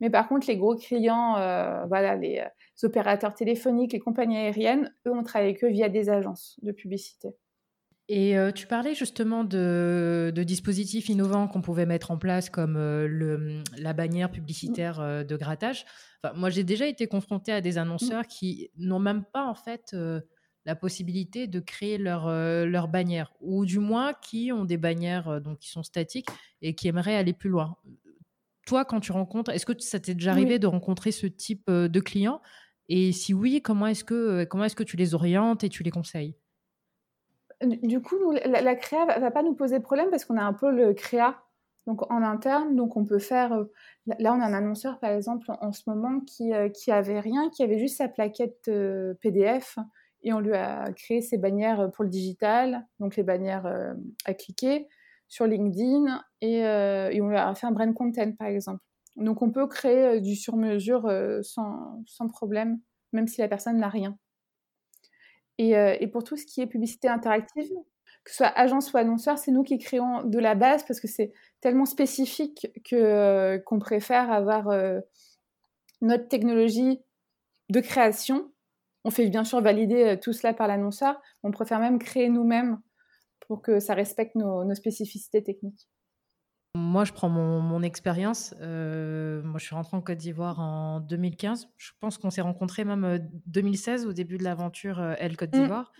Mais 0.00 0.10
par 0.10 0.28
contre, 0.28 0.46
les 0.46 0.56
gros 0.56 0.76
clients, 0.76 1.34
voilà, 1.88 2.14
les, 2.14 2.44
opérateurs 2.82 3.34
téléphoniques, 3.34 3.92
les 3.92 3.98
compagnies 3.98 4.38
aériennes, 4.38 4.92
eux, 5.06 5.12
on 5.12 5.22
travaille 5.22 5.48
avec 5.48 5.64
eux 5.64 5.68
via 5.68 5.88
des 5.88 6.10
agences 6.10 6.58
de 6.62 6.72
publicité. 6.72 7.34
Et 8.10 8.38
euh, 8.38 8.52
tu 8.52 8.66
parlais 8.66 8.94
justement 8.94 9.44
de, 9.44 10.32
dispositifs 10.34 11.10
innovants 11.10 11.46
qu'on 11.46 11.60
pouvait 11.60 11.84
mettre 11.84 12.10
en 12.10 12.16
place 12.16 12.48
comme 12.48 12.76
euh, 12.76 13.06
le, 13.06 13.62
la 13.76 13.92
bannière 13.92 14.30
publicitaire 14.30 14.98
euh, 15.00 15.24
de 15.24 15.36
grattage. 15.36 15.84
moi, 16.34 16.48
j'ai 16.48 16.64
déjà 16.64 16.86
été 16.86 17.06
confrontée 17.06 17.52
à 17.52 17.60
des 17.60 17.76
annonceurs 17.76 18.26
qui 18.26 18.70
n'ont 18.78 18.98
même 18.98 19.24
pas 19.24 19.44
en 19.44 19.54
fait 19.54 19.94
la 20.64 20.74
possibilité 20.74 21.46
de 21.46 21.60
créer 21.60 21.96
leur, 21.96 22.28
leur 22.66 22.88
bannière, 22.88 23.32
ou 23.40 23.64
du 23.64 23.78
moins 23.78 24.12
qui 24.14 24.52
ont 24.52 24.64
des 24.64 24.76
bannières 24.76 25.40
donc, 25.40 25.60
qui 25.60 25.70
sont 25.70 25.82
statiques 25.82 26.28
et 26.60 26.74
qui 26.74 26.88
aimeraient 26.88 27.14
aller 27.14 27.32
plus 27.32 27.50
loin. 27.50 27.76
Toi, 28.68 28.84
quand 28.84 29.00
tu 29.00 29.12
rencontres, 29.12 29.50
est-ce 29.50 29.64
que 29.64 29.72
ça 29.78 29.98
t'est 29.98 30.12
déjà 30.12 30.32
arrivé 30.32 30.58
de 30.58 30.66
rencontrer 30.66 31.10
ce 31.10 31.26
type 31.26 31.70
de 31.70 32.00
clients? 32.00 32.42
Et 32.90 33.12
si 33.12 33.32
oui, 33.32 33.62
comment 33.62 33.86
est-ce 33.86 34.04
que, 34.04 34.44
comment 34.44 34.64
est-ce 34.64 34.76
que 34.76 34.82
tu 34.82 34.98
les 34.98 35.14
orientes 35.14 35.64
et 35.64 35.70
tu 35.70 35.82
les 35.82 35.90
conseilles? 35.90 36.36
Du 37.64 38.02
coup, 38.02 38.30
la, 38.44 38.76
créa 38.76 39.06
ne 39.16 39.20
va 39.22 39.30
pas 39.30 39.42
nous 39.42 39.54
poser 39.54 39.80
problème 39.80 40.10
parce 40.10 40.26
qu'on 40.26 40.36
a 40.36 40.42
un 40.42 40.52
peu 40.52 40.70
le 40.70 40.92
créa 40.92 41.42
donc 41.86 42.12
en 42.12 42.22
interne, 42.22 42.76
donc 42.76 42.98
on 42.98 43.06
peut 43.06 43.18
faire. 43.18 43.54
Euh, 43.54 43.64
là, 44.18 44.34
on 44.34 44.40
a 44.42 44.44
un 44.44 44.52
annonceur 44.52 45.00
par 45.00 45.12
exemple 45.12 45.46
en, 45.48 45.72
ce 45.72 45.88
moment 45.88 46.20
qui, 46.20 46.52
euh, 46.52 46.68
qui 46.68 46.92
avait 46.92 47.20
rien, 47.20 47.48
qui 47.48 47.62
avait 47.62 47.78
juste 47.78 47.96
sa 47.96 48.08
plaquette 48.08 48.68
euh, 48.68 49.14
PDF 49.22 49.78
et 50.22 50.34
on 50.34 50.40
lui 50.40 50.52
a 50.52 50.92
créé 50.92 51.22
ses 51.22 51.38
bannières 51.38 51.90
pour 51.92 52.04
le 52.04 52.10
digital, 52.10 52.86
donc 53.00 53.16
les 53.16 53.22
bannières 53.22 53.72
à 54.24 54.34
cliquer 54.34 54.88
sur 55.28 55.46
LinkedIn 55.46 56.22
et, 56.40 56.58
et, 56.60 57.20
on 57.20 57.28
lui 57.28 57.36
a 57.36 57.54
fait 57.54 57.66
un 57.66 57.72
brand 57.72 57.92
content 57.94 58.32
par 58.32 58.48
exemple. 58.48 58.80
Donc 59.18 59.42
on 59.42 59.50
peut 59.50 59.66
créer 59.66 60.04
euh, 60.04 60.20
du 60.20 60.36
sur-mesure 60.36 61.06
euh, 61.06 61.42
sans, 61.42 62.28
problème, 62.30 62.80
même 63.12 63.26
si 63.26 63.40
la 63.40 63.48
personne 63.48 63.78
n'a 63.78 63.88
rien. 63.88 64.16
Euh, 65.60 65.96
et, 65.98 66.06
pour 66.06 66.22
tout 66.22 66.36
ce 66.36 66.46
qui 66.46 66.60
est 66.60 66.66
publicité 66.66 67.08
interactive, 67.08 67.68
que 68.24 68.30
ce 68.30 68.36
soit 68.36 68.52
agence 68.56 68.92
ou 68.92 68.96
annonceur, 68.96 69.36
c'est 69.38 69.50
nous 69.50 69.64
qui 69.64 69.78
créons 69.78 70.22
de 70.22 70.38
la 70.38 70.54
base 70.54 70.84
parce 70.84 71.00
que 71.00 71.08
c'est 71.08 71.32
tellement 71.60 71.84
spécifique 71.84 72.68
que 72.84 73.58
qu'on 73.66 73.78
préfère 73.78 74.30
avoir 74.30 74.68
notre 76.00 76.28
technologie 76.28 77.00
de 77.70 77.80
création. 77.80 78.52
On 79.04 79.10
fait 79.10 79.26
bien 79.28 79.44
sûr 79.44 79.60
valider 79.60 80.18
tout 80.20 80.32
cela 80.32 80.52
par 80.52 80.68
l'annonceur. 80.68 81.20
On 81.42 81.50
préfère 81.50 81.80
même 81.80 81.98
créer 81.98 82.28
nous-mêmes 82.28 82.78
pour 83.48 83.62
que 83.62 83.80
ça 83.80 83.94
respecte 83.94 84.36
nos 84.36 84.74
spécificités 84.74 85.42
techniques. 85.42 85.88
Moi, 86.78 87.04
je 87.04 87.12
prends 87.12 87.28
mon, 87.28 87.82
expérience. 87.82 88.54
Euh, 88.60 89.42
moi, 89.42 89.58
je 89.58 89.64
suis 89.64 89.74
rentrée 89.74 89.96
en 89.96 90.00
Côte 90.00 90.18
d'Ivoire 90.18 90.60
en 90.60 91.00
2015. 91.00 91.68
Je 91.76 91.90
pense 91.98 92.18
qu'on 92.18 92.30
s'est 92.30 92.40
rencontrés 92.40 92.84
même 92.84 93.28
2016 93.46 94.04
euh, 94.04 94.10
au 94.10 94.12
début 94.12 94.36
de 94.36 94.44
l'aventure 94.44 95.00
euh, 95.00 95.14
Elle 95.18 95.36
Côte 95.36 95.54
mmh, 95.54 95.60
d'Ivoire. 95.60 95.92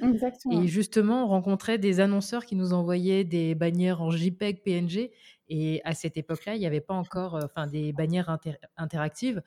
et 0.50 0.66
justement, 0.66 1.24
on 1.24 1.28
rencontrait 1.28 1.78
des 1.78 2.00
annonceurs 2.00 2.44
qui 2.44 2.54
nous 2.54 2.72
envoyaient 2.72 3.24
des 3.24 3.54
bannières 3.54 4.02
en 4.02 4.10
JPEG, 4.10 4.62
PNG. 4.62 5.10
Et 5.48 5.80
à 5.84 5.94
cette 5.94 6.16
époque-là, 6.16 6.54
il 6.54 6.60
n'y 6.60 6.66
avait 6.66 6.82
pas 6.82 6.94
encore 6.94 7.40
enfin, 7.42 7.66
des 7.66 7.92
bannières 7.92 8.38
interactives. 8.76 9.42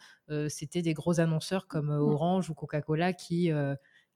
C'était 0.49 0.81
des 0.81 0.93
gros 0.93 1.19
annonceurs 1.19 1.67
comme 1.67 1.95
mmh. 1.95 2.01
Orange 2.01 2.49
ou 2.49 2.55
Coca-Cola 2.55 3.13
qui, 3.13 3.51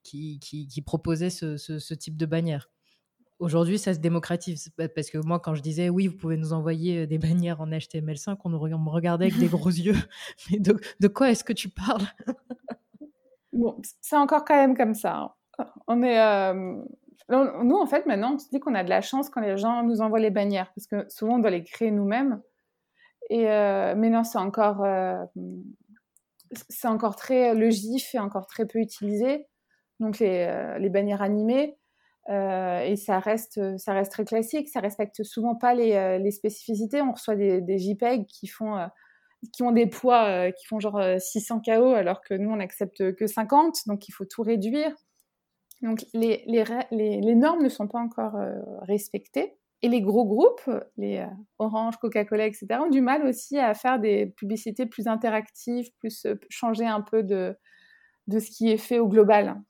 qui, 0.01 0.39
qui, 0.39 0.81
proposaient 0.81 1.29
ce, 1.29 1.57
ce, 1.57 1.93
type 1.93 2.17
de 2.17 2.25
bannière. 2.25 2.71
Aujourd'hui, 3.39 3.77
ça 3.77 3.93
se 3.93 3.99
démocratise 3.99 4.69
parce 4.95 5.09
que 5.09 5.17
moi, 5.17 5.39
quand 5.39 5.55
je 5.55 5.61
disais 5.61 5.89
oui, 5.89 6.07
vous 6.07 6.15
pouvez 6.15 6.37
nous 6.37 6.53
envoyer 6.53 7.05
des 7.07 7.17
bannières 7.19 7.61
en 7.61 7.67
HTML5, 7.67 8.37
on, 8.43 8.49
me 8.49 8.89
regardait 8.89 9.25
avec 9.25 9.37
des 9.37 9.47
gros 9.47 9.69
yeux. 9.71 9.97
Mais 10.51 10.59
de, 10.59 11.07
quoi 11.07 11.31
est-ce 11.31 11.43
que 11.43 11.53
tu 11.53 11.69
parles? 11.69 12.05
Bon, 13.53 13.79
c'est 14.01 14.17
encore 14.17 14.43
quand 14.43 14.57
même 14.57 14.75
comme 14.75 14.93
ça. 14.93 15.33
Hein. 15.57 15.65
On 15.87 16.03
est, 16.03 16.19
nous, 17.29 17.75
en 17.75 17.85
fait, 17.87 18.05
maintenant, 18.05 18.35
on 18.35 18.37
se 18.37 18.49
dit 18.49 18.59
qu'on 18.59 18.75
a 18.75 18.83
de 18.83 18.89
la 18.89 19.01
chance 19.01 19.29
quand 19.29 19.41
les 19.41 19.57
gens 19.57 19.83
nous 19.83 20.01
envoient 20.01 20.19
les 20.19 20.29
bannières, 20.29 20.71
parce 20.75 20.87
que 20.87 21.09
souvent, 21.09 21.35
on 21.35 21.39
doit 21.39 21.49
les 21.49 21.63
créer 21.63 21.91
nous-mêmes. 21.91 22.41
Et 23.29 23.49
euh, 23.49 23.95
mais 23.97 24.09
non, 24.09 24.23
c'est 24.23 24.37
encore, 24.37 24.83
euh, 24.83 25.25
c'est 26.69 26.87
encore 26.87 27.15
très 27.15 27.55
le 27.55 27.71
GIF 27.71 28.13
est 28.13 28.19
encore 28.19 28.45
très 28.45 28.67
peu 28.67 28.77
utilisé, 28.77 29.47
donc 29.99 30.19
les, 30.19 30.45
euh, 30.47 30.77
les 30.77 30.89
bannières 30.89 31.23
animées. 31.23 31.75
Et 32.27 32.95
ça 32.95 33.19
reste, 33.19 33.77
ça 33.77 33.93
reste 33.93 34.11
très 34.11 34.25
classique. 34.25 34.67
Ça 34.69 34.79
respecte 34.79 35.23
souvent 35.23 35.55
pas 35.55 35.73
les, 35.73 36.19
les 36.19 36.31
spécificités. 36.31 37.01
On 37.01 37.11
reçoit 37.11 37.35
des, 37.35 37.61
des 37.61 37.77
JPEG 37.77 38.25
qui 38.25 38.47
font 38.47 38.77
qui 39.53 39.61
ont 39.61 39.71
des 39.71 39.85
poids 39.85 40.51
qui 40.51 40.65
font 40.65 40.79
genre 40.79 40.99
600 41.19 41.61
KO 41.63 41.93
alors 41.93 42.21
que 42.21 42.33
nous 42.33 42.49
on 42.49 42.55
n'accepte 42.55 43.15
que 43.15 43.27
50 43.27 43.75
donc 43.85 44.07
il 44.07 44.11
faut 44.11 44.25
tout 44.25 44.41
réduire 44.41 44.95
donc 45.81 46.05
les, 46.13 47.35
normes 47.35 47.63
ne 47.63 47.69
sont 47.69 47.87
pas 47.87 47.99
encore 47.99 48.35
euh, 48.35 48.59
respectées. 48.81 49.55
Et 49.81 49.89
les 49.89 50.01
gros 50.01 50.25
groupes, 50.25 50.69
les 50.97 51.19
euh, 51.19 51.27
Orange, 51.59 51.97
Coca-Cola, 51.97 52.47
etc., 52.47 52.67
ont 52.81 52.89
du 52.89 53.01
mal 53.01 53.25
aussi 53.25 53.59
à 53.59 53.73
faire 53.73 53.99
des 53.99 54.27
publicités 54.27 54.85
plus 54.85 55.07
interactives, 55.07 55.91
plus 55.99 56.25
euh, 56.25 56.35
changer 56.49 56.85
un 56.85 57.01
peu 57.01 57.23
de 57.23 57.55
ce 58.27 58.49
qui 58.49 58.71
est 58.71 58.77
fait 58.77 58.99
au 58.99 59.07
global. 59.07 59.61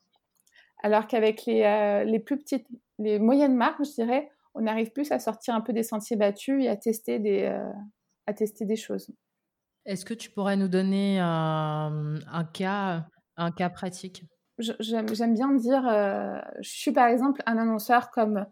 Alors 0.82 1.06
qu'avec 1.06 1.46
les, 1.46 2.04
les 2.06 2.18
plus 2.18 2.36
petites, 2.38 2.66
les 2.98 3.18
moyennes 3.18 3.56
marques, 3.56 3.84
je 3.84 3.92
dirais, 3.94 4.30
on 4.54 4.66
arrive 4.66 4.90
plus 4.92 5.12
à 5.12 5.18
sortir 5.18 5.54
un 5.54 5.60
peu 5.60 5.72
des 5.72 5.82
sentiers 5.82 6.16
battus 6.16 6.64
et 6.64 6.68
à 6.68 6.76
tester 6.76 7.18
des, 7.18 7.44
à 8.26 8.32
tester 8.32 8.64
des 8.64 8.76
choses. 8.76 9.10
Est-ce 9.84 10.04
que 10.04 10.14
tu 10.14 10.30
pourrais 10.30 10.56
nous 10.56 10.68
donner 10.68 11.18
un, 11.20 12.16
un 12.30 12.44
cas, 12.44 13.06
un 13.36 13.52
cas 13.52 13.70
pratique? 13.70 14.24
J'aime 14.58 15.34
bien 15.34 15.52
dire, 15.52 15.86
euh, 15.86 16.40
je 16.60 16.70
suis 16.70 16.92
par 16.92 17.08
exemple 17.08 17.42
un 17.44 17.58
annonceur 17.58 18.10
comme, 18.10 18.46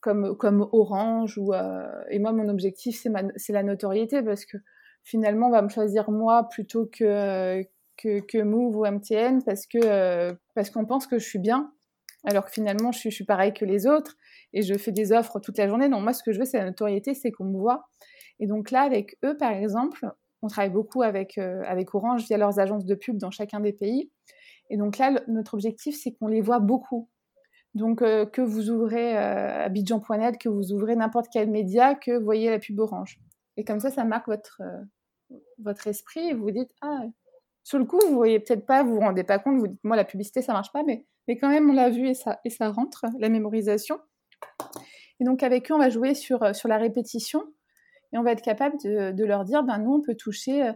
comme, 0.00 0.36
comme 0.36 0.68
Orange, 0.72 1.38
ou, 1.38 1.54
euh, 1.54 1.86
et 2.10 2.18
moi 2.18 2.32
mon 2.32 2.48
objectif 2.48 3.00
c'est 3.36 3.52
la 3.52 3.62
notoriété 3.62 4.20
parce 4.22 4.44
que 4.44 4.58
finalement 5.04 5.46
on 5.46 5.52
va 5.52 5.62
me 5.62 5.68
choisir 5.68 6.10
moi 6.10 6.48
plutôt 6.50 6.86
que, 6.86 7.64
que, 7.96 8.20
que 8.20 8.38
Move 8.42 8.76
ou 8.76 8.86
MTN 8.86 9.42
parce 9.44 9.66
que 9.66 9.78
euh, 9.82 10.34
parce 10.54 10.70
qu'on 10.70 10.84
pense 10.86 11.06
que 11.06 11.18
je 11.18 11.24
suis 11.24 11.38
bien 11.38 11.72
alors 12.24 12.44
que 12.44 12.50
finalement 12.50 12.92
je 12.92 12.98
suis, 12.98 13.10
je 13.10 13.24
pareil 13.24 13.52
que 13.52 13.64
les 13.64 13.86
autres 13.86 14.16
et 14.52 14.62
je 14.62 14.74
fais 14.74 14.92
des 14.92 15.12
offres 15.12 15.40
toute 15.40 15.58
la 15.58 15.68
journée. 15.68 15.88
Donc 15.88 16.02
moi 16.02 16.12
ce 16.12 16.22
que 16.22 16.32
je 16.32 16.38
veux 16.38 16.44
c'est 16.44 16.58
la 16.58 16.66
notoriété, 16.66 17.14
c'est 17.14 17.30
qu'on 17.30 17.44
me 17.44 17.58
voit. 17.58 17.84
Et 18.40 18.46
donc 18.46 18.70
là 18.70 18.82
avec 18.82 19.16
eux 19.24 19.36
par 19.36 19.52
exemple, 19.52 20.06
on 20.42 20.48
travaille 20.48 20.70
beaucoup 20.70 21.02
avec, 21.02 21.38
avec 21.38 21.94
Orange 21.94 22.26
via 22.26 22.36
leurs 22.36 22.58
agences 22.58 22.84
de 22.84 22.94
pub 22.94 23.16
dans 23.16 23.30
chacun 23.30 23.60
des 23.60 23.72
pays. 23.72 24.10
Et 24.70 24.76
donc 24.76 24.98
là, 24.98 25.20
notre 25.28 25.54
objectif, 25.54 25.96
c'est 25.96 26.12
qu'on 26.12 26.26
les 26.26 26.40
voit 26.40 26.60
beaucoup. 26.60 27.08
Donc, 27.74 28.02
euh, 28.02 28.24
que 28.24 28.40
vous 28.40 28.70
ouvrez 28.70 29.16
euh, 29.16 29.64
Abidjan.net, 29.64 30.38
que 30.38 30.48
vous 30.48 30.72
ouvrez 30.72 30.94
n'importe 30.94 31.26
quel 31.32 31.50
média, 31.50 31.94
que 31.94 32.16
vous 32.16 32.24
voyez 32.24 32.50
la 32.50 32.58
pub 32.58 32.78
orange. 32.78 33.18
Et 33.56 33.64
comme 33.64 33.80
ça, 33.80 33.90
ça 33.90 34.04
marque 34.04 34.28
votre, 34.28 34.62
euh, 34.62 35.36
votre 35.58 35.86
esprit 35.88 36.28
et 36.28 36.34
vous 36.34 36.44
vous 36.44 36.50
dites, 36.52 36.70
ah, 36.82 37.02
sur 37.64 37.78
le 37.78 37.84
coup, 37.84 37.98
vous 38.08 38.14
voyez 38.14 38.38
peut-être 38.38 38.66
pas, 38.66 38.82
vous 38.82 38.94
vous 38.94 39.00
rendez 39.00 39.24
pas 39.24 39.38
compte, 39.38 39.58
vous 39.58 39.66
dites, 39.66 39.82
moi, 39.82 39.96
la 39.96 40.04
publicité, 40.04 40.42
ça 40.42 40.52
marche 40.52 40.70
pas, 40.72 40.82
mais, 40.84 41.06
mais 41.26 41.36
quand 41.36 41.48
même, 41.48 41.68
on 41.68 41.72
l'a 41.72 41.90
vu 41.90 42.08
et 42.08 42.14
ça, 42.14 42.40
et 42.44 42.50
ça 42.50 42.70
rentre, 42.70 43.06
la 43.18 43.28
mémorisation. 43.28 43.98
Et 45.20 45.24
donc, 45.24 45.42
avec 45.42 45.70
eux, 45.70 45.74
on 45.74 45.78
va 45.78 45.90
jouer 45.90 46.14
sur, 46.14 46.54
sur 46.54 46.68
la 46.68 46.78
répétition 46.78 47.42
et 48.12 48.18
on 48.18 48.22
va 48.22 48.32
être 48.32 48.42
capable 48.42 48.76
de, 48.84 49.10
de 49.12 49.24
leur 49.24 49.44
dire, 49.44 49.64
ben, 49.64 49.78
nous, 49.78 49.94
on 49.94 50.00
peut 50.00 50.14
toucher 50.14 50.72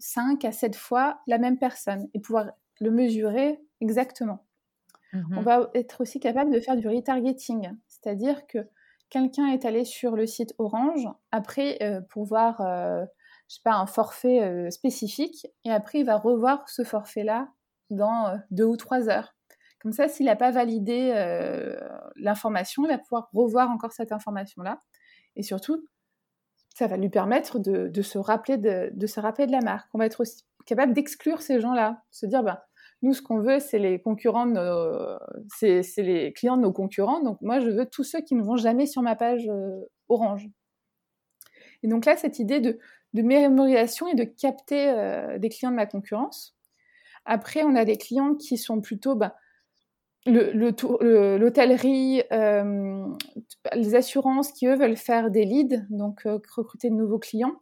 5 0.00 0.44
à 0.44 0.52
7 0.52 0.74
fois 0.76 1.20
la 1.26 1.38
même 1.38 1.58
personne 1.58 2.08
et 2.14 2.20
pouvoir 2.20 2.50
le 2.80 2.90
mesurer 2.90 3.60
exactement. 3.80 4.44
On 5.14 5.18
mhm. 5.18 5.42
va 5.42 5.70
être 5.74 6.00
aussi 6.00 6.20
capable 6.20 6.52
de 6.52 6.58
faire 6.58 6.76
du 6.76 6.88
retargeting, 6.88 7.70
c'est-à-dire 7.86 8.46
que 8.46 8.58
quelqu'un 9.10 9.48
est 9.48 9.66
allé 9.66 9.84
sur 9.84 10.16
le 10.16 10.26
site 10.26 10.54
Orange, 10.56 11.06
après 11.32 11.76
euh, 11.82 12.00
pour 12.00 12.24
voir, 12.24 12.62
euh, 12.62 13.04
je 13.52 13.56
sais 13.56 13.62
pas, 13.64 13.74
un 13.74 13.86
forfait 13.86 14.42
euh, 14.42 14.70
spécifique, 14.70 15.46
et 15.66 15.70
après 15.70 15.98
il 15.98 16.06
va 16.06 16.16
revoir 16.16 16.66
ce 16.70 16.84
forfait-là 16.84 17.48
dans 17.90 18.38
deux 18.50 18.64
ou 18.64 18.78
trois 18.78 19.10
heures. 19.10 19.34
Comme 19.82 19.92
ça, 19.92 20.08
s'il 20.08 20.24
n'a 20.26 20.36
pas 20.36 20.50
validé 20.50 21.12
l'information, 22.16 22.84
il 22.84 22.88
va 22.88 22.98
pouvoir 22.98 23.28
revoir 23.34 23.68
encore 23.68 23.92
cette 23.92 24.12
information-là. 24.12 24.78
Et 25.34 25.42
surtout, 25.42 25.84
ça 26.74 26.86
va 26.86 26.96
lui 26.96 27.10
permettre 27.10 27.58
de, 27.58 28.02
se 28.02 28.16
rappeler 28.16 28.56
de, 28.56 29.06
se 29.06 29.20
rappeler 29.20 29.46
de 29.46 29.52
la 29.52 29.60
marque. 29.60 29.88
On 29.92 29.98
va 29.98 30.06
être 30.06 30.20
aussi 30.20 30.44
capable 30.66 30.92
d'exclure 30.92 31.42
ces 31.42 31.60
gens-là, 31.60 32.00
se 32.12 32.26
dire, 32.26 32.42
bah, 32.42 32.64
nous, 33.02 33.12
ce 33.12 33.20
qu'on 33.20 33.40
veut, 33.40 33.58
c'est 33.58 33.80
les 33.80 34.00
concurrents, 34.00 34.46
c'est 35.48 35.82
les 35.98 36.32
clients 36.32 36.56
de 36.56 36.62
nos 36.62 36.72
concurrents. 36.72 37.20
Donc 37.20 37.38
moi, 37.42 37.58
je 37.58 37.68
veux 37.68 37.86
tous 37.86 38.04
ceux 38.04 38.20
qui 38.20 38.36
ne 38.36 38.42
vont 38.42 38.56
jamais 38.56 38.86
sur 38.86 39.02
ma 39.02 39.16
page 39.16 39.48
euh, 39.48 39.80
Orange. 40.08 40.48
Et 41.82 41.88
donc 41.88 42.06
là, 42.06 42.16
cette 42.16 42.38
idée 42.38 42.60
de, 42.60 42.78
mémorisation 43.14 44.08
et 44.08 44.14
de 44.14 44.24
capter 44.24 44.88
euh, 44.88 45.38
des 45.38 45.50
clients 45.50 45.70
de 45.70 45.76
ma 45.76 45.84
concurrence. 45.86 46.56
Après, 47.26 47.62
on 47.62 47.74
a 47.76 47.84
des 47.84 47.98
clients 47.98 48.34
qui 48.34 48.56
sont 48.56 48.80
plutôt 48.80 49.14
bah, 49.14 49.36
l'hôtellerie, 50.26 52.22
euh, 52.32 53.06
les 53.74 53.94
assurances 53.94 54.52
qui, 54.52 54.66
eux, 54.66 54.76
veulent 54.76 54.96
faire 54.96 55.30
des 55.30 55.44
leads, 55.44 55.84
donc 55.90 56.22
recruter 56.24 56.88
de 56.88 56.94
nouveaux 56.94 57.18
clients. 57.18 57.60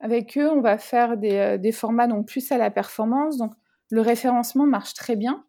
Avec 0.00 0.36
eux, 0.36 0.50
on 0.50 0.60
va 0.60 0.76
faire 0.78 1.16
des, 1.16 1.56
des 1.58 1.72
formats 1.72 2.06
donc 2.06 2.28
plus 2.28 2.52
à 2.52 2.58
la 2.58 2.70
performance. 2.70 3.38
Donc, 3.38 3.52
le 3.90 4.02
référencement 4.02 4.66
marche 4.66 4.94
très 4.94 5.16
bien. 5.16 5.44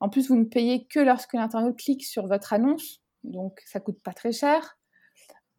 En 0.00 0.08
plus, 0.08 0.28
vous 0.28 0.36
ne 0.36 0.44
payez 0.44 0.86
que 0.86 1.00
lorsque 1.00 1.34
l'internaute 1.34 1.78
clique 1.78 2.04
sur 2.04 2.26
votre 2.26 2.52
annonce, 2.52 3.02
donc 3.22 3.60
ça 3.66 3.80
coûte 3.80 4.00
pas 4.02 4.12
très 4.12 4.32
cher. 4.32 4.79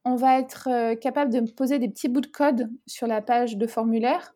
On 0.04 0.16
va 0.16 0.40
être 0.40 0.68
euh, 0.70 0.96
capable 0.96 1.32
de 1.32 1.52
poser 1.52 1.80
des 1.80 1.90
petits 1.90 2.10
bouts 2.10 2.22
de 2.22 2.28
code 2.28 2.70
sur 2.88 3.08
la 3.08 3.22
page 3.22 3.58
de 3.58 3.68
formulaire 3.68 4.34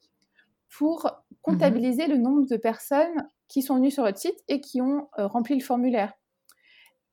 pour 0.78 1.10
comptabiliser 1.42 2.08
le 2.08 2.18
nombre 2.18 2.46
de 2.48 2.58
personnes 2.58 3.28
qui 3.48 3.62
sont 3.62 3.76
venues 3.76 3.92
sur 3.92 4.04
votre 4.04 4.18
site 4.18 4.38
et 4.48 4.62
qui 4.62 4.82
ont 4.82 5.08
euh, 5.18 5.28
rempli 5.28 5.56
le 5.56 5.64
formulaire. 5.64 6.14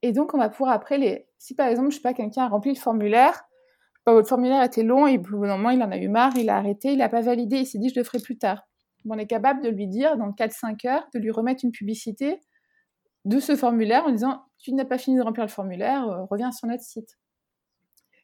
Et 0.03 0.12
donc, 0.12 0.35
on 0.35 0.38
va 0.38 0.49
pouvoir 0.49 0.73
après 0.73 0.99
les. 0.99 1.27
Si 1.38 1.55
par 1.55 1.69
exemple, 1.69 1.91
je 1.91 1.97
sais 1.97 2.03
pas, 2.03 2.15
quelqu'un 2.15 2.45
a 2.45 2.49
rempli 2.49 2.73
le 2.73 2.79
formulaire, 2.79 3.45
bah, 4.05 4.12
votre 4.12 4.29
formulaire 4.29 4.62
était 4.62 4.83
long 4.83 5.07
et 5.07 5.19
au 5.19 5.21
bout 5.21 5.47
d'un 5.47 5.57
moment, 5.57 5.71
il 5.71 5.83
en 5.83 5.91
a 5.91 5.97
eu 5.97 6.09
marre, 6.09 6.37
il 6.37 6.51
a 6.51 6.57
arrêté, 6.57 6.93
il 6.93 6.99
n'a 6.99 7.09
pas 7.09 7.21
validé, 7.21 7.59
il 7.59 7.67
s'est 7.67 7.79
dit 7.79 7.88
je 7.88 7.99
le 7.99 8.05
ferai 8.05 8.19
plus 8.19 8.38
tard 8.38 8.62
on 9.11 9.19
est 9.19 9.27
capable 9.27 9.62
de 9.62 9.69
lui 9.69 9.87
dire 9.87 10.17
dans 10.17 10.31
4-5 10.31 10.87
heures, 10.87 11.09
de 11.15 11.19
lui 11.19 11.31
remettre 11.31 11.65
une 11.65 11.73
publicité 11.73 12.41
de 13.25 13.41
ce 13.41 13.57
formulaire 13.57 14.05
en 14.05 14.11
disant 14.11 14.43
Tu 14.59 14.73
n'as 14.73 14.85
pas 14.85 14.99
fini 14.99 15.17
de 15.17 15.23
remplir 15.23 15.45
le 15.45 15.51
formulaire, 15.51 16.09
euh, 16.09 16.25
reviens 16.25 16.53
sur 16.53 16.69
notre 16.69 16.83
site. 16.83 17.19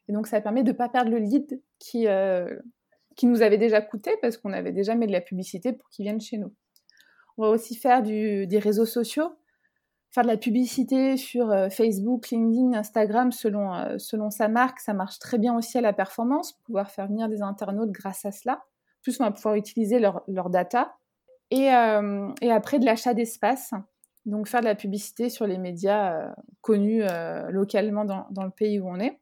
Et 0.09 0.11
donc 0.11 0.27
ça 0.27 0.41
permet 0.41 0.63
de 0.63 0.71
ne 0.71 0.77
pas 0.77 0.89
perdre 0.89 1.11
le 1.11 1.19
lead 1.19 1.61
qui, 1.79 2.07
euh, 2.07 2.59
qui 3.15 3.27
nous 3.27 3.41
avait 3.41 3.57
déjà 3.57 3.81
coûté 3.81 4.11
parce 4.21 4.35
qu'on 4.35 4.51
avait 4.51 4.73
déjà 4.73 4.95
mis 4.95 5.07
de 5.07 5.13
la 5.13 5.21
publicité 5.21 5.71
pour 5.71 5.89
qu'il 5.89 6.03
vienne 6.03 6.19
chez 6.19 6.37
nous. 6.37 6.53
On 7.37 7.43
va 7.43 7.49
aussi 7.49 7.75
faire 7.75 8.01
des 8.01 8.59
réseaux 8.61 8.85
sociaux, 8.85 9.29
faire 10.11 10.23
de 10.23 10.27
la 10.27 10.35
publicité 10.35 11.15
sur 11.15 11.49
euh, 11.49 11.69
Facebook, 11.69 12.29
LinkedIn, 12.29 12.77
Instagram 12.77 13.31
selon, 13.31 13.97
selon 13.97 14.29
sa 14.29 14.49
marque. 14.49 14.81
Ça 14.81 14.93
marche 14.93 15.19
très 15.19 15.37
bien 15.37 15.55
aussi 15.55 15.77
à 15.77 15.81
la 15.81 15.93
performance, 15.93 16.53
pouvoir 16.65 16.91
faire 16.91 17.07
venir 17.07 17.29
des 17.29 17.41
internautes 17.41 17.91
grâce 17.91 18.25
à 18.25 18.31
cela. 18.33 18.61
Plus, 19.01 19.19
on 19.19 19.23
va 19.23 19.31
pouvoir 19.31 19.55
utiliser 19.55 19.99
leur, 19.99 20.49
data. 20.49 20.95
Euh, 21.53 22.33
et, 22.41 22.51
après, 22.51 22.79
de 22.79 22.85
l'achat 22.85 23.13
d'espace. 23.13 23.73
Donc, 24.25 24.47
faire 24.47 24.59
de 24.59 24.65
la 24.65 24.75
publicité 24.75 25.29
sur 25.29 25.47
les 25.47 25.57
médias 25.57 26.13
euh, 26.13 26.31
connus 26.61 27.03
euh, 27.03 27.49
localement 27.49 28.05
dans, 28.05 28.43
le 28.43 28.51
pays 28.51 28.79
où 28.79 28.87
on 28.87 28.99
est. 28.99 29.19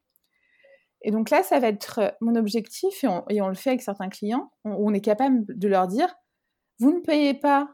Et 1.04 1.12
donc 1.12 1.30
là, 1.30 1.44
ça 1.44 1.60
va 1.60 1.68
être 1.68 2.16
mon 2.22 2.36
objectif, 2.36 3.04
et 3.30 3.42
on, 3.42 3.48
le 3.48 3.54
fait 3.54 3.72
avec 3.72 3.82
certains 3.82 4.10
clients, 4.10 4.52
on, 4.66 4.94
est 4.94 5.02
capable 5.02 5.46
de 5.48 5.68
leur 5.68 5.88
dire, 5.88 6.14
vous 6.80 6.92
ne 6.92 7.00
payez 7.00 7.34
pas 7.34 7.70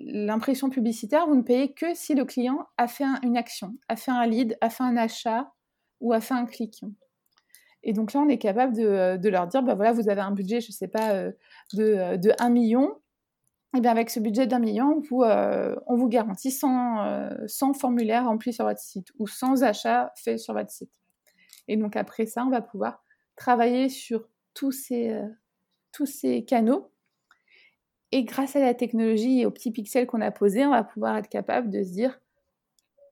l'impression 0.00 0.70
publicitaire, 0.70 1.26
vous 1.26 1.34
ne 1.34 1.42
payez 1.42 1.74
que 1.74 1.94
si 1.94 2.14
le 2.14 2.24
client 2.24 2.66
a 2.76 2.88
fait 2.88 3.04
une 3.22 3.36
action, 3.36 3.74
a 3.88 3.96
fait 3.96 4.10
un 4.10 4.26
lead, 4.26 4.56
a 4.60 4.70
fait 4.70 4.84
un 4.84 4.96
achat 4.96 5.52
ou 6.00 6.12
a 6.12 6.20
fait 6.20 6.34
un 6.34 6.46
clic. 6.46 6.82
Et 7.84 7.92
donc 7.92 8.12
là, 8.12 8.20
on 8.20 8.28
est 8.28 8.38
capable 8.38 8.74
de, 8.74 9.28
leur 9.28 9.48
dire, 9.48 9.62
bah 9.62 9.74
voilà, 9.74 9.92
vous 9.92 10.08
avez 10.08 10.20
un 10.20 10.30
budget, 10.30 10.60
je 10.60 10.68
ne 10.68 10.72
sais 10.72 10.88
pas, 10.88 11.12
euh, 11.14 11.32
de, 11.74 12.16
de 12.16 12.32
1 12.38 12.48
million. 12.50 12.96
Et 13.76 13.80
bien 13.80 13.90
avec 13.90 14.10
ce 14.10 14.20
budget 14.20 14.46
d'un 14.46 14.58
million, 14.58 15.02
euh, 15.12 15.74
on 15.86 15.96
vous 15.96 16.08
garantit 16.08 16.50
100, 16.50 17.46
100, 17.46 17.70
euh, 17.70 17.72
formulaires 17.72 18.26
remplis 18.26 18.52
sur 18.52 18.66
votre 18.66 18.80
site 18.80 19.08
ou 19.18 19.26
100 19.26 19.62
achats 19.62 20.12
faits 20.16 20.38
sur 20.38 20.52
votre 20.52 20.70
site. 20.70 21.01
Et 21.68 21.76
donc 21.76 21.96
après 21.96 22.26
ça, 22.26 22.44
on 22.44 22.50
va 22.50 22.60
pouvoir 22.60 23.02
travailler 23.36 23.88
sur 23.88 24.28
tous 24.54 24.72
ces, 24.72 25.10
euh, 25.10 25.26
tous 25.92 26.06
ces 26.06 26.44
canaux. 26.44 26.90
Et 28.10 28.24
grâce 28.24 28.56
à 28.56 28.60
la 28.60 28.74
technologie 28.74 29.40
et 29.40 29.46
aux 29.46 29.50
petits 29.50 29.70
pixels 29.70 30.06
qu'on 30.06 30.20
a 30.20 30.30
posés, 30.30 30.66
on 30.66 30.70
va 30.70 30.84
pouvoir 30.84 31.16
être 31.16 31.28
capable 31.28 31.70
de 31.70 31.82
se 31.82 31.90
dire, 31.90 32.20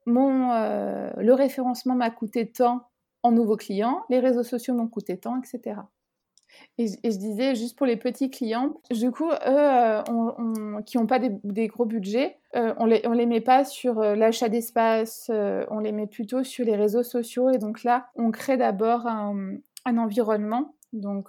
mon, 0.06 0.52
euh, 0.52 1.10
le 1.16 1.32
référencement 1.32 1.94
m'a 1.94 2.10
coûté 2.10 2.50
tant 2.50 2.86
en 3.22 3.32
nouveaux 3.32 3.56
clients, 3.56 4.04
les 4.10 4.18
réseaux 4.18 4.42
sociaux 4.42 4.74
m'ont 4.74 4.88
coûté 4.88 5.18
tant, 5.18 5.40
etc. 5.40 5.80
Et, 6.78 6.86
je 6.88 7.18
disais, 7.18 7.54
juste 7.54 7.76
pour 7.76 7.86
les 7.86 7.96
petits 7.96 8.30
clients, 8.30 8.80
du 8.90 9.10
coup, 9.10 9.30
eux, 9.30 9.36
euh, 9.46 10.02
qui 10.86 10.96
n'ont 10.96 11.06
pas 11.06 11.18
des, 11.18 11.66
gros 11.66 11.84
budgets, 11.84 12.38
euh, 12.56 12.74
on 12.78 12.86
ne 12.86 12.94
les, 12.94 13.02
on 13.06 13.12
les 13.12 13.26
met 13.26 13.40
pas 13.40 13.64
sur 13.64 14.00
euh, 14.00 14.14
l'achat 14.14 14.48
d'espace, 14.48 15.30
on 15.30 15.78
les 15.80 15.92
met 15.92 16.06
plutôt 16.06 16.42
sur 16.42 16.64
les 16.64 16.76
réseaux 16.76 17.02
sociaux. 17.02 17.50
Et 17.50 17.58
donc 17.58 17.84
là, 17.84 18.08
on 18.16 18.30
crée 18.30 18.56
d'abord 18.56 19.06
un, 19.06 19.58
environnement. 19.84 20.74
Donc, 20.92 21.28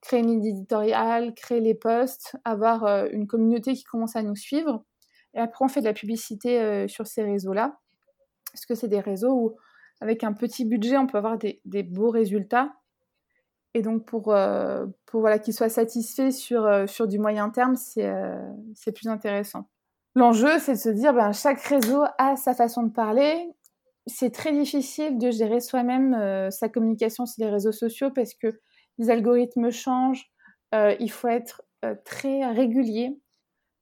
créer 0.00 0.20
une 0.20 0.28
ligne 0.28 0.46
éditoriale, 0.46 1.34
créer 1.34 1.60
les 1.60 1.74
posts, 1.74 2.36
avoir 2.44 3.06
une 3.06 3.26
communauté 3.26 3.72
qui 3.74 3.84
commence 3.84 4.16
à 4.16 4.22
nous 4.22 4.36
suivre. 4.36 4.84
Et 5.34 5.38
après, 5.38 5.64
on 5.64 5.68
fait 5.68 5.80
de 5.80 5.86
la 5.86 5.92
publicité 5.94 6.86
sur 6.88 7.06
ces 7.06 7.22
réseaux-là. 7.22 7.78
Parce 8.52 8.66
que 8.66 8.74
c'est 8.74 8.88
des 8.88 9.00
réseaux 9.00 9.32
où, 9.32 9.56
avec 10.00 10.24
un 10.24 10.32
petit 10.32 10.64
budget, 10.64 10.96
on 10.98 11.06
peut 11.06 11.18
avoir 11.18 11.38
des 11.38 11.82
beaux 11.82 12.10
résultats 12.10 12.72
et 13.74 13.82
donc, 13.82 14.04
pour, 14.04 14.32
euh, 14.32 14.86
pour 15.04 15.20
voilà, 15.20 15.40
qu'ils 15.40 15.52
soient 15.52 15.68
satisfaits 15.68 16.30
sur, 16.30 16.64
euh, 16.64 16.86
sur 16.86 17.08
du 17.08 17.18
moyen 17.18 17.50
terme, 17.50 17.74
c'est 17.74 18.06
euh, 18.06 18.38
plus 18.94 19.08
intéressant. 19.08 19.68
L'enjeu, 20.14 20.60
c'est 20.60 20.74
de 20.74 20.78
se 20.78 20.88
dire, 20.88 21.12
ben, 21.12 21.32
chaque 21.32 21.60
réseau 21.60 22.04
a 22.18 22.36
sa 22.36 22.54
façon 22.54 22.84
de 22.84 22.92
parler. 22.92 23.50
C'est 24.06 24.30
très 24.30 24.52
difficile 24.52 25.18
de 25.18 25.32
gérer 25.32 25.58
soi-même 25.58 26.50
sa 26.50 26.68
communication 26.68 27.26
sur 27.26 27.42
les 27.42 27.50
réseaux 27.50 27.72
sociaux 27.72 28.10
parce 28.14 28.34
que 28.34 28.60
les 28.98 29.10
algorithmes 29.10 29.70
changent. 29.70 30.30
il 30.72 31.10
faut 31.10 31.26
être 31.26 31.62
très 32.04 32.46
régulier. 32.52 33.18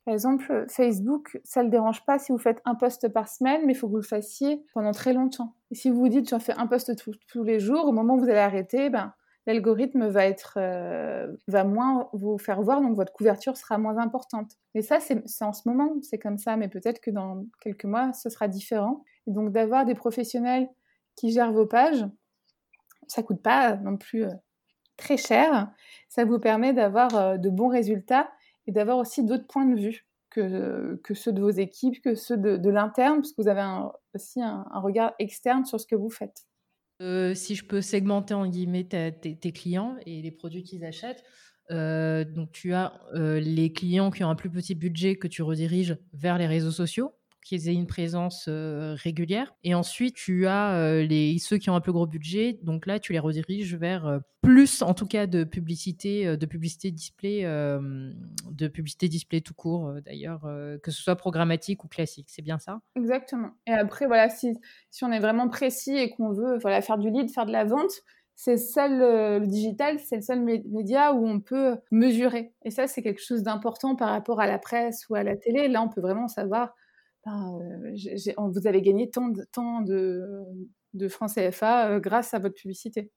Par 0.04 0.14
exemple, 0.14 0.64
Facebook, 0.68 1.40
ça 1.42 1.60
ne 1.60 1.64
le 1.64 1.70
dérange 1.70 2.04
pas 2.06 2.20
si 2.20 2.30
vous 2.30 2.38
faites 2.38 2.62
un 2.64 2.76
post 2.76 3.08
par 3.08 3.28
semaine, 3.28 3.62
mais 3.66 3.72
il 3.72 3.76
faut 3.76 3.88
que 3.88 3.92
vous 3.92 3.98
le 3.98 4.02
fassiez 4.02 4.64
pendant 4.74 4.92
très 4.92 5.12
longtemps. 5.12 5.56
Et 5.72 5.74
si 5.74 5.90
vous 5.90 5.98
vous 5.98 6.08
dites, 6.08 6.30
j'en 6.30 6.38
fais 6.38 6.54
un 6.54 6.68
post 6.68 6.94
tous 7.26 7.42
les 7.42 7.58
jours, 7.58 7.84
au 7.86 7.92
moment 7.92 8.14
où 8.14 8.20
vous 8.20 8.30
allez 8.30 8.38
arrêter, 8.38 8.90
ben, 8.90 9.12
l'algorithme 9.46 10.06
va 10.06 10.26
être 10.26 10.54
euh, 10.56 11.34
va 11.48 11.64
moins 11.64 12.08
vous 12.12 12.38
faire 12.38 12.62
voir, 12.62 12.80
donc 12.80 12.94
votre 12.96 13.12
couverture 13.12 13.56
sera 13.56 13.78
moins 13.78 13.98
importante. 13.98 14.52
Et 14.74 14.82
ça, 14.82 15.00
c'est 15.00 15.22
en 15.42 15.52
ce 15.52 15.68
moment, 15.68 15.94
c'est 16.02 16.18
comme 16.18 16.38
ça, 16.38 16.56
mais 16.56 16.68
peut-être 16.68 17.00
que 17.00 17.10
dans 17.10 17.44
quelques 17.60 17.84
mois, 17.84 18.12
ce 18.12 18.30
sera 18.30 18.48
différent. 18.48 19.04
Donc 19.26 19.52
d'avoir 19.52 19.84
des 19.84 19.94
professionnels 19.94 20.68
qui 21.16 21.32
gèrent 21.32 21.52
vos 21.52 21.66
pages, 21.66 22.04
ça 23.08 23.22
coûte 23.22 23.42
pas 23.42 23.76
non 23.76 23.96
plus 23.96 24.24
euh, 24.24 24.32
très 24.96 25.16
cher. 25.16 25.70
Ça 26.08 26.24
vous 26.24 26.38
permet 26.38 26.72
d'avoir 26.72 27.14
euh, 27.16 27.36
de 27.36 27.50
bons 27.50 27.68
résultats 27.68 28.30
et 28.66 28.72
d'avoir 28.72 28.98
aussi 28.98 29.24
d'autres 29.24 29.46
points 29.46 29.66
de 29.66 29.80
vue 29.80 30.06
que, 30.30 31.00
que, 31.04 31.14
ceux 31.14 31.32
de 31.32 31.42
vos 31.42 31.50
équipes, 31.50 32.00
que 32.00 32.14
ceux 32.14 32.38
de, 32.38 32.70
l'interne, 32.70 33.16
parce 33.16 33.32
que 33.32 33.42
vous 33.42 33.48
avez 33.48 33.64
aussi 34.14 34.40
un 34.40 34.64
regard 34.76 35.12
externe 35.18 35.66
sur 35.66 35.78
ce 35.78 35.86
que 35.86 35.96
vous 35.96 36.08
faites. 36.08 36.46
Euh, 37.00 37.34
si 37.34 37.54
je 37.54 37.64
peux 37.64 37.80
segmenter 37.80 38.34
en 38.34 38.46
guillemets 38.46 38.84
tes, 38.84 39.52
clients 39.52 39.96
et 40.06 40.22
les 40.22 40.30
produits 40.30 40.62
qu'ils 40.62 40.84
achètent, 40.84 41.24
euh, 41.70 42.24
tu 42.52 42.74
as 42.74 43.00
euh, 43.14 43.40
les 43.40 43.72
clients 43.72 44.10
qui 44.10 44.22
ont 44.24 44.30
un 44.30 44.34
plus 44.34 44.50
petit 44.50 44.74
budget 44.74 45.16
que 45.16 45.26
tu 45.26 45.42
rediriges 45.42 45.96
vers 46.12 46.38
les 46.38 46.46
réseaux 46.46 46.70
sociaux 46.70 47.12
qu'ils 47.42 47.68
aient 47.68 47.74
une 47.74 47.86
présence 47.86 48.48
régulière. 48.48 49.54
Et 49.64 49.74
ensuite, 49.74 50.14
tu 50.14 50.46
as 50.46 51.02
les, 51.02 51.38
ceux 51.38 51.58
qui 51.58 51.70
ont 51.70 51.74
un 51.74 51.80
peu 51.80 51.92
gros 51.92 52.06
budget. 52.06 52.58
Donc 52.62 52.86
là, 52.86 52.98
tu 52.98 53.12
les 53.12 53.18
rediriges 53.18 53.74
vers 53.74 54.20
plus, 54.40 54.82
en 54.82 54.94
tout 54.94 55.06
cas, 55.06 55.26
de 55.26 55.44
publicité, 55.44 56.36
de 56.36 56.46
publicité 56.46 56.90
display, 56.90 57.42
de 57.42 58.68
publicité 58.68 59.08
display 59.08 59.40
tout 59.40 59.54
court, 59.54 59.94
d'ailleurs, 60.04 60.42
que 60.82 60.90
ce 60.90 61.02
soit 61.02 61.16
programmatique 61.16 61.84
ou 61.84 61.88
classique. 61.88 62.28
C'est 62.30 62.42
bien 62.42 62.58
ça? 62.58 62.80
Exactement. 62.96 63.50
Et 63.66 63.72
après, 63.72 64.06
voilà, 64.06 64.30
si, 64.30 64.54
si 64.90 65.04
on 65.04 65.12
est 65.12 65.20
vraiment 65.20 65.48
précis 65.48 65.96
et 65.96 66.10
qu'on 66.10 66.32
veut 66.32 66.58
faire 66.60 66.98
du 66.98 67.10
lead, 67.10 67.30
faire 67.30 67.46
de 67.46 67.52
la 67.52 67.64
vente, 67.64 67.92
c'est 68.34 68.56
seul 68.56 68.98
le 69.40 69.46
digital, 69.46 70.00
c'est 70.00 70.16
le 70.16 70.22
seul 70.22 70.40
média 70.40 71.12
où 71.12 71.26
on 71.26 71.38
peut 71.38 71.76
mesurer. 71.90 72.52
Et 72.64 72.70
ça, 72.70 72.86
c'est 72.86 73.02
quelque 73.02 73.22
chose 73.22 73.42
d'important 73.42 73.94
par 73.94 74.08
rapport 74.08 74.40
à 74.40 74.46
la 74.46 74.58
presse 74.58 75.06
ou 75.08 75.14
à 75.14 75.22
la 75.22 75.36
télé. 75.36 75.68
Là, 75.68 75.82
on 75.82 75.88
peut 75.88 76.00
vraiment 76.00 76.28
savoir 76.28 76.74
euh, 77.26 78.50
vous 78.50 78.66
avez 78.66 78.82
gagné 78.82 79.10
tant 79.10 79.28
de, 79.28 79.44
tant 79.52 79.80
de, 79.80 80.42
de 80.94 81.08
francs 81.08 81.30
CFA 81.34 81.90
euh, 81.90 82.00
grâce 82.00 82.34
à 82.34 82.38
votre 82.38 82.54
publicité. 82.54 83.10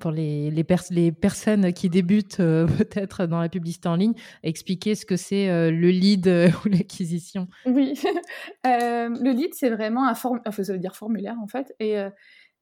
Pour 0.00 0.10
les, 0.12 0.50
les, 0.50 0.64
les 0.90 1.12
personnes 1.12 1.72
qui 1.72 1.90
débutent 1.90 2.40
euh, 2.40 2.66
peut-être 2.78 3.26
dans 3.26 3.40
la 3.40 3.48
publicité 3.48 3.88
en 3.88 3.96
ligne, 3.96 4.14
expliquer 4.42 4.94
ce 4.94 5.04
que 5.04 5.16
c'est 5.16 5.70
le 5.70 5.90
lead 5.90 6.26
ou 6.64 6.68
l'acquisition. 6.68 7.48
Oui, 7.66 7.94
le 8.64 9.32
lead, 9.32 9.54
c'est 9.54 9.70
vraiment 9.70 10.06
un 10.06 10.14
formulaire, 10.14 10.44
enfin, 10.46 10.64
ça 10.64 10.72
veut 10.72 10.78
dire 10.78 10.96
formulaire 10.96 11.36
en 11.42 11.48
fait. 11.48 11.74
Et 11.80 11.96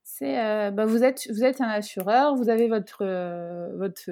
c'est, 0.03 0.37
bah, 0.72 0.87
vous, 0.87 1.05
êtes, 1.05 1.29
vous 1.31 1.45
êtes 1.45 1.61
un 1.61 1.68
assureur, 1.68 2.35
vous 2.35 2.49
avez 2.49 2.68
votre, 2.68 3.05
votre 3.76 4.11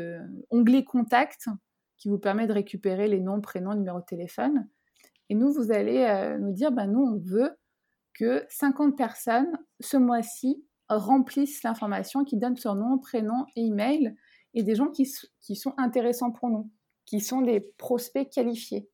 onglet 0.51 0.85
contact 0.85 1.49
qui 1.97 2.09
vous 2.09 2.19
permet 2.19 2.47
de 2.47 2.53
récupérer 2.53 3.09
les 3.09 3.21
noms, 3.21 3.41
prénoms, 3.41 3.75
numéros 3.75 4.01
de 4.01 4.05
téléphone. 4.05 4.69
Et 5.29 5.35
nous, 5.35 5.53
vous 5.53 5.73
allez 5.73 5.99
euh, 5.99 6.39
nous 6.39 6.53
dire, 6.53 6.73
ben, 6.73 6.87
nous, 6.87 7.01
on 7.01 7.19
veut 7.19 7.57
que 8.15 8.45
50 8.49 8.97
personnes, 8.97 9.59
ce 9.81 9.97
mois-ci, 9.97 10.65
remplissent 10.89 11.63
l'information, 11.63 12.25
qui 12.25 12.37
donnent 12.37 12.57
leur 12.65 12.77
nom, 12.77 12.99
prénom 12.99 13.45
et 13.57 13.67
email, 13.67 14.15
et 14.55 14.63
des 14.63 14.75
gens 14.75 14.89
qui, 14.89 15.05
sont 15.05 15.75
intéressants 15.77 16.31
pour 16.31 16.49
nous, 16.49 16.71
qui 17.05 17.21
sont 17.21 17.43
des 17.43 17.61
prospects 17.61 18.31
qualifiés. 18.31 18.89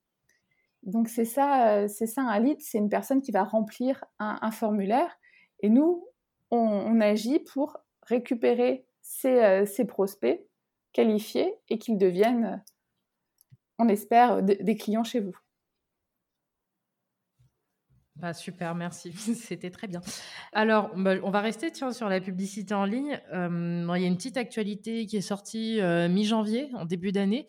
Donc 0.82 1.08
c'est 1.08 1.24
ça, 1.24 1.68
euh, 1.68 1.88
c'est 1.88 2.06
ça 2.06 2.22
un 2.22 2.40
lead, 2.40 2.60
c'est 2.60 2.78
une 2.78 2.88
personne 2.88 3.20
qui 3.20 3.30
va 3.30 3.44
remplir 3.44 4.04
un, 4.18 4.50
formulaire, 4.50 5.16
et 5.60 5.68
nous, 5.68 6.04
on, 6.50 7.00
agit 7.00 7.38
pour 7.38 7.76
récupérer 8.02 8.86
euh, 9.26 9.64
ces 9.64 9.84
prospects 9.84 10.44
qualifiés 10.92 11.54
et 11.68 11.78
qu'ils 11.78 11.98
deviennent, 11.98 12.64
on 13.78 13.88
espère, 13.88 14.42
des 14.42 14.76
clients 14.76 15.04
chez 15.04 15.20
vous. 15.20 15.36
Bah, 18.22 18.34
super, 18.34 18.76
merci. 18.76 19.12
C'était 19.34 19.70
très 19.70 19.88
bien. 19.88 20.00
Alors, 20.52 20.94
bah, 20.96 21.16
on 21.24 21.30
va 21.30 21.40
rester 21.40 21.72
sur 21.74 22.08
la 22.08 22.20
publicité 22.20 22.72
en 22.72 22.84
ligne. 22.84 23.20
Euh, 23.32 23.84
il 23.96 24.00
y 24.00 24.04
a 24.04 24.06
une 24.06 24.16
petite 24.16 24.36
actualité 24.36 25.06
qui 25.06 25.16
est 25.16 25.20
sortie 25.20 25.80
euh, 25.80 26.08
mi-janvier, 26.08 26.70
en 26.74 26.84
début 26.84 27.10
d'année, 27.10 27.48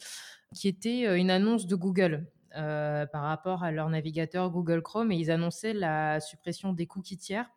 qui 0.56 0.68
était 0.68 1.06
euh, 1.06 1.16
une 1.16 1.30
annonce 1.30 1.68
de 1.68 1.76
Google 1.76 2.26
par 2.56 3.24
rapport 3.24 3.64
à 3.64 3.72
leur 3.72 3.90
navigateur 3.90 4.52
Google 4.52 4.84
Chrome 4.84 5.12
et 5.12 5.16
ils 5.16 5.32
annonçaient 5.32 5.74
la 5.74 6.20
suppression 6.20 6.72
des 6.72 6.86
cookies 6.86 7.18
tiers 7.18 7.50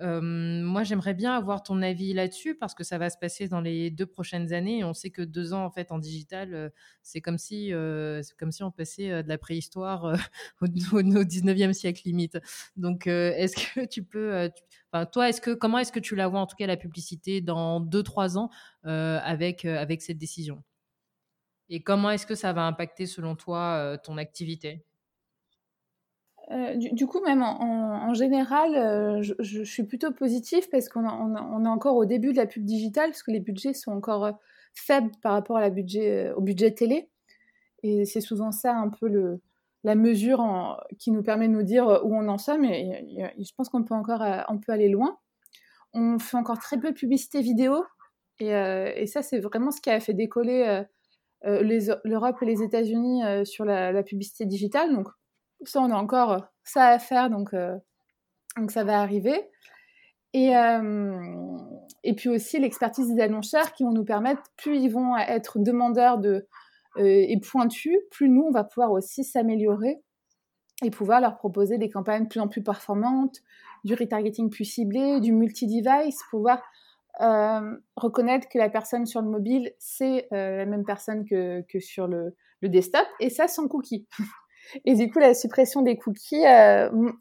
moi, 0.00 0.82
j'aimerais 0.84 1.14
bien 1.14 1.32
avoir 1.34 1.62
ton 1.62 1.80
avis 1.82 2.12
là-dessus 2.12 2.54
parce 2.54 2.74
que 2.74 2.84
ça 2.84 2.98
va 2.98 3.10
se 3.10 3.16
passer 3.18 3.48
dans 3.48 3.60
les 3.60 3.90
deux 3.90 4.06
prochaines 4.06 4.52
années. 4.52 4.84
On 4.84 4.94
sait 4.94 5.10
que 5.10 5.22
deux 5.22 5.52
ans 5.52 5.64
en 5.64 5.70
fait 5.70 5.92
en 5.92 5.98
digital, 5.98 6.72
c'est 7.02 7.20
comme 7.20 7.38
si 7.38 7.72
c'est 8.22 8.36
comme 8.38 8.52
si 8.52 8.62
on 8.62 8.70
passait 8.70 9.22
de 9.22 9.28
la 9.28 9.38
préhistoire 9.38 10.04
au, 10.60 10.66
au, 10.66 11.00
19e 11.02 11.72
siècle 11.72 12.02
limite. 12.04 12.38
Donc, 12.76 13.06
est-ce 13.06 13.56
que 13.74 13.86
tu 13.86 14.02
peux, 14.02 14.50
enfin, 14.92 15.06
toi, 15.06 15.28
est-ce 15.28 15.40
que 15.40 15.52
comment 15.52 15.78
est-ce 15.78 15.92
que 15.92 16.00
tu 16.00 16.16
la 16.16 16.28
vois 16.28 16.40
en 16.40 16.46
tout 16.46 16.56
cas 16.56 16.66
la 16.66 16.76
publicité 16.76 17.40
dans 17.40 17.80
deux 17.80 18.02
trois 18.02 18.38
ans 18.38 18.50
avec 18.84 19.64
avec 19.64 20.02
cette 20.02 20.18
décision? 20.18 20.62
Et 21.68 21.82
comment 21.82 22.10
est-ce 22.10 22.26
que 22.26 22.34
ça 22.36 22.52
va 22.52 22.66
impacter 22.66 23.06
selon 23.06 23.34
toi 23.36 23.98
ton 24.04 24.18
activité? 24.18 24.85
Euh, 26.52 26.76
du, 26.76 27.06
coup, 27.06 27.20
même 27.24 27.42
en, 27.42 28.14
général, 28.14 28.76
euh, 28.76 29.20
je, 29.20 29.64
suis 29.64 29.82
plutôt 29.82 30.12
positive 30.12 30.68
parce 30.70 30.88
qu'on 30.88 31.04
est 31.04 31.68
encore 31.68 31.96
au 31.96 32.04
début 32.04 32.32
de 32.32 32.36
la 32.36 32.46
pub 32.46 32.64
digitale, 32.64 33.10
parce 33.10 33.22
que 33.24 33.32
les 33.32 33.40
budgets 33.40 33.74
sont 33.74 33.90
encore 33.90 34.24
euh, 34.26 34.32
faibles 34.74 35.10
par 35.22 35.32
rapport 35.32 35.58
au 35.58 36.40
budget 36.40 36.74
télé. 36.74 37.10
Et 37.82 38.04
c'est 38.04 38.20
souvent 38.20 38.52
ça 38.52 38.74
un 38.74 38.90
peu 38.90 39.38
la 39.84 39.94
mesure 39.94 40.78
qui 40.98 41.10
nous 41.10 41.22
permet 41.22 41.48
de 41.48 41.52
nous 41.52 41.62
dire 41.62 42.00
où 42.04 42.14
on 42.14 42.28
en 42.28 42.38
sommes. 42.38 42.64
Et, 42.64 43.32
je 43.38 43.52
pense 43.56 43.68
qu'on 43.68 43.82
peut 43.82 43.94
encore 43.94 44.22
on 44.48 44.58
peut 44.58 44.72
aller 44.72 44.88
loin. 44.88 45.18
On 45.94 46.18
fait 46.18 46.36
encore 46.36 46.58
très 46.58 46.78
peu 46.78 46.90
de 46.90 46.96
publicité 46.96 47.40
vidéo. 47.40 47.84
Et, 48.38 49.06
ça, 49.06 49.22
c'est 49.22 49.40
vraiment 49.40 49.70
ce 49.72 49.80
qui 49.80 49.90
a 49.90 49.98
fait 49.98 50.14
décoller 50.14 50.82
l'Europe 51.42 52.36
et 52.42 52.46
les 52.46 52.62
États-Unis 52.62 53.22
sur 53.44 53.64
la, 53.64 53.92
la, 53.92 54.02
publicité 54.02 54.46
digitale. 54.46 54.92
Donc, 54.92 55.08
ça, 55.64 55.80
on 55.80 55.90
a 55.90 55.96
encore 55.96 56.32
euh, 56.32 56.40
ça 56.64 56.88
à 56.88 56.98
faire, 56.98 57.30
donc, 57.30 57.54
euh, 57.54 57.76
donc 58.56 58.70
ça 58.70 58.84
va 58.84 59.00
arriver. 59.00 59.48
Et, 60.32 60.56
euh, 60.56 61.18
et 62.04 62.14
puis 62.14 62.28
aussi 62.28 62.58
l'expertise 62.58 63.12
des 63.14 63.22
annonceurs 63.22 63.72
qui 63.72 63.84
vont 63.84 63.92
nous 63.92 64.04
permettre, 64.04 64.42
plus 64.56 64.78
ils 64.78 64.90
vont 64.90 65.16
être 65.16 65.58
demandeurs 65.58 66.18
de, 66.18 66.46
et 66.98 67.38
pointus, 67.40 67.96
plus 68.10 68.28
nous, 68.28 68.42
on 68.42 68.50
va 68.50 68.64
pouvoir 68.64 68.90
aussi 68.92 69.22
s'améliorer 69.22 70.02
et 70.82 70.90
pouvoir 70.90 71.20
leur 71.20 71.36
proposer 71.36 71.78
des 71.78 71.90
campagnes 71.90 72.24
de 72.24 72.28
plus 72.28 72.40
en 72.40 72.48
plus 72.48 72.62
performantes, 72.62 73.36
du 73.84 73.94
retargeting 73.94 74.50
plus 74.50 74.64
ciblé, 74.64 75.20
du 75.20 75.32
multi-device, 75.32 76.20
pouvoir 76.30 76.62
reconnaître 77.96 78.48
que 78.48 78.58
la 78.58 78.68
personne 78.68 79.06
sur 79.06 79.22
le 79.22 79.28
mobile, 79.28 79.72
c'est 79.78 80.26
la 80.30 80.66
même 80.66 80.84
personne 80.84 81.24
que, 81.24 81.62
que 81.62 81.80
sur 81.80 82.06
le, 82.08 82.34
le, 82.60 82.68
desktop, 82.68 83.06
et 83.20 83.30
ça 83.30 83.48
sans 83.48 83.68
cookies. 83.68 84.06
et 84.84 84.94
du 84.94 85.10
coup, 85.10 85.18
la 85.18 85.34
suppression 85.34 85.82
des 85.82 85.96
cookies, 85.96 86.44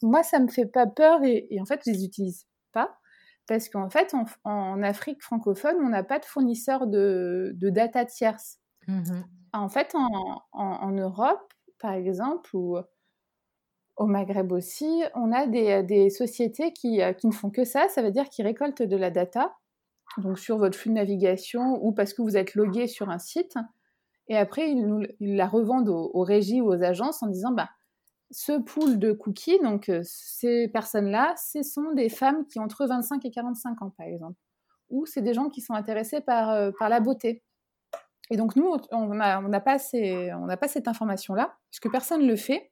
moi, 0.01 0.23
ça 0.23 0.39
me 0.39 0.47
fait 0.47 0.65
pas 0.65 0.87
peur, 0.87 1.23
et, 1.23 1.47
en 1.59 1.65
fait, 1.65 1.81
je 1.85 1.91
les 1.91 2.05
utilise 2.05 2.45
pas. 2.71 2.97
Parce 3.47 3.69
qu'en 3.69 3.89
fait, 3.89 4.15
en, 4.43 4.81
Afrique 4.81 5.21
francophone, 5.21 5.75
on 5.79 5.89
n'a 5.89 6.03
pas 6.03 6.19
de 6.19 6.25
fournisseur 6.25 6.87
de, 6.87 7.51
de 7.55 7.69
data 7.69 8.05
tierce. 8.05 8.59
Mmh 8.87 9.21
en 9.57 9.69
fait, 9.69 9.95
en, 9.95 10.41
en, 10.51 10.91
Europe, 10.91 11.53
par 11.79 11.93
exemple, 11.93 12.49
ou 12.55 12.77
au 13.95 14.05
Maghreb 14.05 14.51
aussi, 14.51 15.03
on 15.13 15.31
a 15.31 15.47
des, 15.47 15.81
des 15.83 16.09
sociétés 16.09 16.73
qui, 16.73 16.99
qui, 17.17 17.27
ne 17.27 17.31
font 17.31 17.49
que 17.49 17.63
ça. 17.63 17.87
Ça 17.87 18.01
veut 18.01 18.11
dire 18.11 18.29
qu'ils 18.29 18.45
récoltent 18.45 18.81
de 18.81 18.97
la 18.97 19.11
data, 19.11 19.55
donc 20.17 20.39
sur 20.39 20.57
votre 20.57 20.77
flux 20.77 20.89
de 20.89 20.95
navigation 20.95 21.79
ou 21.81 21.93
parce 21.93 22.13
que 22.13 22.21
vous 22.21 22.37
êtes 22.37 22.55
logué 22.55 22.87
sur 22.87 23.09
un 23.09 23.19
site. 23.19 23.55
Et 24.27 24.37
après, 24.37 24.71
ils, 24.71 25.15
la 25.19 25.47
revendent 25.47 25.89
aux, 25.89 26.23
régies 26.23 26.61
ou 26.61 26.67
aux 26.67 26.83
agences 26.83 27.21
en 27.21 27.27
disant 27.27 27.51
bah, 27.51 27.69
ce 28.31 28.59
pool 28.59 28.97
de 28.97 29.11
cookies, 29.11 29.59
donc 29.59 29.91
ces 30.03 30.67
personnes-là, 30.69 31.35
ce 31.37 31.61
sont 31.61 31.91
des 31.93 32.09
femmes 32.09 32.45
qui 32.47 32.59
ont 32.59 32.63
entre 32.63 32.85
25 32.87 33.23
et 33.25 33.31
45 33.31 33.81
ans, 33.81 33.93
par 33.97 34.07
exemple. 34.07 34.39
Ou 34.89 35.05
c'est 35.05 35.21
des 35.21 35.33
gens 35.33 35.49
qui 35.49 35.61
sont 35.61 35.73
intéressés 35.73 36.21
par, 36.21 36.73
par 36.79 36.89
la 36.89 36.99
beauté. 36.99 37.43
Et 38.31 38.37
donc, 38.37 38.55
nous, 38.55 38.75
on 38.91 39.13
n'a 39.13 39.61
pas 39.61 39.77
cette 39.77 40.87
information-là, 40.87 41.55
puisque 41.69 41.91
personne 41.91 42.21
ne 42.21 42.27
le 42.27 42.35
fait. 42.35 42.71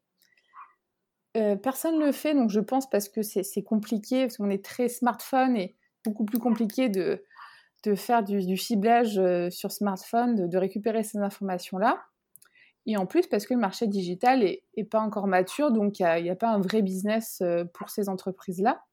Euh, 1.35 1.55
personne 1.55 1.99
ne 1.99 2.05
le 2.05 2.11
fait, 2.11 2.35
donc 2.35 2.49
je 2.49 2.59
pense 2.59 2.89
parce 2.89 3.09
que 3.09 3.21
c'est 3.23 3.63
compliqué, 3.63 4.25
parce 4.25 4.37
qu'on 4.37 4.49
est 4.49 4.63
très 4.63 4.87
smartphone 4.87 5.55
et 5.57 5.75
beaucoup 6.05 6.25
plus 6.25 6.37
compliqué 6.37 6.89
de, 6.89 7.23
de 7.83 7.95
faire 7.95 8.23
du, 8.23 8.57
ciblage 8.57 9.17
euh, 9.19 9.49
sur 9.49 9.71
smartphone, 9.71 10.47
de, 10.47 10.57
récupérer 10.57 11.03
ces 11.03 11.17
informations-là. 11.17 12.01
Et 12.85 12.97
en 12.97 13.05
plus, 13.05 13.27
parce 13.27 13.45
que 13.45 13.53
le 13.53 13.59
marché 13.59 13.87
digital 13.87 14.39
n'est 14.39 14.63
est 14.75 14.83
pas 14.83 14.99
encore 14.99 15.27
mature, 15.27 15.71
donc 15.71 15.99
il 15.99 16.03
n'y 16.23 16.29
a, 16.29 16.33
a, 16.33 16.35
pas 16.35 16.49
un 16.49 16.59
vrai 16.59 16.81
business 16.81 17.39
euh, 17.41 17.63
pour 17.73 17.89
ces 17.89 18.09
entreprises-là. 18.09 18.83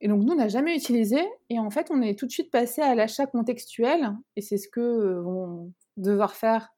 Et 0.00 0.08
donc, 0.08 0.22
nous, 0.22 0.32
on 0.32 0.36
n'a 0.36 0.48
jamais 0.48 0.76
utilisé. 0.76 1.20
Et 1.50 1.58
en 1.58 1.70
fait, 1.70 1.88
on 1.90 2.00
est 2.02 2.18
tout 2.18 2.26
de 2.26 2.30
suite 2.30 2.50
passé 2.50 2.82
à 2.82 2.94
l'achat 2.94 3.26
contextuel. 3.26 4.14
Et 4.36 4.42
c'est 4.42 4.58
ce 4.58 4.68
que 4.68 4.80
euh, 4.80 5.20
vont 5.20 5.72
devoir 5.96 6.34
faire 6.34 6.68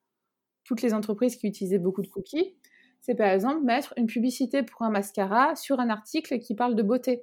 toutes 0.65 0.83
les 0.83 0.95
entreprises 0.95 1.37
qui 1.37 1.47
utilisaient 1.47 1.79
beaucoup 1.79 2.03
de 2.03 2.09
cookies. 2.09 2.57
C'est 3.01 3.15
par 3.15 3.29
exemple 3.29 3.63
mettre 3.65 3.95
une 3.97 4.07
publicité 4.07 4.63
pour 4.63 4.83
un 4.83 4.91
mascara 4.91 5.57
sur 5.57 5.81
un 5.81 5.91
article 5.91 6.39
qui 6.39 6.55
parle 6.55 6.75
de 6.75 6.83
beauté. 6.83 7.23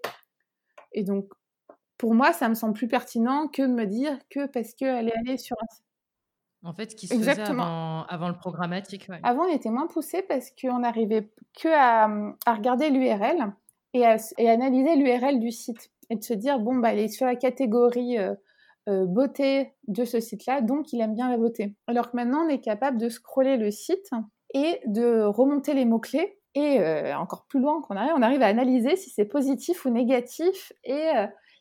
Et 0.91 1.03
donc, 1.03 1.31
pour 1.97 2.13
moi, 2.13 2.33
ça 2.33 2.47
me 2.49 2.53
semble 2.53 2.73
plus 2.73 2.87
pertinent 2.87 3.47
que 3.47 3.61
de 3.61 3.73
me 3.73 3.85
dire 3.85 4.17
que 4.29 4.45
parce 4.47 4.73
qu'elle 4.73 5.09
est 5.09 5.17
allée 5.17 5.37
sur 5.37 5.55
un. 5.61 5.65
En 6.63 6.73
fait, 6.73 6.95
qui 6.95 7.07
se 7.07 7.13
Exactement. 7.13 8.03
faisait 8.03 8.13
avant, 8.13 8.29
le 8.29 8.35
programmatique. 8.35 9.07
Avant, 9.23 9.43
on 9.45 9.53
était 9.53 9.69
moins 9.69 9.87
poussé 9.87 10.21
parce 10.23 10.51
qu'on 10.59 10.79
n'arrivait 10.79 11.29
que 11.53 11.69
à, 11.69 12.09
à 12.45 12.53
regarder 12.53 12.89
l'URL 12.89 13.53
et, 13.93 14.03
analyser 14.49 14.95
l'URL 14.95 15.39
du 15.39 15.51
site 15.51 15.91
et 16.09 16.15
de 16.15 16.23
se 16.23 16.33
dire 16.33 16.59
bon 16.59 16.75
bah 16.75 16.93
elle 16.93 16.99
est 16.99 17.07
sur 17.07 17.25
la 17.25 17.35
catégorie 17.35 18.17
euh, 18.17 18.33
euh, 18.89 19.05
beauté 19.05 19.73
de 19.87 20.05
ce 20.05 20.19
site-là, 20.19 20.61
donc 20.61 20.93
il 20.93 21.01
aime 21.01 21.13
bien 21.13 21.29
la 21.29 21.37
beauté. 21.37 21.75
Alors 21.87 22.11
que 22.11 22.15
maintenant 22.15 22.45
on 22.45 22.49
est 22.49 22.61
capable 22.61 22.97
de 22.97 23.09
scroller 23.09 23.57
le 23.57 23.71
site 23.71 24.09
et 24.53 24.79
de 24.85 25.23
remonter 25.23 25.73
les 25.73 25.85
mots 25.85 25.99
clés 25.99 26.39
et 26.55 26.79
euh, 26.79 27.15
encore 27.17 27.45
plus 27.47 27.59
loin 27.59 27.81
qu'on 27.81 27.95
arrive, 27.95 28.13
on 28.15 28.21
arrive 28.21 28.41
à 28.41 28.47
analyser 28.47 28.95
si 28.95 29.09
c'est 29.09 29.25
positif 29.25 29.85
ou 29.85 29.89
négatif 29.89 30.73
et 30.83 31.11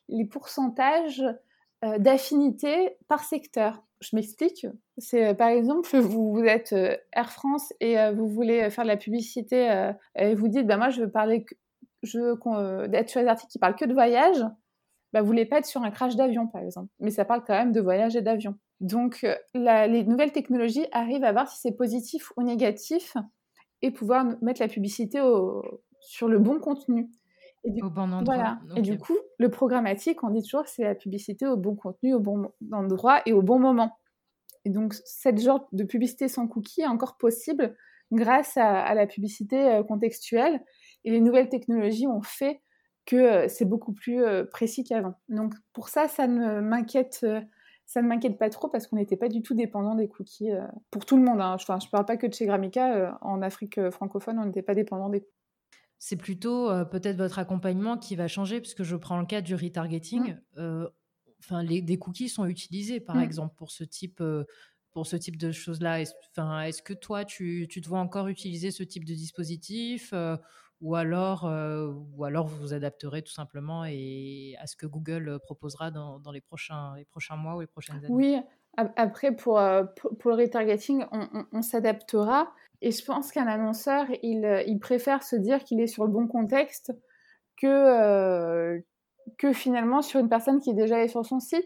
les 0.09 0.25
pourcentages 0.25 1.23
d'affinité 1.99 2.97
par 3.07 3.23
secteur. 3.23 3.83
Je 4.01 4.15
m'explique. 4.15 4.65
C'est 4.97 5.35
par 5.35 5.49
exemple, 5.49 5.97
vous, 5.97 6.33
vous 6.33 6.43
êtes 6.43 6.73
Air 7.13 7.31
France 7.31 7.71
et 7.79 7.95
vous 8.13 8.27
voulez 8.27 8.69
faire 8.69 8.83
de 8.83 8.89
la 8.89 8.97
publicité 8.97 9.91
et 10.15 10.33
vous 10.33 10.47
dites, 10.47 10.65
bah 10.65 10.77
moi 10.77 10.89
je 10.89 11.01
veux 11.01 11.11
parler 11.11 11.45
euh, 12.15 12.87
être 12.91 13.09
sur 13.09 13.21
les 13.21 13.27
articles 13.27 13.51
qui 13.51 13.59
parlent 13.59 13.75
que 13.75 13.85
de 13.85 13.93
voyage, 13.93 14.43
bah, 15.13 15.21
vous 15.21 15.27
voulez 15.27 15.45
pas 15.45 15.59
être 15.59 15.65
sur 15.65 15.81
un 15.83 15.91
crash 15.91 16.15
d'avion, 16.15 16.47
par 16.47 16.61
exemple. 16.61 16.91
Mais 16.99 17.11
ça 17.11 17.25
parle 17.25 17.43
quand 17.45 17.53
même 17.53 17.71
de 17.71 17.81
voyage 17.81 18.15
et 18.15 18.21
d'avion. 18.21 18.55
Donc, 18.79 19.23
euh, 19.23 19.35
les 19.55 20.03
nouvelles 20.03 20.31
technologies 20.31 20.85
arrivent 20.91 21.23
à 21.23 21.31
voir 21.31 21.47
si 21.47 21.59
c'est 21.59 21.75
positif 21.75 22.31
ou 22.37 22.43
négatif 22.43 23.15
et 23.81 23.91
pouvoir 23.91 24.25
mettre 24.41 24.61
la 24.61 24.67
publicité 24.67 25.19
sur 25.99 26.27
le 26.27 26.39
bon 26.39 26.59
contenu. 26.59 27.09
Et 27.67 27.71
du, 27.71 27.81
au 27.83 27.89
bon 27.89 28.11
endroit. 28.11 28.35
Voilà. 28.35 28.59
Et 28.75 28.81
du 28.81 28.97
coup, 28.97 29.17
le 29.37 29.49
programmatique, 29.49 30.23
on 30.23 30.29
dit 30.29 30.41
toujours 30.41 30.63
que 30.63 30.69
c'est 30.69 30.83
la 30.83 30.95
publicité 30.95 31.45
au 31.45 31.57
bon 31.57 31.75
contenu, 31.75 32.13
au 32.13 32.19
bon 32.19 32.51
endroit 32.71 33.21
et 33.25 33.33
au 33.33 33.41
bon 33.41 33.59
moment. 33.59 33.97
Et 34.65 34.69
donc, 34.69 34.93
cette 35.05 35.39
genre 35.39 35.67
de 35.71 35.83
publicité 35.83 36.27
sans 36.27 36.47
cookie 36.47 36.81
est 36.81 36.87
encore 36.87 37.17
possible 37.17 37.75
grâce 38.11 38.57
à 38.57 38.93
la 38.93 39.07
publicité 39.07 39.61
euh, 39.63 39.83
contextuelle 39.83 40.61
et 41.03 41.11
les 41.11 41.21
nouvelles 41.21 41.49
technologies 41.49 42.07
ont 42.07 42.21
fait 42.21 42.61
que 43.05 43.15
euh, 43.15 43.47
c'est 43.47 43.65
beaucoup 43.65 43.93
plus 43.93 44.23
euh, 44.23 44.43
précis 44.45 44.83
qu'avant. 44.83 45.15
Donc 45.29 45.53
pour 45.73 45.89
ça, 45.89 46.07
ça 46.07 46.27
ne 46.27 46.61
m'inquiète, 46.61 47.25
ça 47.85 48.01
ne 48.01 48.07
m'inquiète 48.07 48.37
pas 48.37 48.49
trop 48.49 48.67
parce 48.69 48.87
qu'on 48.87 48.97
n'était 48.97 49.17
pas 49.17 49.29
du 49.29 49.41
tout 49.41 49.53
dépendant 49.53 49.95
des 49.95 50.07
cookies 50.07 50.51
pour 50.91 51.05
tout 51.05 51.17
le 51.17 51.23
monde. 51.23 51.41
Hein. 51.41 51.53
Enfin, 51.53 51.79
je 51.79 51.87
ne 51.87 51.91
parle 51.91 52.05
pas 52.05 52.17
que 52.17 52.27
de 52.27 52.33
chez 52.33 52.45
Gramica. 52.45 53.17
en 53.21 53.41
Afrique 53.41 53.89
francophone, 53.91 54.39
on 54.39 54.45
n'était 54.45 54.61
pas 54.61 54.75
dépendant 54.75 55.09
des 55.09 55.21
cookies. 55.21 55.36
C'est 55.99 56.15
plutôt 56.15 56.69
peut-être 56.85 57.17
votre 57.17 57.39
accompagnement 57.39 57.97
qui 57.97 58.15
va 58.15 58.27
changer, 58.27 58.61
puisque 58.61 58.83
je 58.83 58.95
prends 58.95 59.19
le 59.19 59.25
cas 59.25 59.41
du 59.41 59.55
retargeting. 59.55 60.37
Mmh. 60.55 60.85
enfin, 61.39 61.63
les, 61.63 61.81
des 61.81 61.97
cookies 61.97 62.29
sont 62.29 62.45
utilisés, 62.45 62.99
par 62.99 63.15
mmh. 63.15 63.21
exemple, 63.21 63.55
pour 63.55 63.71
ce 63.71 63.83
type 63.83 64.21
pour 64.91 65.05
ce 65.05 65.15
type 65.15 65.37
de 65.37 65.51
choses-là 65.51 66.03
Enfin, 66.31 66.61
Est-ce 66.61 66.81
que 66.81 66.93
toi, 66.93 67.25
tu, 67.25 67.67
tu, 67.69 67.81
te 67.81 67.87
vois 67.87 67.99
encore 67.99 68.27
utiliser 68.27 68.71
ce 68.71 68.83
type 68.83 69.05
de 69.05 69.13
dispositif 69.13 70.13
ou 70.81 70.95
alors, 70.95 71.45
euh, 71.45 71.91
ou 72.15 72.23
alors 72.23 72.47
vous 72.47 72.57
vous 72.57 72.73
adapterez 72.73 73.23
tout 73.23 73.31
simplement 73.31 73.85
et 73.85 74.55
à 74.59 74.67
ce 74.67 74.75
que 74.75 74.85
Google 74.85 75.29
euh, 75.29 75.39
proposera 75.39 75.89
dans, 75.89 76.19
dans 76.19 76.31
les, 76.31 76.41
prochains, 76.41 76.95
les 76.95 77.05
prochains 77.05 77.35
mois 77.35 77.55
ou 77.55 77.61
les 77.61 77.67
prochaines 77.67 77.97
années? 77.97 78.07
Oui, 78.09 78.37
après 78.77 79.35
pour, 79.35 79.59
euh, 79.59 79.83
pour, 80.19 80.31
le 80.31 80.37
retargeting, 80.37 81.03
on, 81.51 81.61
s'adaptera. 81.61 82.51
Et 82.81 82.91
je 82.91 83.03
pense 83.03 83.31
qu'un 83.31 83.47
annonceur, 83.47 84.05
il, 84.21 84.63
il, 84.67 84.79
préfère 84.79 85.23
se 85.23 85.35
dire 85.35 85.63
qu'il 85.63 85.81
est 85.81 85.87
sur 85.87 86.05
le 86.05 86.11
bon 86.11 86.27
contexte 86.27 86.93
que, 87.59 88.83
que 89.37 89.51
finalement 89.51 90.01
sur 90.01 90.19
une 90.19 90.29
personne 90.29 90.59
qui 90.59 90.69
est 90.69 90.75
déjà 90.75 90.97
allée 90.97 91.07
sur 91.07 91.25
son 91.25 91.39
site. 91.39 91.65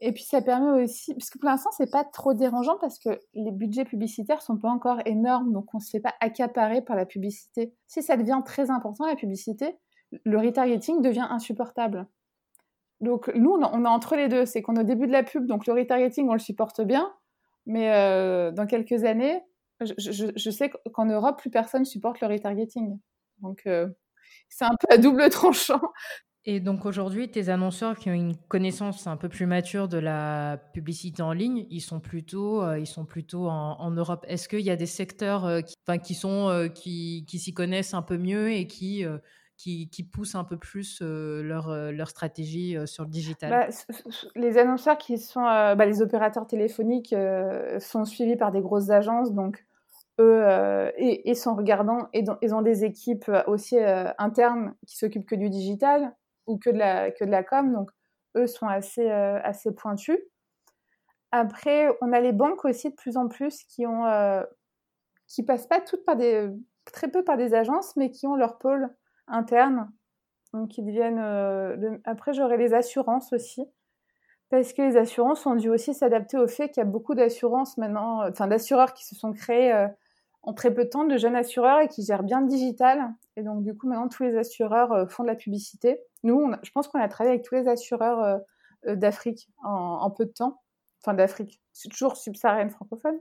Et 0.00 0.12
puis 0.12 0.24
ça 0.24 0.42
permet 0.42 0.82
aussi, 0.82 1.14
parce 1.14 1.30
que 1.30 1.38
pour 1.38 1.48
l'instant 1.48 1.70
c'est 1.72 1.90
pas 1.90 2.04
trop 2.04 2.34
dérangeant 2.34 2.76
parce 2.78 2.98
que 2.98 3.18
les 3.32 3.50
budgets 3.50 3.86
publicitaires 3.86 4.42
sont 4.42 4.58
pas 4.58 4.68
encore 4.68 5.00
énormes, 5.06 5.52
donc 5.52 5.74
on 5.74 5.80
se 5.80 5.90
fait 5.90 6.00
pas 6.00 6.14
accaparer 6.20 6.82
par 6.82 6.96
la 6.96 7.06
publicité. 7.06 7.72
Si 7.86 8.02
ça 8.02 8.18
devient 8.18 8.42
très 8.44 8.70
important 8.70 9.06
la 9.06 9.16
publicité, 9.16 9.78
le 10.24 10.38
retargeting 10.38 11.00
devient 11.00 11.26
insupportable. 11.30 12.06
Donc 13.00 13.30
nous 13.34 13.50
on 13.50 13.84
est 13.84 13.88
entre 13.88 14.16
les 14.16 14.28
deux, 14.28 14.46
c'est 14.46 14.62
qu'on 14.62 14.76
est 14.76 14.80
au 14.80 14.84
début 14.84 15.06
de 15.06 15.12
la 15.12 15.22
pub, 15.22 15.46
donc 15.46 15.66
le 15.66 15.74
retargeting 15.74 16.28
on 16.28 16.32
le 16.32 16.38
supporte 16.38 16.80
bien, 16.80 17.12
mais 17.66 17.92
euh, 17.92 18.52
dans 18.52 18.66
quelques 18.66 19.04
années, 19.04 19.42
je, 19.80 20.50
sais 20.50 20.70
qu'en 20.92 21.04
Europe 21.04 21.38
plus 21.38 21.50
personne 21.50 21.84
supporte 21.84 22.20
le 22.20 22.28
retargeting. 22.28 22.98
Donc 23.42 23.62
euh, 23.66 23.88
c'est 24.48 24.64
un 24.64 24.76
peu 24.80 24.86
à 24.90 24.96
double 24.96 25.28
tranchant. 25.28 25.82
Et 26.48 26.60
donc 26.60 26.86
aujourd'hui, 26.86 27.28
tes 27.28 27.48
annonceurs 27.48 27.98
qui 27.98 28.08
ont 28.08 28.14
une 28.14 28.36
connaissance 28.36 29.08
un 29.08 29.16
peu 29.16 29.28
plus 29.28 29.46
mature 29.46 29.88
de 29.88 29.98
la 29.98 30.58
publicité 30.72 31.20
en 31.20 31.32
ligne, 31.32 31.66
ils 31.70 31.80
sont 31.80 31.98
plutôt, 31.98 32.62
euh, 32.62 32.78
ils 32.78 32.86
sont 32.86 33.04
plutôt 33.04 33.48
en, 33.48 33.90
Europe. 33.90 34.24
Est-ce 34.28 34.48
qu'il 34.48 34.60
y 34.60 34.70
a 34.70 34.76
des 34.76 34.86
secteurs 34.86 35.62
qui, 36.72 37.24
qui 37.26 37.38
s'y 37.40 37.52
connaissent 37.52 37.94
un 37.94 38.02
peu 38.02 38.16
mieux 38.16 38.52
et 38.52 38.68
qui, 38.68 39.04
qui, 39.56 40.08
poussent 40.12 40.34
un 40.34 40.44
peu 40.44 40.56
plus 40.56 41.00
leur, 41.00 41.74
leur 41.92 42.08
stratégie 42.08 42.76
sur 42.86 43.04
le 43.04 43.10
digital 43.10 43.50
bah, 43.50 43.68
Les 44.34 44.58
annonceurs 44.58 44.98
qui 44.98 45.18
sont, 45.18 45.42
bah, 45.42 45.86
les 45.86 46.02
opérateurs 46.02 46.46
téléphoniques 46.46 47.14
sont 47.78 48.04
suivis 48.04 48.36
par 48.36 48.52
des 48.52 48.60
grosses 48.60 48.90
agences, 48.90 49.32
donc 49.32 49.64
eux, 50.20 50.44
et, 50.96 51.30
et, 51.30 51.34
sont 51.34 51.54
regardants, 51.54 52.08
et 52.12 52.24
ils 52.42 52.54
ont 52.54 52.62
des 52.62 52.84
équipes 52.84 53.30
aussi 53.46 53.78
internes 54.18 54.74
qui 54.86 54.96
s'occupent 54.96 55.26
que 55.26 55.34
du 55.34 55.50
digital 55.50 56.14
ou 56.46 56.58
que 56.58 56.70
de 56.70 56.78
la, 56.78 57.10
que 57.10 57.24
de 57.24 57.30
la 57.30 57.42
com. 57.42 57.72
Donc, 57.72 57.90
eux 58.36 58.46
sont 58.46 58.66
assez, 58.66 59.10
euh, 59.10 59.40
assez 59.42 59.74
pointus. 59.74 60.18
Après, 61.32 61.88
on 62.00 62.12
a 62.12 62.20
les 62.20 62.32
banques 62.32 62.64
aussi 62.64 62.90
de 62.90 62.94
plus 62.94 63.16
en 63.16 63.28
plus 63.28 63.64
qui 63.64 63.86
ont, 63.86 64.06
euh, 64.06 64.42
qui 65.26 65.42
passent 65.42 65.66
pas 65.66 65.80
toutes 65.80 66.04
par 66.04 66.16
des, 66.16 66.48
très 66.84 67.10
peu 67.10 67.24
par 67.24 67.36
des 67.36 67.54
agences, 67.54 67.96
mais 67.96 68.10
qui 68.10 68.26
ont 68.26 68.36
leur 68.36 68.58
pôle 68.58 68.88
interne. 69.28 69.90
Donc, 70.52 70.70
qui 70.70 70.82
deviennent. 70.82 71.20
Euh, 71.20 71.98
après, 72.04 72.32
j'aurai 72.32 72.56
les 72.56 72.74
assurances 72.74 73.32
aussi. 73.32 73.64
Parce 74.48 74.72
que 74.72 74.82
les 74.82 74.96
assurances 74.96 75.44
ont 75.46 75.56
dû 75.56 75.68
aussi 75.68 75.92
s'adapter 75.92 76.38
au 76.38 76.46
fait 76.46 76.68
qu'il 76.68 76.80
y 76.80 76.86
a 76.86 76.88
beaucoup 76.88 77.16
d'assurances 77.16 77.76
maintenant, 77.78 78.28
enfin 78.28 78.46
d'assureurs 78.46 78.94
qui 78.94 79.04
se 79.04 79.16
sont 79.16 79.32
créés 79.32 79.88
en 80.42 80.54
très 80.54 80.72
peu 80.72 80.84
de 80.84 80.88
temps, 80.88 81.04
de 81.04 81.16
jeunes 81.16 81.34
assureurs 81.34 81.80
et 81.80 81.88
qui 81.88 82.04
gèrent 82.04 82.22
bien 82.22 82.40
le 82.40 82.46
digital. 82.46 83.12
Et 83.34 83.42
donc, 83.42 83.64
du 83.64 83.76
coup, 83.76 83.88
maintenant, 83.88 84.08
tous 84.08 84.22
les 84.22 84.36
assureurs 84.36 85.10
font 85.10 85.24
de 85.24 85.28
la 85.28 85.34
publicité. 85.34 86.00
Nous, 86.22 86.52
je 86.62 86.70
pense 86.70 86.86
qu'on 86.86 87.00
a 87.00 87.08
travaillé 87.08 87.34
avec 87.34 87.44
tous 87.44 87.56
les 87.56 87.66
assureurs 87.66 88.42
euh, 88.86 88.94
d'Afrique 88.94 89.48
en, 89.64 90.08
peu 90.12 90.26
de 90.26 90.32
temps. 90.32 90.62
Enfin, 91.02 91.14
d'Afrique, 91.14 91.60
c'est 91.72 91.88
toujours 91.88 92.16
subsaharienne 92.16 92.70
francophone. 92.70 93.18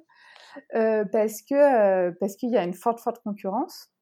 parce 0.72 1.41
que 1.41 2.12
parce 2.12 2.36
qu'il 2.36 2.51
y 2.51 2.58
a 2.58 2.64
une 2.64 2.76
forte, 2.76 2.99
forte 2.99 3.24
concurrence. 3.24 3.95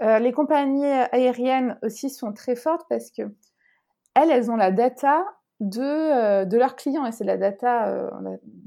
Les 0.00 0.32
compagnies 0.32 0.84
aériennes 0.84 1.78
aussi 1.82 2.10
sont 2.10 2.32
très 2.32 2.56
fortes 2.56 2.86
parce 2.88 3.10
que 3.10 3.22
elles, 4.14 4.30
elles 4.30 4.50
ont 4.50 4.56
la 4.56 4.70
data 4.70 5.24
de, 5.60 6.44
de 6.44 6.56
leurs 6.56 6.76
clients 6.76 7.06
et 7.06 7.12
c'est 7.12 7.24
la 7.24 7.36
data, 7.36 8.10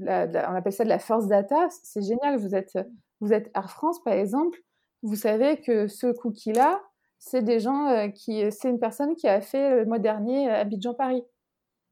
on 0.00 0.54
appelle 0.54 0.72
ça 0.72 0.84
de 0.84 0.88
la 0.88 0.98
force 0.98 1.26
data. 1.26 1.68
C'est 1.82 2.02
génial. 2.02 2.38
Vous 2.38 2.54
êtes, 2.54 2.78
vous 3.20 3.32
êtes 3.32 3.50
Air 3.54 3.70
France, 3.70 4.02
par 4.02 4.14
exemple. 4.14 4.58
Vous 5.02 5.16
savez 5.16 5.60
que 5.60 5.86
ce 5.86 6.08
cookie-là, 6.12 6.80
c'est 7.18 7.42
des 7.42 7.60
gens 7.60 8.10
qui, 8.12 8.50
c'est 8.50 8.70
une 8.70 8.78
personne 8.78 9.14
qui 9.16 9.28
a 9.28 9.40
fait 9.40 9.76
le 9.76 9.86
mois 9.86 9.98
dernier 9.98 10.50
Abidjan-Paris. 10.50 11.24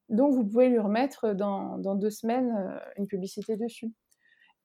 Donc, 0.09 0.35
vous 0.35 0.45
pouvez 0.45 0.69
lui 0.69 0.79
remettre 0.79 1.33
dans, 1.35 1.79
dans 1.79 1.95
deux 1.95 2.11
semaines 2.11 2.81
une 2.97 3.07
publicité 3.07 3.57
dessus. 3.57 3.93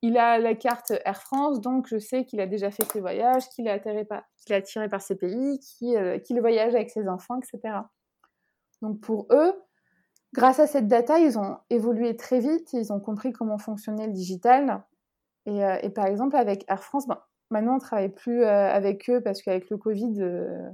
Il 0.03 0.17
a 0.17 0.39
la 0.39 0.55
carte 0.55 0.93
Air 1.05 1.21
France, 1.21 1.61
donc 1.61 1.87
je 1.87 1.99
sais 1.99 2.25
qu'il 2.25 2.39
a 2.39 2.47
déjà 2.47 2.71
fait 2.71 2.83
ses 2.91 3.01
voyages, 3.01 3.47
qu'il 3.49 3.67
est, 3.67 3.71
attiré 3.71 4.03
par, 4.05 4.23
qu'il 4.37 5.01
ses 5.01 5.15
pays, 5.15 5.59
qu'il 5.59 6.39
voyage 6.39 6.73
avec 6.73 6.89
ses 6.89 7.07
enfants, 7.07 7.37
etc. 7.37 7.75
Donc 8.81 8.99
pour 8.99 9.27
eux, 9.31 9.53
grâce 10.33 10.59
à 10.59 10.67
cette 10.67 10.87
data, 10.87 11.19
ils 11.19 11.37
ont 11.37 11.57
évolué 11.69 12.15
très 12.15 12.39
vite, 12.39 12.73
ils 12.73 12.91
ont 12.91 12.99
compris 12.99 13.31
comment 13.31 13.57
fonctionnait 13.57 14.07
le 14.07 14.13
digital. 14.13 14.83
Et, 15.45 15.63
euh, 15.63 15.89
par 15.89 16.05
exemple, 16.05 16.35
avec 16.35 16.65
Air 16.69 16.83
France, 16.83 17.07
ben, 17.07 17.19
maintenant 17.49 17.73
on 17.73 17.75
ne 17.75 17.81
travaille 17.81 18.09
plus 18.09 18.43
euh, 18.43 18.69
avec 18.71 19.09
eux 19.09 19.21
parce 19.21 19.41
qu'avec 19.41 19.69
le 19.69 19.77
Covid, 19.77 20.21
euh, 20.21 20.69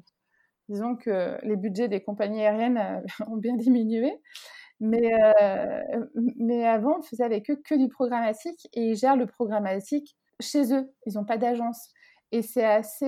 disons 0.69 0.95
que 0.95 1.37
les 1.43 1.55
budgets 1.55 1.87
des 1.87 2.01
compagnies 2.01 2.45
aériennes 2.45 3.03
ont 3.27 3.37
bien 3.37 3.55
diminué. 3.55 4.21
Mais, 4.79 5.11
mais 6.37 6.65
avant, 6.65 6.99
on 6.99 7.01
faisait 7.01 7.23
avec 7.23 7.49
eux 7.49 7.59
que 7.63 7.75
du 7.75 7.87
programmatique 7.89 8.67
et 8.73 8.91
ils 8.91 8.95
gèrent 8.95 9.15
le 9.15 9.25
programmatique 9.25 10.15
chez 10.39 10.73
eux. 10.73 10.91
Ils 11.05 11.13
n'ont 11.15 11.25
pas 11.25 11.37
d'agence. 11.37 11.89
Et 12.31 12.41
c'est 12.41 12.65
assez, 12.65 13.05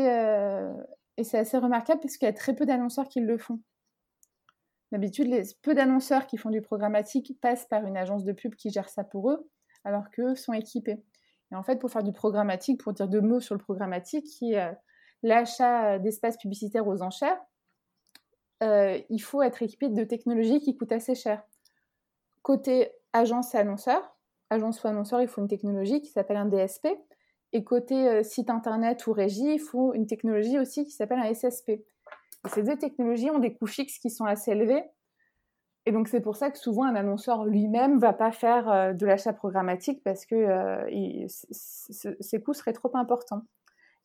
et 1.18 1.24
c'est 1.24 1.38
assez 1.38 1.58
remarquable 1.58 2.00
parce 2.02 2.18
qu'il 2.18 2.26
y 2.26 2.30
a 2.30 2.34
très 2.34 2.56
peu 2.56 2.66
d'annonceurs 2.66 3.08
qui 3.08 3.20
le 3.20 3.38
font. 3.38 3.60
D'habitude, 4.92 5.28
les 5.28 5.44
peu 5.62 5.76
d'annonceurs 5.76 6.26
qui 6.26 6.38
font 6.38 6.50
du 6.50 6.62
programmatique 6.62 7.40
passent 7.42 7.66
par 7.66 7.86
une 7.86 7.98
agence 7.98 8.24
de 8.24 8.34
pub 8.34 8.56
qui 8.56 8.72
gère 8.72 8.90
ça 8.90 9.04
pour 9.04 9.30
eux, 9.30 9.48
alors 9.84 10.10
qu'eux 10.10 10.36
sont 10.36 10.54
équipés. 10.54 11.04
Et 11.52 11.56
en 11.56 11.64
fait, 11.64 11.78
pour 11.78 11.92
faire 11.92 12.04
du 12.04 12.12
programmatique, 12.12 12.82
pour 12.82 12.94
dire 12.94 13.08
deux 13.08 13.22
mots 13.22 13.40
sur 13.40 13.54
le 13.56 13.62
programmatique, 13.62 14.26
qui 14.26 14.56
euh, 14.56 14.72
l'achat 15.22 16.00
d'espaces 16.00 16.38
publicitaires 16.38 16.88
aux 16.88 17.02
enchères, 17.04 17.40
euh, 18.64 19.00
il 19.10 19.20
faut 19.20 19.42
être 19.42 19.62
équipé 19.62 19.90
de 19.90 20.04
technologies 20.04 20.60
qui 20.60 20.76
coûtent 20.76 20.92
assez 20.92 21.16
cher. 21.16 21.44
Côté 22.42 22.92
agence 23.14 23.54
et 23.56 23.58
annonceur, 23.58 24.18
agence 24.50 24.84
ou 24.84 24.88
annonceur, 24.88 25.22
il 25.22 25.28
faut 25.28 25.42
une 25.42 25.48
technologie 25.48 26.02
qui 26.02 26.10
s'appelle 26.10 26.38
un 26.38 26.46
DSP. 26.46 26.88
Et 27.52 27.64
côté 27.64 28.08
euh, 28.08 28.24
site 28.24 28.50
internet 28.50 29.08
ou 29.08 29.14
régie, 29.14 29.56
il 29.56 29.60
faut 29.60 29.94
une 29.94 30.06
technologie 30.06 30.60
aussi 30.60 30.86
qui 30.86 30.92
s'appelle 30.92 31.20
un 31.20 31.34
SSP 31.34 31.82
ces 32.48 32.64
deux 32.64 32.78
technologies 32.78 33.30
ont 33.30 33.40
des 33.40 33.54
coûts 33.54 33.68
fixes 33.68 34.00
qui 34.00 34.10
sont 34.10 34.26
assez 34.26 34.52
élevés. 34.52 34.84
Et 35.86 35.92
donc, 35.92 36.08
c'est 36.08 36.22
pour 36.22 36.36
ça 36.36 36.52
que 36.52 36.58
souvent, 36.58 36.84
un 36.84 36.96
annonceur 36.96 37.46
lui-même 37.46 38.00
va 38.00 38.14
pas 38.14 38.32
faire 38.32 38.70
euh, 38.70 38.94
de 38.94 39.06
l'achat 39.06 39.34
programmatique 39.34 40.04
parce 40.04 40.26
que 40.26 40.36
euh, 40.36 41.28
ses 41.50 42.42
coûts 42.42 42.54
seraient 42.54 42.74
trop 42.74 42.96
importants. 42.96 43.44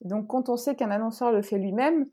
donc, 0.02 0.28
quand 0.28 0.48
on 0.48 0.56
sait 0.56 0.74
qu'un 0.74 0.90
annonceur 0.90 1.30
le 1.30 1.42
fait 1.42 1.58
lui-même, 1.58 2.06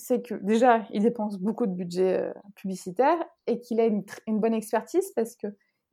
c'est 0.00 0.22
que 0.22 0.34
déjà, 0.34 0.86
il 0.90 1.02
dépense 1.02 1.38
beaucoup 1.38 1.66
de 1.66 1.72
budget 1.72 2.20
euh, 2.20 2.32
publicitaire 2.56 3.18
et 3.46 3.60
qu'il 3.60 3.80
a 3.80 3.86
une, 3.86 4.04
bonne 4.28 4.54
expertise 4.54 5.12
parce 5.14 5.36
que 5.36 5.46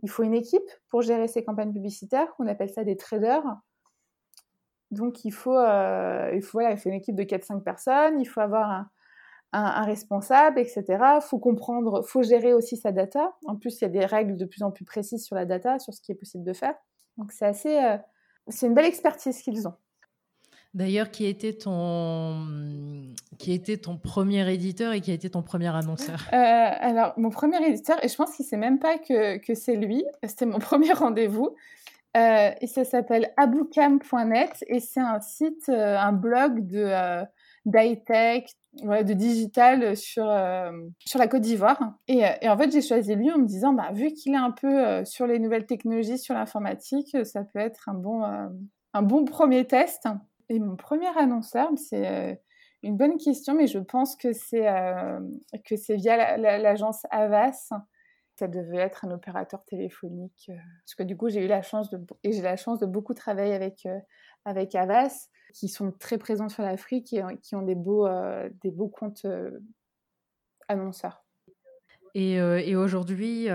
il 0.04 0.10
faut 0.10 0.24
une 0.24 0.34
équipe 0.34 0.70
pour 0.90 1.02
gérer 1.02 1.28
ses 1.28 1.44
campagnes 1.44 1.74
publicitaires. 1.74 2.28
On 2.40 2.48
appelle 2.48 2.70
ça 2.70 2.84
des 2.84 2.98
traders. 2.98 3.44
Donc, 4.92 5.26
il 5.26 5.32
faut, 5.32 5.60
il 5.60 6.36
il 6.36 6.42
faut 6.44 6.60
une 6.62 6.94
équipe 6.94 7.16
de 7.16 7.24
4-5 7.24 7.62
personnes. 7.64 8.22
Il 8.22 8.26
faut 8.26 8.40
avoir 8.40 8.86
un, 9.54 9.84
responsable, 9.84 10.60
etc. 10.60 10.84
Il 10.90 11.22
faut 11.22 11.40
comprendre, 11.40 12.04
faut 12.04 12.22
gérer 12.22 12.54
aussi 12.54 12.78
sa 12.78 12.92
data. 12.92 13.34
En 13.46 13.56
plus, 13.56 13.82
il 13.82 13.82
y 13.82 13.86
a 13.86 13.90
des 13.90 14.06
règles 14.06 14.38
de 14.38 14.46
plus 14.46 14.64
en 14.64 14.72
plus 14.72 14.86
précises 14.86 15.26
sur 15.26 15.36
la 15.36 15.46
data, 15.46 15.80
sur 15.80 15.94
ce 15.94 16.02
qui 16.02 16.12
est 16.12 16.16
possible 16.16 16.44
de 16.44 16.54
faire. 16.54 16.76
Donc, 17.18 17.32
c'est 17.32 17.84
euh, 17.84 17.98
c'est 18.50 18.68
une 18.68 18.74
belle 18.74 18.86
expertise 18.86 19.42
qu'ils 19.42 19.68
ont. 19.68 19.74
D'ailleurs, 20.78 21.12
qui 21.12 21.26
était 21.26 21.54
ton 21.54 22.38
qui 23.38 23.52
était 23.52 23.78
ton 23.78 23.98
premier 23.98 24.52
éditeur 24.52 24.94
et 24.94 25.02
qui 25.02 25.12
a 25.12 25.14
été 25.14 25.30
ton 25.30 25.42
premier 25.42 25.76
annonceur 25.76 26.28
euh, 26.34 26.36
Alors, 26.36 27.14
mon 27.18 27.30
premier 27.30 27.58
éditeur, 27.68 28.04
et 28.04 28.08
je 28.08 28.16
pense 28.16 28.36
qu'il 28.36 28.46
ne 28.46 28.50
sait 28.50 28.58
même 28.58 28.80
pas 28.80 28.98
que, 28.98 29.54
c'est 29.54 29.76
lui, 29.76 30.04
c'était 30.24 30.46
mon 30.46 30.60
premier 30.70 30.94
rendez-vous. 30.94 31.56
Euh, 32.16 32.52
et 32.62 32.68
ça 32.68 32.84
s'appelle 32.84 33.32
aboukam.net 33.38 34.64
et 34.68 34.80
c'est 34.80 35.02
un 35.02 35.20
site, 35.20 35.70
un 35.70 36.14
blog 36.14 36.66
de 36.66 37.26
d'high-tech, 37.68 38.46
de 38.84 39.14
digital 39.14 39.96
sur, 39.96 40.30
euh, 40.30 40.72
sur 41.06 41.20
la 41.20 41.28
Côte 41.28 41.42
d'Ivoire. 41.42 41.94
Et, 42.08 42.26
euh, 42.26 42.30
en 42.44 42.58
fait, 42.58 42.72
j'ai 42.72 42.82
choisi 42.82 43.16
lui 43.16 43.32
en 43.32 43.40
me 43.40 43.46
disant, 43.46 43.74
bah, 43.74 43.90
vu 43.94 44.12
qu'il 44.14 44.34
est 44.34 44.38
un 44.38 44.52
peu 44.52 44.86
euh, 44.86 45.06
sur 45.06 45.28
les 45.28 45.40
nouvelles 45.40 45.66
technologies, 45.66 46.18
sur 46.18 46.34
l'informatique, 46.34 47.16
ça 47.26 47.44
peut 47.44 47.60
être 47.60 47.90
un 47.90 47.94
bon, 47.94 48.24
un 48.94 49.02
bon 49.02 49.26
premier 49.26 49.66
test. 49.66 50.08
Et 50.50 50.60
mon 50.60 50.76
premier 50.76 51.08
annonceur, 51.18 51.70
c'est 51.76 52.42
une 52.84 52.98
bonne 52.98 53.18
question, 53.18 53.54
mais 53.54 53.68
je 53.68 53.80
pense 53.80 54.16
que 54.16 54.34
c'est 54.34 54.68
que 55.66 55.76
c'est 55.76 55.96
via 55.96 56.38
l'agence 56.38 57.06
Avas. 57.12 57.70
Ça 58.36 58.48
devait 58.48 58.78
être 58.78 59.04
un 59.04 59.12
opérateur 59.12 59.66
téléphonique. 59.66 60.52
parce 60.84 60.96
que 60.96 61.04
du 61.04 61.18
coup, 61.18 61.28
j'ai 61.28 61.44
eu 61.44 61.48
la 61.48 61.64
chance 61.64 61.90
de, 61.90 62.00
et 62.24 62.32
j'ai 62.32 62.44
la 62.44 62.56
chance 62.56 62.80
de 62.80 62.86
beaucoup 62.86 63.14
travailler 63.14 63.56
avec, 63.56 63.88
avec 64.46 64.76
Avas 64.76 65.30
qui 65.54 65.70
sont 65.70 65.92
très 65.92 66.18
présents 66.18 66.50
sur 66.50 66.64
l'Afrique 66.64 67.14
et 67.14 67.24
qui 67.42 67.56
ont 67.56 67.62
des 67.62 67.76
beaux, 67.76 68.06
euh, 68.06 68.50
des 68.64 68.72
beaux 68.72 68.88
comptes 68.88 69.26
euh, 69.26 69.60
annonceurs. 70.68 71.24
Et, 72.14 72.40
euh, 72.40 72.60
et 72.60 72.76
aujourd'hui, 72.76 73.48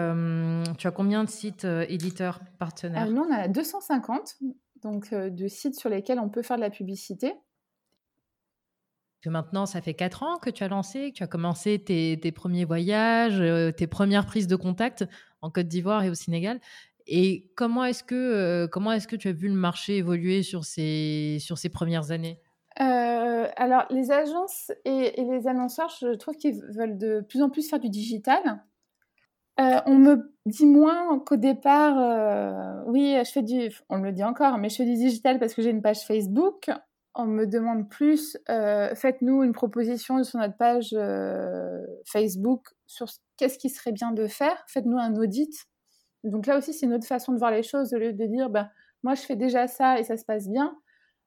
tu 0.79 0.87
as 0.87 0.91
combien 0.91 1.25
de 1.25 1.29
sites 1.29 1.65
éditeurs 1.65 2.41
partenaires? 2.59 3.11
Nous, 3.11 3.23
on 3.23 3.33
a 3.33 3.49
250 3.49 4.39
donc, 4.83 5.15
de 5.15 5.49
sites 5.49 5.79
sur 5.79 5.89
lesquels 5.89 6.19
on 6.19 6.29
peut 6.29 6.43
faire 6.43 6.57
de 6.57 6.63
la 6.63 6.71
publicité. 6.71 7.35
Que 9.23 9.31
maintenant, 9.31 9.67
ça 9.67 9.81
fait 9.81 9.95
4 9.95 10.23
ans 10.25 10.39
que 10.39 10.51
tu 10.51 10.65
as 10.65 10.69
lancé, 10.69 11.13
que 11.13 11.19
tu 11.19 11.23
as 11.23 11.29
commencé 11.29 11.79
tes, 11.79 12.19
tes 12.21 12.33
premiers 12.33 12.65
voyages, 12.65 13.41
tes 13.77 13.87
premières 13.87 14.27
prises 14.27 14.49
de 14.49 14.57
contact 14.57 15.07
en 15.43 15.51
Côte 15.51 15.69
d'Ivoire 15.69 16.03
et 16.03 16.11
au 16.11 16.15
Sénégal. 16.15 16.61
Et 17.07 17.51
comment 17.57 17.85
est-ce 17.85 18.05
que, 18.05 18.15
euh, 18.15 18.69
comment 18.69 18.93
est-ce 18.93 19.09
que 19.09 19.17
tu 19.17 19.29
as 19.29 19.33
vu 19.33 19.49
le 19.49 19.55
marché 19.55 19.97
évoluer 19.97 20.43
sur 20.43 20.65
ces, 20.65 21.39
sur 21.41 21.59
ces 21.59 21.69
premières 21.69 22.11
années? 22.11 22.39
Euh, 22.81 23.49
alors, 23.57 23.85
les 23.91 24.11
agences 24.11 24.73
et, 24.85 25.13
les 25.23 25.47
annonceurs, 25.47 25.91
je 26.01 26.15
trouve 26.15 26.37
qu'ils 26.37 26.63
veulent 26.71 26.99
de 26.99 27.21
plus 27.29 27.43
en 27.43 27.51
plus 27.51 27.69
faire 27.69 27.81
du 27.81 27.91
digital. 27.91 28.65
Euh, 29.63 29.81
on 29.87 29.97
me 29.97 30.33
dit 30.47 30.67
moins 30.67 31.19
qu'au 31.21 31.37
départ, 31.37 32.85
oui, 32.87 33.17
je 33.25 33.31
fais 33.31 33.43
du, 33.43 33.71
on 33.89 33.99
me 33.99 34.07
le 34.07 34.13
dit 34.13 34.25
encore, 34.25 34.59
mais 34.59 34.69
je 34.69 34.77
fais 34.77 34.85
du 34.85 34.95
digital 34.95 35.39
parce 35.39 35.55
que 35.55 35.63
j'ai 35.63 35.71
une 35.71 35.83
page 35.83 36.05
Facebook. 36.05 36.71
On 37.15 37.27
me 37.27 37.47
demande 37.47 37.89
plus, 37.89 38.37
faites-nous 38.47 39.43
une 39.43 39.53
proposition 39.53 40.23
sur 40.25 40.39
notre 40.39 40.57
page 40.57 40.97
Facebook 42.07 42.69
sur 42.87 43.07
qu'est-ce 43.37 43.59
qui 43.59 43.71
serait 43.71 43.93
bien 43.93 44.13
de 44.13 44.27
faire. 44.27 44.65
Faites-nous 44.67 44.99
un 44.99 45.15
audit 45.15 45.53
donc 46.25 46.47
là 46.47 46.59
aussi, 46.59 46.73
c'est 46.73 46.87
une 46.87 46.95
autre 46.95 47.07
façon 47.07 47.33
de 47.33 47.39
voir 47.39 47.51
les 47.51 47.63
choses, 47.63 47.93
au 47.95 47.99
lieu 47.99 48.13
de 48.13 48.27
dire, 48.27 48.51
bah, 48.51 48.71
moi, 49.03 49.15
je 49.15 49.23
fais 49.23 49.37
déjà 49.37 49.67
ça 49.67 49.99
et 49.99 50.05
ça 50.05 50.17
se 50.17 50.25
passe 50.25 50.49
bien. 50.49 50.77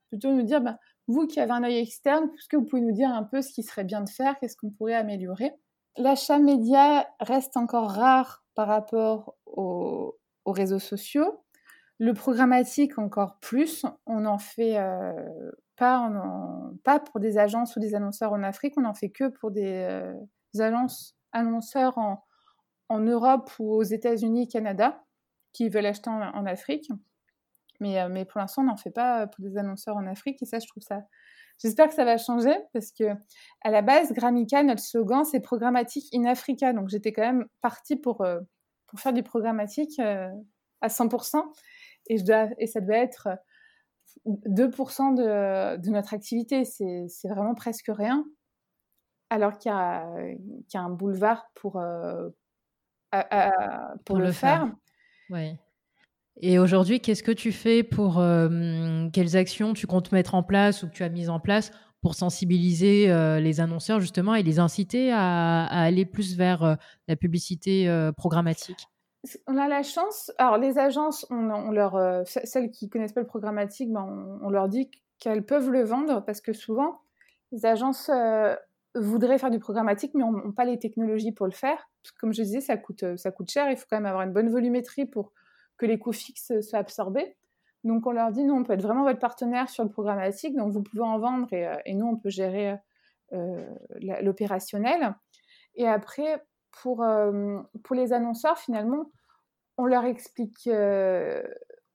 Plutôt 0.09 0.31
nous 0.31 0.43
dire, 0.43 0.61
bah, 0.61 0.79
vous 1.07 1.27
qui 1.27 1.39
avez 1.39 1.51
un 1.51 1.63
œil 1.63 1.77
externe, 1.77 2.29
est-ce 2.38 2.47
que 2.47 2.57
vous 2.57 2.65
pouvez 2.65 2.81
nous 2.81 2.93
dire 2.93 3.09
un 3.09 3.23
peu 3.23 3.41
ce 3.41 3.51
qui 3.51 3.63
serait 3.63 3.83
bien 3.83 4.01
de 4.01 4.09
faire, 4.09 4.39
qu'est-ce 4.39 4.55
qu'on 4.55 4.69
pourrait 4.69 4.95
améliorer? 4.95 5.51
L'achat 5.97 6.39
média 6.39 7.07
reste 7.19 7.57
encore 7.57 7.91
rare 7.91 8.43
par 8.53 8.67
rapport 8.67 9.35
aux, 9.45 10.17
réseaux 10.45 10.79
sociaux. 10.79 11.43
Le 11.99 12.13
programmatique 12.13 12.97
encore 12.97 13.39
plus. 13.39 13.85
On 14.05 14.21
n'en 14.21 14.37
fait 14.37 14.77
euh, 14.77 15.51
pas, 15.75 16.11
pas 16.83 16.99
pour 16.99 17.19
des 17.19 17.37
agences 17.37 17.75
ou 17.75 17.79
des 17.79 17.95
annonceurs 17.95 18.33
en 18.33 18.43
Afrique, 18.43 18.73
on 18.77 18.81
n'en 18.81 18.93
fait 18.93 19.09
que 19.09 19.29
pour 19.29 19.51
des, 19.51 19.87
euh, 19.89 20.13
agences 20.59 21.15
annonceurs 21.31 21.97
en, 21.97 22.23
en 22.89 22.99
Europe 22.99 23.51
ou 23.59 23.73
aux 23.73 23.83
États-Unis, 23.83 24.47
Canada, 24.47 25.03
qui 25.53 25.69
veulent 25.69 25.85
acheter 25.85 26.09
en, 26.09 26.45
Afrique. 26.45 26.89
Mais, 27.79 28.01
euh, 28.01 28.09
mais 28.09 28.25
pour 28.25 28.39
l'instant, 28.39 28.61
on 28.61 28.65
n'en 28.65 28.77
fait 28.77 28.91
pas 28.91 29.27
pour 29.27 29.43
des 29.43 29.57
annonceurs 29.57 29.95
en 29.95 30.05
Afrique. 30.05 30.41
Et 30.41 30.45
ça, 30.45 30.59
je 30.59 30.67
trouve 30.67 30.83
ça. 30.83 31.03
J'espère 31.60 31.88
que 31.88 31.93
ça 31.93 32.06
va 32.06 32.18
changer 32.18 32.56
parce 32.74 32.91
que 32.91 33.03
à 33.62 33.72
la 33.72 33.82
base, 33.82 34.12
Gramica, 34.12 34.62
notre 34.64 34.82
slogan, 34.82 35.24
c'est 35.24 35.39
programmatique 35.39 36.08
in 36.14 36.26
Africa. 36.26 36.74
Donc 36.74 36.89
j'étais 36.89 37.14
quand 37.14 37.22
même 37.22 37.45
partie 37.62 37.95
pour, 37.95 38.22
euh, 38.22 38.39
pour 38.88 38.99
faire 38.99 39.14
du 39.14 39.24
programmatique 39.24 39.99
euh, 39.99 40.30
à 40.82 40.89
100%. 40.89 41.41
Et, 42.08 42.18
je 42.18 42.26
dois, 42.26 42.49
et 42.58 42.68
ça 42.68 42.82
doit 42.82 42.97
être 42.97 43.30
2% 44.26 45.16
de, 45.16 45.78
de, 45.78 45.89
notre 45.89 46.14
activité. 46.14 46.66
C'est 46.66 47.28
vraiment 47.30 47.56
presque 47.56 47.89
rien. 47.89 48.26
Alors 49.30 49.58
qu'il 49.58 49.72
y, 49.72 49.76
y, 49.76 50.78
a 50.78 50.82
un 50.82 50.89
boulevard 50.89 51.49
pour, 51.56 51.82
pour, 54.06 54.18
le, 54.18 54.32
faire. 54.32 54.72
Oui. 55.30 55.58
Et 56.41 56.59
aujourd'hui, 56.59 56.99
qu'est-ce 56.99 57.23
que 57.23 57.31
tu 57.31 57.51
fais 57.51 57.83
pour 57.83 58.21
quelles 59.13 59.38
actions 59.38 59.73
tu 59.73 59.88
comptes 59.88 60.11
mettre 60.11 60.36
en 60.36 60.43
place 60.43 60.83
ou 60.83 60.88
que 60.88 60.93
tu 60.93 61.03
as 61.03 61.09
mises 61.09 61.29
en 61.29 61.39
place 61.39 61.71
pour 62.01 62.15
sensibiliser 62.15 63.07
les 63.39 63.61
annonceurs 63.61 63.99
justement 63.99 64.36
et 64.36 64.43
les 64.43 64.59
inciter 64.59 65.11
à, 65.13 65.65
aller 65.65 66.05
plus 66.05 66.36
vers 66.36 66.77
la 67.07 67.15
publicité 67.15 67.89
programmatique? 68.17 68.88
On 69.47 69.57
a 69.57 69.67
la 69.67 69.81
chance. 69.81 70.31
Alors, 70.38 70.57
les 70.57 70.77
agences, 70.77 71.25
on, 71.31 71.71
leur, 71.71 72.25
celles 72.25 72.69
qui 72.69 72.89
connaissent 72.89 73.13
pas 73.13 73.21
le 73.21 73.27
programmatique, 73.27 73.91
ben, 73.91 74.38
on, 74.41 74.49
leur 74.49 74.67
dit 74.67 74.91
qu'elles 75.19 75.45
peuvent 75.45 75.71
le 75.71 75.83
vendre 75.83 76.23
parce 76.25 76.41
que 76.41 76.53
souvent, 76.53 76.99
les 77.53 77.65
agences 77.65 78.11
voudraient 78.93 79.38
faire 79.38 79.51
du 79.51 79.59
programmatique, 79.59 80.11
mais 80.15 80.23
n'ont 80.23 80.51
pas 80.51 80.65
les 80.65 80.79
technologies 80.79 81.31
pour 81.31 81.45
le 81.45 81.53
faire. 81.53 81.89
Comme 82.19 82.33
je 82.33 82.43
disais, 82.43 82.61
ça 82.61 82.77
coûte, 82.77 83.17
ça 83.17 83.31
coûte 83.31 83.49
cher. 83.49 83.69
Il 83.71 83.77
faut 83.77 83.86
quand 83.89 83.97
même 83.97 84.05
avoir 84.05 84.23
une 84.23 84.33
bonne 84.33 84.49
volumétrie 84.49 85.05
pour 85.05 85.31
que 85.78 85.86
les 85.86 85.99
coûts 85.99 86.13
fixes 86.13 86.59
soient 86.61 86.80
absorbés. 86.80 87.36
Donc 87.86 88.07
on 88.07 88.11
leur 88.11 88.32
dit, 88.32 88.43
nous, 88.43 88.55
on 88.55 88.63
peut 88.63 88.73
être 88.73 88.82
vraiment 88.82 89.03
votre 89.03 89.19
partenaire 89.19 89.69
sur 89.69 89.84
le 89.84 89.91
programmatique, 89.91 90.55
donc 90.55 90.73
vous 90.73 90.82
pouvez 90.82 91.03
en 91.03 91.19
vendre 91.19 91.47
et, 91.53 91.67
euh, 91.67 91.78
nous, 91.93 92.07
on 92.07 92.17
peut 92.17 92.32
gérer 92.32 92.76
euh, 93.32 93.69
l'opérationnel. 94.21 95.15
Et 95.76 95.88
après, 95.88 96.43
pour, 96.82 97.03
euh, 97.03 97.59
pour 97.84 97.95
les 97.95 98.11
annonceurs, 98.11 98.57
finalement, 98.57 99.11
on 99.78 99.86
leur 99.86 100.05
explique, 100.05 100.67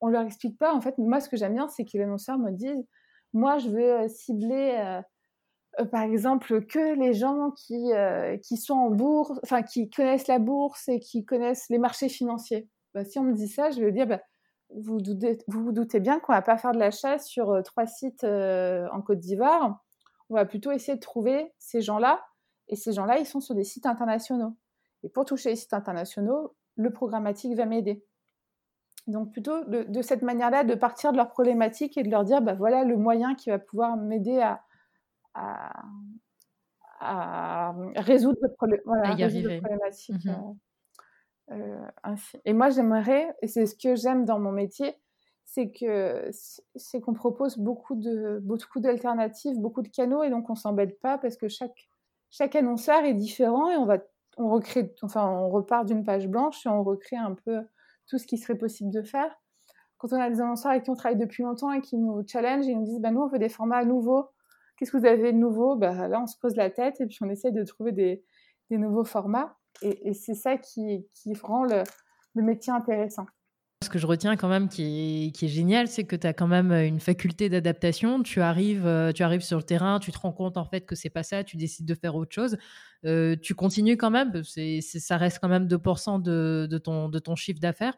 on 0.01 0.09
leur 0.09 0.23
explique 0.23 0.59
pas. 0.59 0.73
En 0.73 0.81
fait, 0.81 0.97
moi, 0.99 1.21
ce 1.21 1.29
que 1.29 1.37
j'aime 1.37 1.55
bien, 1.55 1.69
c'est 1.69 1.85
que 1.85 1.91
les 1.95 2.05
annonceurs 2.05 2.39
me 2.39 2.53
disent, 2.53 2.87
moi, 3.33 3.59
je 3.59 3.69
veux 3.69 4.09
cibler 4.09 5.01
par 5.91 6.03
exemple, 6.03 6.67
que 6.67 6.95
les 6.95 7.15
gens 7.15 7.53
qui, 7.53 7.91
qui 8.43 8.57
sont 8.59 8.75
en 8.75 8.91
bourse, 8.91 9.41
enfin, 9.43 9.63
qui 9.63 9.89
connaissent 9.89 10.27
la 10.27 10.39
bourse 10.39 10.89
et 10.89 11.01
qui 11.01 11.25
connaissent 11.25 11.71
les 11.71 11.79
marchés 11.79 12.11
financiers. 12.11 12.69
Bah, 12.95 13.05
si 13.05 13.19
on 13.19 13.23
me 13.23 13.33
dit 13.35 13.49
ça, 13.49 13.71
je 13.71 13.81
vais 13.81 13.93
dire, 13.93 14.07
bah, 14.07 14.21
vous, 14.75 15.01
doutez, 15.01 15.39
vous, 15.49 15.65
vous 15.65 15.73
doutez 15.73 16.01
bien 16.01 16.21
qu'on 16.21 16.33
va 16.33 16.43
pas 16.43 16.57
faire 16.57 16.73
de 16.73 16.79
l'achat 16.79 17.19
sur 17.19 17.51
euh, 17.51 17.63
trois 17.63 17.87
sites 17.87 18.25
euh, 18.25 18.89
en 18.93 19.03
Côte 19.03 19.19
d'Ivoire. 19.19 19.81
On 20.29 20.35
va 20.35 20.45
plutôt 20.45 20.71
essayer 20.71 20.95
de 20.95 21.01
trouver 21.01 21.53
ces 21.59 21.81
gens-là. 21.81 22.25
Et 22.69 22.77
ces 22.77 22.93
gens-là, 22.93 23.19
ils 23.19 23.27
sont 23.27 23.41
sur 23.41 23.55
des 23.55 23.65
sites 23.65 23.87
internationaux. 23.87 24.57
Et 25.03 25.09
pour 25.09 25.25
toucher 25.25 25.51
les 25.51 25.57
sites 25.57 25.73
internationaux, 25.73 26.55
le 26.77 26.93
programmatique 26.93 27.57
va 27.57 27.67
m'aider. 27.67 28.05
Donc 29.07 29.33
plutôt 29.33 29.65
de, 29.65 30.03
cette 30.03 30.23
manière-là, 30.23 30.63
de 30.63 30.75
partir 30.75 31.11
de 31.11 31.17
leurs 31.17 31.31
problématiques 31.31 31.97
et 31.97 32.03
de 32.03 32.11
leur 32.11 32.25
dire, 32.25 32.43
bah, 32.43 32.55
voilà 32.55 32.85
le 32.85 32.97
moyen 32.97 33.35
qui 33.35 33.51
va 33.51 33.59
pouvoir 33.59 33.97
m'aider 33.97 34.41
à, 34.41 34.61
à, 37.01 37.75
résoudre 37.97 38.39
votre 38.41 38.55
problème, 38.55 38.81
voilà, 38.85 39.11
à 39.11 39.15
y 39.15 39.59
problématique. 39.59 40.25
Mmh 40.25 40.31
euh, 40.31 40.53
euh, 41.53 41.87
et 42.45 42.53
moi, 42.53 42.71
j'aimerais, 42.71 43.35
et 43.43 43.49
c'est 43.49 43.67
ce 43.67 43.75
que 43.75 43.95
j'aime 43.97 44.25
dans 44.25 44.39
mon 44.39 44.53
métier, 44.53 44.95
c'est 45.45 45.71
que 45.73 46.31
c'est 46.77 47.01
qu'on 47.01 47.15
propose 47.15 47.59
beaucoup 47.59 47.97
de 47.97 48.39
beaucoup 48.41 48.79
d'alternatives, 48.81 49.59
beaucoup 49.59 49.83
de 49.83 49.89
canaux, 49.89 50.23
et 50.23 50.31
donc 50.31 50.49
on 50.49 50.55
s'embête 50.55 51.01
pas 51.01 51.19
parce 51.19 51.37
que 51.37 51.49
chaque 51.49 51.89
chaque 52.31 52.55
annonceur 52.55 53.05
est 53.05 53.15
différent 53.15 53.69
et 53.71 53.77
on 53.77 53.85
va 53.85 53.99
on 54.37 54.49
recrée, 54.49 54.95
enfin 55.03 55.29
on 55.29 55.51
repart 55.51 55.87
d'une 55.87 56.05
page 56.05 56.29
blanche 56.29 56.65
et 56.67 56.69
on 56.69 56.85
recrée 56.85 57.17
un 57.17 57.35
peu 57.35 57.63
tout 58.07 58.19
ce 58.19 58.27
qui 58.27 58.39
serait 58.39 58.57
possible 58.57 58.91
de 58.91 59.03
faire. 59.03 59.31
Quand 59.99 60.13
on 60.13 60.21
a 60.21 60.31
des 60.31 60.41
annonceurs 60.41 60.73
avec 60.73 60.85
qui 60.85 60.91
on 60.91 60.95
travaille 60.95 61.19
depuis 61.19 61.43
longtemps 61.43 61.73
et 61.73 61.81
qui 61.81 61.99
nous 61.99 62.23
challenge 62.27 62.69
et 62.69 62.75
nous 62.75 62.85
disent 62.85 63.01
bah 63.01 63.11
nous 63.11 63.23
on 63.23 63.29
veut 63.29 63.41
des 63.41 63.49
formats 63.49 63.85
nouveaux, 63.85 64.29
qu'est-ce 64.77 64.93
que 64.93 64.99
vous 64.99 65.07
avez 65.07 65.33
de 65.33 65.39
nouveau? 65.39 65.77
Bah, 65.77 66.09
là 66.09 66.21
on 66.23 66.27
se 66.27 66.39
pose 66.39 66.57
la 66.57 66.71
tête 66.71 67.01
et 67.01 67.07
puis 67.07 67.19
on 67.23 67.29
essaie 67.29 67.51
de 67.51 67.65
trouver 67.65 67.93
des, 67.93 68.25
des 68.71 68.79
nouveaux 68.79 69.05
formats. 69.05 69.57
Et, 69.83 70.15
c'est 70.15 70.35
ça 70.35 70.57
qui, 70.57 71.07
rend 71.43 71.65
le, 71.65 71.83
métier 72.35 72.73
intéressant. 72.73 73.27
Ce 73.83 73.89
que 73.89 73.99
je 73.99 74.07
retiens 74.07 74.37
quand 74.37 74.49
même 74.49 74.69
qui 74.69 75.33
est, 75.35 75.49
génial, 75.49 75.89
c'est 75.89 76.05
que 76.05 76.17
tu 76.17 76.27
as 76.27 76.35
quand 76.35 76.47
même 76.47 76.71
une 76.71 77.01
faculté 77.01 77.49
d'adaptation. 77.49 78.23
Tu 78.23 78.43
arrives, 78.43 78.87
euh, 78.87 79.13
tu 79.13 79.23
arrives 79.23 79.41
sur 79.41 79.57
le 79.57 79.63
terrain, 79.63 79.99
tu 79.99 80.13
te 80.13 80.19
rends 80.19 80.33
compte 80.33 80.59
en 80.59 80.67
fait 80.67 80.83
que 80.83 80.95
c'est 80.95 81.09
pas 81.09 81.23
ça, 81.23 81.45
tu 81.45 81.57
décides 81.57 81.87
de 81.87 81.95
faire 81.95 82.15
autre 82.15 82.35
chose. 82.35 82.59
Euh, 83.07 83.37
tu 83.41 83.55
continues 83.55 83.97
quand 83.97 84.11
même, 84.11 84.43
ça 84.45 85.17
reste 85.17 85.39
quand 85.41 85.49
même 85.49 85.67
2% 85.67 86.21
de, 86.21 86.79
ton, 86.79 87.37
chiffre 87.37 87.61
d'affaires. 87.61 87.95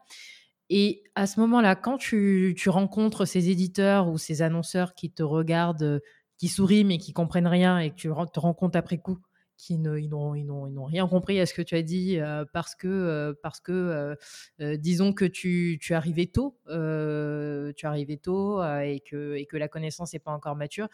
Et 0.71 1.03
à 1.17 1.27
ce 1.27 1.41
moment-là, 1.41 1.75
quand 1.75 1.99
tu, 1.99 2.55
rencontres 2.67 3.25
ces 3.25 3.51
éditeurs 3.51 4.09
ou 4.09 4.19
ces 4.19 4.41
annonceurs 4.43 4.95
qui 4.95 5.11
te 5.11 5.25
regardent, 5.25 6.01
qui 6.39 6.49
sourient 6.49 6.85
mais 6.85 6.99
qui 6.99 7.13
comprennent 7.13 7.49
rien 7.49 7.79
et 7.79 7.91
que 7.91 7.97
tu 7.97 8.09
te 8.33 8.41
rends 8.41 8.55
compte 8.55 8.77
après 8.77 8.99
coup 8.99 9.19
qui 9.63 9.79
n'ont 9.79 10.85
rien 10.85 11.07
compris 11.07 11.39
à 11.39 11.47
ce 11.47 11.55
que 11.55 11.63
tu 11.63 11.77
as 11.77 11.83
dit 11.83 12.19
euh, 12.19 12.45
parce 12.53 12.75
que, 12.75 12.89
euh, 12.89 14.15
euh, 14.61 14.77
disons 14.77 15.13
que 15.13 15.25
tu, 15.25 15.79
arrivais 15.91 16.27
tôt, 16.27 16.59
tu 16.67 17.87
arrivais 17.87 18.17
tôt 18.17 18.61
et, 18.63 19.01
que, 19.09 19.57
la 19.57 19.69
connaissance 19.69 20.13
n'est 20.13 20.19
pas 20.19 20.33
encore 20.33 20.57
mature. 20.57 20.89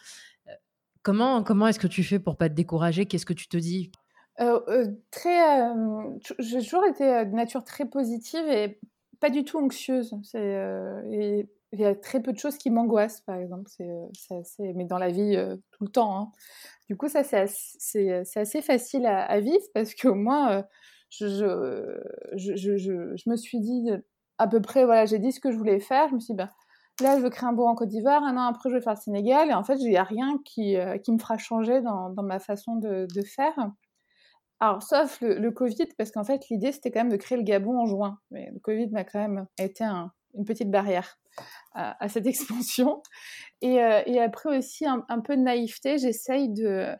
Comment, 1.02 1.66
est-ce 1.66 1.78
que 1.78 1.86
tu 1.86 2.04
fais 2.04 2.18
pour 2.18 2.36
pas 2.36 2.50
te 2.50 2.54
décourager? 2.54 3.06
Qu'est-ce 3.06 3.24
que 3.24 3.32
tu 3.32 3.48
te 3.48 3.56
dis? 3.56 3.90
Très, 5.10 5.72
j'ai 6.38 6.58
toujours 6.58 6.84
été 6.84 7.24
de 7.24 7.34
nature 7.34 7.64
très 7.64 7.86
positive 7.86 8.46
et 8.48 8.78
pas 9.18 9.30
du 9.30 9.44
tout 9.44 9.58
anxieuse. 9.58 10.14
Il 11.72 11.80
y 11.80 11.84
a 11.84 11.94
très 11.94 12.22
peu 12.22 12.32
de 12.32 12.38
choses 12.38 12.56
qui 12.56 12.70
m'angoissent, 12.70 13.20
par 13.22 13.36
exemple. 13.36 13.70
C'est, 13.70 14.74
mais 14.74 14.84
dans 14.84 14.98
la 14.98 15.10
vie, 15.10 15.36
tout 15.72 15.84
le 15.84 15.90
temps. 15.90 16.18
Hein. 16.18 16.32
Du 16.88 16.96
coup, 16.96 17.08
ça, 17.08 17.22
c'est 17.22 17.36
assez, 18.36 18.62
facile 18.62 19.06
à, 19.06 19.40
vivre 19.40 19.64
parce 19.74 19.94
qu'au 19.94 20.14
moins, 20.14 20.52
euh, 20.52 20.62
je, 21.10 22.76
je, 22.76 23.30
me 23.30 23.36
suis 23.36 23.60
dit 23.60 23.90
à 24.38 24.46
peu 24.46 24.60
près, 24.60 24.84
voilà, 24.84 25.04
j'ai 25.04 25.18
dit 25.18 25.32
ce 25.32 25.40
que 25.40 25.50
je 25.50 25.56
voulais 25.58 25.80
faire. 25.80 26.08
Je 26.08 26.14
me 26.14 26.20
suis 26.20 26.32
dit, 26.32 26.38
ben, 26.38 26.50
là, 27.00 27.18
je 27.18 27.22
veux 27.22 27.30
créer 27.30 27.48
un 27.48 27.52
bureau 27.52 27.68
en 27.68 27.74
Côte 27.74 27.88
d'Ivoire. 27.88 28.22
Un 28.22 28.36
an 28.36 28.46
après, 28.48 28.70
je 28.70 28.74
veux 28.76 28.80
faire 28.80 28.94
le 28.94 29.00
Sénégal. 29.00 29.50
Et 29.50 29.54
en 29.54 29.64
fait, 29.64 29.76
il 29.76 29.90
n'y 29.90 29.98
a 29.98 30.04
rien 30.04 30.38
qui, 30.44 30.76
euh, 30.76 30.96
qui 30.96 31.12
me 31.12 31.18
fera 31.18 31.36
changer 31.36 31.82
dans, 31.82 32.14
ma 32.22 32.38
façon 32.38 32.76
de, 32.76 33.06
faire. 33.22 33.70
Alors, 34.60 34.82
sauf 34.82 35.20
le, 35.20 35.50
Covid, 35.50 35.88
parce 35.98 36.10
qu'en 36.10 36.24
fait, 36.24 36.48
l'idée, 36.48 36.72
c'était 36.72 36.90
quand 36.90 37.00
même 37.00 37.12
de 37.12 37.16
créer 37.16 37.36
le 37.36 37.44
Gabon 37.44 37.78
en 37.78 37.86
juin. 37.86 38.18
Mais 38.30 38.50
le 38.52 38.60
Covid 38.60 38.88
m'a 38.90 39.04
quand 39.04 39.20
même 39.20 39.46
été 39.58 39.84
une 40.34 40.44
petite 40.44 40.70
barrière 40.70 41.18
à, 41.74 42.08
cette 42.08 42.26
expansion. 42.26 43.02
Euh, 43.64 44.02
et, 44.06 44.20
après 44.20 44.58
aussi, 44.58 44.86
un, 44.86 45.20
peu 45.20 45.36
de 45.36 45.42
naïveté, 45.42 45.98
j'essaye 45.98 46.48
de 46.48 46.94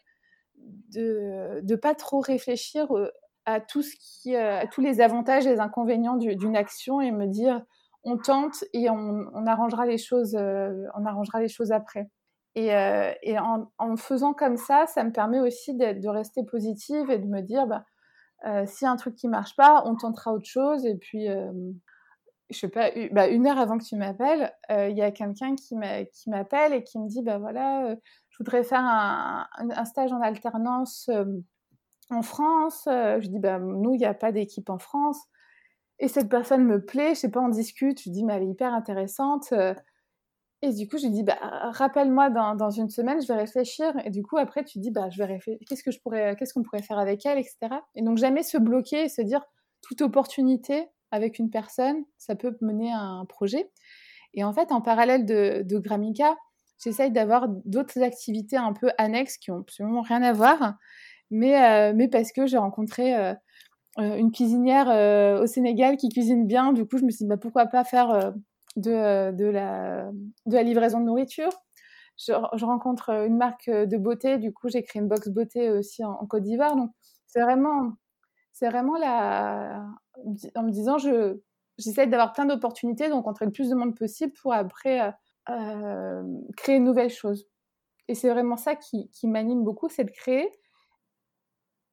de 0.90 1.60
ne 1.62 1.76
pas 1.76 1.94
trop 1.94 2.20
réfléchir 2.20 2.94
euh, 2.94 3.10
à, 3.46 3.60
tout 3.60 3.80
ce 3.80 3.94
qui, 3.96 4.34
euh, 4.34 4.58
à 4.58 4.66
tous 4.66 4.80
les 4.80 5.00
avantages 5.00 5.46
et 5.46 5.50
les 5.50 5.60
inconvénients 5.60 6.16
d'une 6.16 6.56
action 6.56 7.00
et 7.00 7.12
me 7.12 7.26
dire 7.26 7.62
on 8.02 8.18
tente 8.18 8.64
et 8.72 8.90
on, 8.90 9.46
arrangera 9.46 9.86
les 9.86 9.98
choses 9.98 10.34
on 10.34 11.06
arrangera 11.06 11.40
les 11.40 11.48
choses 11.48 11.72
après 11.72 12.10
et, 12.54 12.70
en, 13.38 13.96
faisant 13.96 14.34
comme 14.34 14.56
ça 14.56 14.86
ça 14.86 15.04
me 15.04 15.12
permet 15.12 15.40
aussi 15.40 15.74
de 15.74 16.08
rester 16.08 16.44
positive 16.44 17.08
et 17.10 17.18
de 17.18 17.26
me 17.26 17.40
dire 17.40 17.66
bah, 17.66 17.84
s'il 18.66 18.84
y 18.84 18.88
a 18.88 18.92
un 18.92 18.96
truc 18.96 19.14
qui 19.14 19.28
marche 19.28 19.56
pas 19.56 19.82
on 19.86 19.94
tentera 19.96 20.32
autre 20.32 20.48
chose 20.48 20.84
et 20.84 20.96
puis 20.96 21.28
je 22.50 22.58
sais 22.58 22.68
pas, 22.68 22.90
bah, 23.12 23.28
une 23.28 23.46
heure 23.46 23.58
avant 23.58 23.78
que 23.78 23.84
tu 23.84 23.96
m'appelles, 23.96 24.52
euh, 24.70 24.88
il 24.88 24.96
y 24.96 25.02
a 25.02 25.10
quelqu'un 25.10 25.54
qui 25.54 25.74
m'appelle 26.26 26.72
et 26.72 26.82
qui 26.82 26.98
me 26.98 27.06
dit, 27.06 27.22
bah 27.22 27.38
voilà, 27.38 27.86
euh, 27.86 27.96
je 28.30 28.38
voudrais 28.38 28.64
faire 28.64 28.82
un, 28.82 29.84
stage 29.84 30.12
en 30.12 30.20
alternance 30.22 31.08
euh, 31.10 31.24
en 32.10 32.22
France. 32.22 32.82
je 32.86 33.26
dis, 33.28 33.38
bah 33.38 33.58
nous, 33.58 33.94
il 33.94 33.98
n'y 33.98 34.06
a 34.06 34.14
pas 34.14 34.32
d'équipe 34.32 34.70
en 34.70 34.78
France. 34.78 35.20
Et 35.98 36.08
cette 36.08 36.28
personne 36.28 36.64
me 36.64 36.84
plaît, 36.84 37.14
je 37.14 37.20
sais 37.20 37.30
pas, 37.30 37.40
on 37.40 37.48
discute, 37.48 38.00
je 38.02 38.10
dis, 38.10 38.24
mais 38.24 38.34
elle 38.34 38.44
est 38.44 38.50
hyper 38.50 38.72
intéressante. 38.72 39.52
Et 40.62 40.72
du 40.72 40.88
coup, 40.88 40.96
je 40.98 41.04
lui 41.04 41.12
dis, 41.12 41.22
bah, 41.22 41.38
rappelle-moi 41.42 42.30
dans, 42.30 42.70
une 42.70 42.88
semaine, 42.88 43.20
je 43.20 43.28
vais 43.28 43.38
réfléchir. 43.38 43.92
Et 44.04 44.10
du 44.10 44.22
coup, 44.22 44.38
après, 44.38 44.64
tu 44.64 44.78
dis, 44.78 44.90
bah, 44.90 45.08
je 45.10 45.18
vais 45.18 45.26
réfléchir, 45.26 45.60
qu'est-ce 45.68 45.82
que 45.82 45.90
je 45.90 46.00
pourrais, 46.00 46.34
qu'est-ce 46.36 46.54
qu'on 46.54 46.62
pourrait 46.62 46.82
faire 46.82 46.98
avec 46.98 47.26
elle, 47.26 47.38
etc. 47.38 47.58
Et 47.94 48.02
donc, 48.02 48.16
jamais 48.16 48.42
se 48.42 48.58
bloquer 48.58 49.04
et 49.04 49.08
se 49.08 49.22
dire, 49.22 49.42
toute 49.82 50.00
opportunité, 50.00 50.88
avec 51.10 51.38
une 51.38 51.50
personne, 51.50 52.04
ça 52.16 52.34
peut 52.34 52.56
mener 52.60 52.92
à 52.92 53.00
un 53.00 53.24
projet. 53.24 53.70
Et 54.34 54.44
en 54.44 54.52
fait, 54.52 54.72
en 54.72 54.80
parallèle 54.80 55.24
de, 55.24 55.78
Gramica, 55.78 56.36
j'essaye 56.82 57.10
d'avoir 57.10 57.48
d'autres 57.48 58.02
activités 58.02 58.56
un 58.56 58.72
peu 58.72 58.90
annexes 58.98 59.38
qui 59.38 59.50
ont 59.50 59.60
absolument 59.60 60.02
rien 60.02 60.22
à 60.22 60.32
voir, 60.32 60.74
mais, 61.30 61.62
euh, 61.62 61.92
mais 61.94 62.08
parce 62.08 62.32
que 62.32 62.46
j'ai 62.46 62.58
rencontré 62.58 63.16
euh, 63.16 63.34
euh, 63.98 64.16
une 64.16 64.30
cuisinière 64.30 64.88
au 65.42 65.46
Sénégal 65.46 65.96
qui 65.96 66.08
cuisine 66.08 66.46
bien. 66.46 66.72
Du 66.72 66.86
coup, 66.86 66.98
je 66.98 67.04
me 67.04 67.10
suis 67.10 67.24
dit, 67.24 67.28
bah, 67.28 67.36
pourquoi 67.36 67.66
pas 67.66 67.84
faire 67.84 68.32
de, 68.76 69.32
de, 69.32 69.44
la, 69.46 70.10
de 70.46 70.54
la 70.54 70.62
livraison 70.62 71.00
de 71.00 71.06
nourriture. 71.06 71.50
Je, 72.16 72.32
rencontre 72.64 73.10
une 73.10 73.36
marque 73.36 73.70
de 73.70 73.96
beauté, 73.96 74.38
du 74.38 74.52
coup, 74.52 74.68
j'ai 74.68 74.82
créé 74.82 75.00
une 75.00 75.08
box 75.08 75.28
beauté 75.28 75.70
aussi 75.70 76.04
en, 76.04 76.12
en 76.12 76.26
Côte 76.26 76.42
d'Ivoire. 76.42 76.74
Donc, 76.76 76.90
c'est 77.28 77.40
vraiment, 77.40 77.92
c'est 78.58 78.68
vraiment 78.68 78.96
la, 78.98 79.86
en 80.56 80.62
me 80.64 80.70
disant, 80.70 80.98
je, 80.98 81.38
j'essaie 81.78 82.08
d'avoir 82.08 82.32
plein 82.32 82.44
d'opportunités, 82.44 83.08
de 83.08 83.12
rencontrer 83.12 83.46
le 83.46 83.52
plus 83.52 83.70
de 83.70 83.76
monde 83.76 83.96
possible 83.96 84.32
pour 84.42 84.52
après 84.52 85.00
euh, 85.00 85.10
euh, 85.50 86.22
créer 86.56 86.76
une 86.76 86.84
nouvelle 86.84 87.10
chose. 87.10 87.46
Et 88.08 88.16
c'est 88.16 88.30
vraiment 88.30 88.56
ça 88.56 88.74
qui, 88.74 89.10
qui 89.10 89.28
m'anime 89.28 89.62
beaucoup, 89.62 89.88
c'est 89.88 90.02
de 90.02 90.10
créer. 90.10 90.50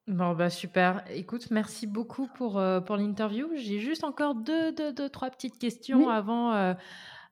Bon, 0.08 0.34
bah 0.34 0.50
super. 0.50 1.04
Écoute, 1.10 1.52
merci 1.52 1.86
beaucoup 1.86 2.26
pour, 2.34 2.58
euh, 2.58 2.80
pour 2.80 2.96
l'interview. 2.96 3.48
J'ai 3.54 3.78
juste 3.78 4.02
encore 4.02 4.34
deux, 4.34 4.72
deux, 4.72 4.92
deux, 4.92 5.08
trois 5.08 5.30
petites 5.30 5.58
questions 5.58 6.08
avant, 6.08 6.52
euh, 6.52 6.74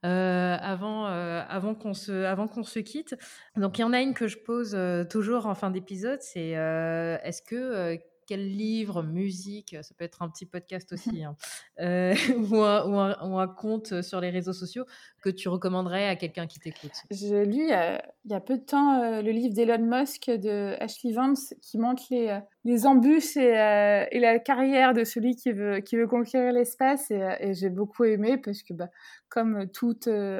euh, 0.04 0.56
avant, 0.60 1.06
avant 1.06 1.74
qu'on 1.74 1.94
se, 1.94 2.12
avant 2.24 2.46
qu'on 2.46 2.62
se 2.62 2.78
quitte. 2.78 3.16
Donc, 3.56 3.78
il 3.78 3.82
y 3.82 3.84
en 3.84 3.92
a 3.92 4.00
une 4.00 4.14
que 4.14 4.28
je 4.28 4.38
pose 4.38 4.78
toujours 5.10 5.46
en 5.46 5.54
fin 5.56 5.70
d'épisode, 5.70 6.20
c'est 6.20 6.50
est-ce 6.50 7.42
que 7.42 7.98
quel 8.26 8.48
livre, 8.48 9.02
musique, 9.02 9.76
ça 9.82 9.94
peut 9.96 10.04
être 10.04 10.22
un 10.22 10.28
petit 10.28 10.46
podcast 10.46 10.92
aussi, 10.92 11.24
hein, 11.24 11.36
euh, 11.80 12.14
ou, 12.50 12.56
un, 12.56 13.48
compte 13.48 14.02
sur 14.02 14.20
les 14.20 14.30
réseaux 14.30 14.52
sociaux 14.52 14.84
que 15.22 15.30
tu 15.30 15.48
recommanderais 15.48 16.08
à 16.08 16.16
quelqu'un 16.16 16.46
qui 16.46 16.58
t'écoute? 16.58 16.92
J'ai 17.10 17.44
lu 17.44 17.64
il 17.64 18.30
y 18.30 18.34
a 18.34 18.40
peu 18.40 18.58
de 18.58 18.64
temps 18.64 19.00
euh, 19.00 19.22
le 19.22 19.30
livre 19.30 19.54
d'Elon 19.54 19.78
Musk 19.78 20.30
de 20.30 20.76
Ashley 20.80 21.12
Vance 21.12 21.54
qui 21.62 21.78
montre 21.78 22.02
les, 22.10 22.28
euh, 22.28 22.40
les 22.64 22.86
embûches 22.86 23.36
et, 23.36 24.18
la 24.18 24.38
carrière 24.38 24.94
de 24.94 25.04
celui 25.04 25.36
qui 25.36 25.52
veut, 25.52 25.80
qui 25.80 25.96
veut 25.96 26.06
conquérir 26.06 26.52
l'espace 26.52 27.10
et, 27.10 27.54
j'ai 27.54 27.70
beaucoup 27.70 28.04
aimé 28.04 28.38
parce 28.38 28.62
que 28.62 28.72
bah, 28.72 28.88
comme 29.28 29.68
tout 29.70 29.98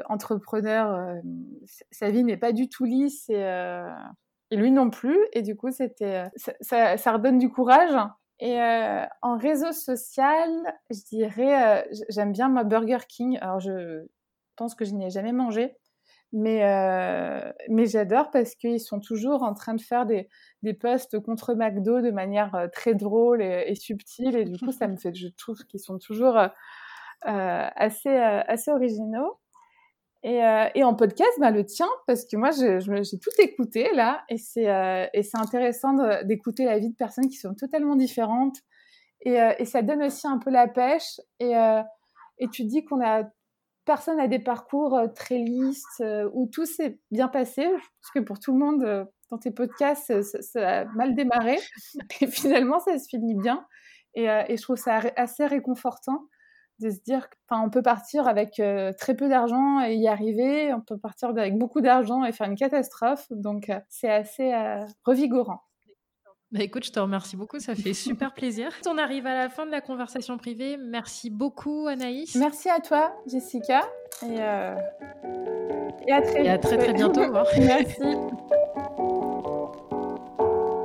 entrepreneur, 0.09 1.21
sa 1.91 2.09
vie 2.09 2.23
n'est 2.23 2.37
pas 2.37 2.51
du 2.51 2.69
tout 2.69 2.85
lisse 2.85 3.29
et 3.29 3.43
et 4.51 4.55
lui 4.55 4.71
non 4.71 4.89
plus. 4.89 5.17
Et 5.33 5.41
du 5.41 5.55
coup, 5.55 5.71
c'était, 5.71 6.23
ça, 6.61 6.97
ça, 6.97 7.11
redonne 7.11 7.37
du 7.37 7.49
courage. 7.49 7.95
Et 8.39 8.59
euh, 8.61 9.05
en 9.21 9.37
réseau 9.37 9.71
social, 9.71 10.49
je 10.89 10.99
dirais, 11.09 11.83
euh, 11.83 11.95
j'aime 12.09 12.31
bien 12.33 12.49
ma 12.49 12.63
Burger 12.63 12.99
King. 13.07 13.37
Alors, 13.41 13.59
je 13.59 14.05
pense 14.57 14.75
que 14.75 14.85
je 14.85 14.91
n'y 14.93 15.05
ai 15.05 15.09
jamais 15.09 15.31
mangé, 15.31 15.75
mais, 16.33 16.65
euh, 16.65 17.51
mais 17.69 17.85
j'adore 17.85 18.31
parce 18.31 18.55
qu'ils 18.55 18.81
sont 18.81 18.99
toujours 18.99 19.43
en 19.43 19.53
train 19.53 19.73
de 19.73 19.81
faire 19.81 20.05
des, 20.05 20.27
des 20.63 20.73
posts 20.73 21.19
contre 21.19 21.55
McDo 21.55 22.01
de 22.01 22.11
manière 22.11 22.67
très 22.73 22.93
drôle 22.93 23.41
et, 23.41 23.65
et, 23.67 23.75
subtile. 23.75 24.35
Et 24.35 24.45
du 24.45 24.59
coup, 24.59 24.71
ça 24.71 24.87
me 24.87 24.97
fait, 24.97 25.15
je 25.15 25.29
trouve 25.29 25.63
qu'ils 25.65 25.79
sont 25.79 25.97
toujours 25.97 26.37
assez, 27.21 28.09
assez 28.09 28.71
originaux. 28.71 29.39
Euh, 30.25 30.69
et, 30.73 30.83
en 30.83 30.95
podcast, 30.95 31.31
bah, 31.39 31.51
le 31.51 31.65
tien, 31.65 31.87
parce 32.07 32.25
que 32.25 32.35
moi, 32.35 32.49
j'ai 32.51 33.19
tout 33.19 33.29
écouté 33.37 33.93
là, 33.93 34.23
et 34.29 34.37
c'est 34.37 34.69
euh, 34.69 35.05
intéressant 35.33 35.93
d'écouter 36.23 36.65
la 36.65 36.79
vie 36.79 36.89
de 36.89 36.95
personnes 36.95 37.27
qui 37.27 37.37
sont 37.37 37.53
totalement 37.53 37.95
différentes. 37.95 38.57
Et, 39.21 39.39
euh, 39.39 39.53
ça 39.65 39.83
donne 39.83 40.01
aussi 40.01 40.27
un 40.27 40.39
peu 40.39 40.49
la 40.49 40.67
pêche. 40.67 41.19
Et, 41.39 41.53
et 42.39 42.47
tu 42.51 42.65
dis 42.65 42.83
qu'on 42.85 43.03
a 43.03 43.23
personne 43.85 44.19
a 44.19 44.27
des 44.27 44.39
parcours 44.39 44.99
très 45.13 45.37
lisses 45.37 46.01
où 46.33 46.49
tout 46.51 46.65
s'est 46.65 46.99
bien 47.11 47.27
passé. 47.27 47.61
Je 47.61 47.69
pense 47.73 48.11
que 48.15 48.19
pour 48.19 48.39
tout 48.39 48.51
le 48.51 48.57
monde, 48.57 49.07
dans 49.29 49.37
tes 49.37 49.51
podcasts, 49.51 50.21
ça, 50.23 50.79
a 50.81 50.85
mal 50.85 51.13
démarré. 51.13 51.57
Et 52.21 52.25
finalement, 52.25 52.79
ça 52.79 52.97
se 52.97 53.07
finit 53.07 53.35
bien. 53.35 53.63
Et 54.15 54.25
je 54.25 54.61
trouve 54.61 54.77
ça 54.77 55.01
assez 55.15 55.45
réconfortant 55.45 56.27
de 56.79 56.89
se 56.89 56.99
dire 57.01 57.27
qu'on 57.49 57.69
peut 57.69 57.81
partir 57.81 58.27
avec 58.27 58.59
euh, 58.59 58.91
très 58.97 59.15
peu 59.15 59.29
d'argent 59.29 59.81
et 59.85 59.95
y 59.95 60.07
arriver, 60.07 60.73
on 60.73 60.81
peut 60.81 60.97
partir 60.97 61.29
avec 61.29 61.57
beaucoup 61.57 61.81
d'argent 61.81 62.23
et 62.25 62.31
faire 62.31 62.47
une 62.47 62.57
catastrophe. 62.57 63.27
Donc, 63.31 63.69
euh, 63.69 63.79
c'est 63.89 64.11
assez 64.11 64.53
euh, 64.53 64.85
revigorant. 65.03 65.61
Bah 66.51 66.61
écoute, 66.61 66.85
je 66.85 66.91
te 66.91 66.99
remercie 66.99 67.35
beaucoup, 67.35 67.59
ça 67.59 67.75
fait 67.75 67.93
super 67.93 68.33
plaisir. 68.35 68.69
On 68.87 68.97
arrive 68.97 69.25
à 69.25 69.33
la 69.33 69.49
fin 69.49 69.65
de 69.65 69.71
la 69.71 69.81
conversation 69.81 70.37
privée. 70.37 70.77
Merci 70.77 71.29
beaucoup 71.29 71.87
Anaïs. 71.87 72.35
Merci 72.35 72.69
à 72.69 72.79
toi 72.79 73.13
Jessica 73.25 73.81
et, 74.21 74.35
et 76.07 76.11
à 76.13 76.21
très, 76.21 76.45
et 76.45 76.49
à 76.49 76.57
très, 76.57 76.77
très 76.77 76.93
bientôt. 76.93 77.21
Merci. 77.57 78.03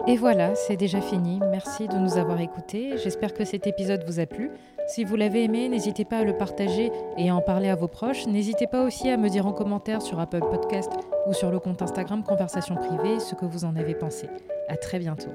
Et 0.07 0.17
voilà, 0.17 0.57
c'est 0.57 0.77
déjà 0.77 1.01
fini. 1.01 1.39
Merci 1.51 1.87
de 1.87 1.95
nous 1.95 2.17
avoir 2.17 2.41
écoutés. 2.41 2.97
J'espère 2.97 3.33
que 3.33 3.45
cet 3.45 3.69
épisode 3.69 4.03
vous 4.09 4.19
a 4.19 4.27
plu. 4.27 4.51
Si 4.91 5.05
vous 5.05 5.15
l'avez 5.15 5.45
aimé, 5.45 5.69
n'hésitez 5.69 6.05
pas 6.05 6.19
à 6.19 6.25
le 6.25 6.37
partager 6.37 6.91
et 7.17 7.31
à 7.31 7.37
en 7.37 7.41
parler 7.41 7.69
à 7.69 7.77
vos 7.77 7.87
proches. 7.87 8.27
N'hésitez 8.27 8.67
pas 8.67 8.83
aussi 8.83 9.09
à 9.09 9.17
me 9.17 9.29
dire 9.29 9.47
en 9.47 9.53
commentaire 9.53 10.03
sur 10.03 10.19
Apple 10.19 10.41
Podcast 10.41 10.91
ou 11.29 11.33
sur 11.33 11.53
le 11.53 11.61
compte 11.61 11.81
Instagram 11.81 12.25
Conversation 12.25 12.75
Privée 12.75 13.21
ce 13.21 13.37
que 13.37 13.45
vous 13.45 13.65
en 13.65 13.77
avez 13.77 13.95
pensé. 13.95 14.29
À 14.69 14.77
très 14.77 14.99
bientôt. 14.99 15.31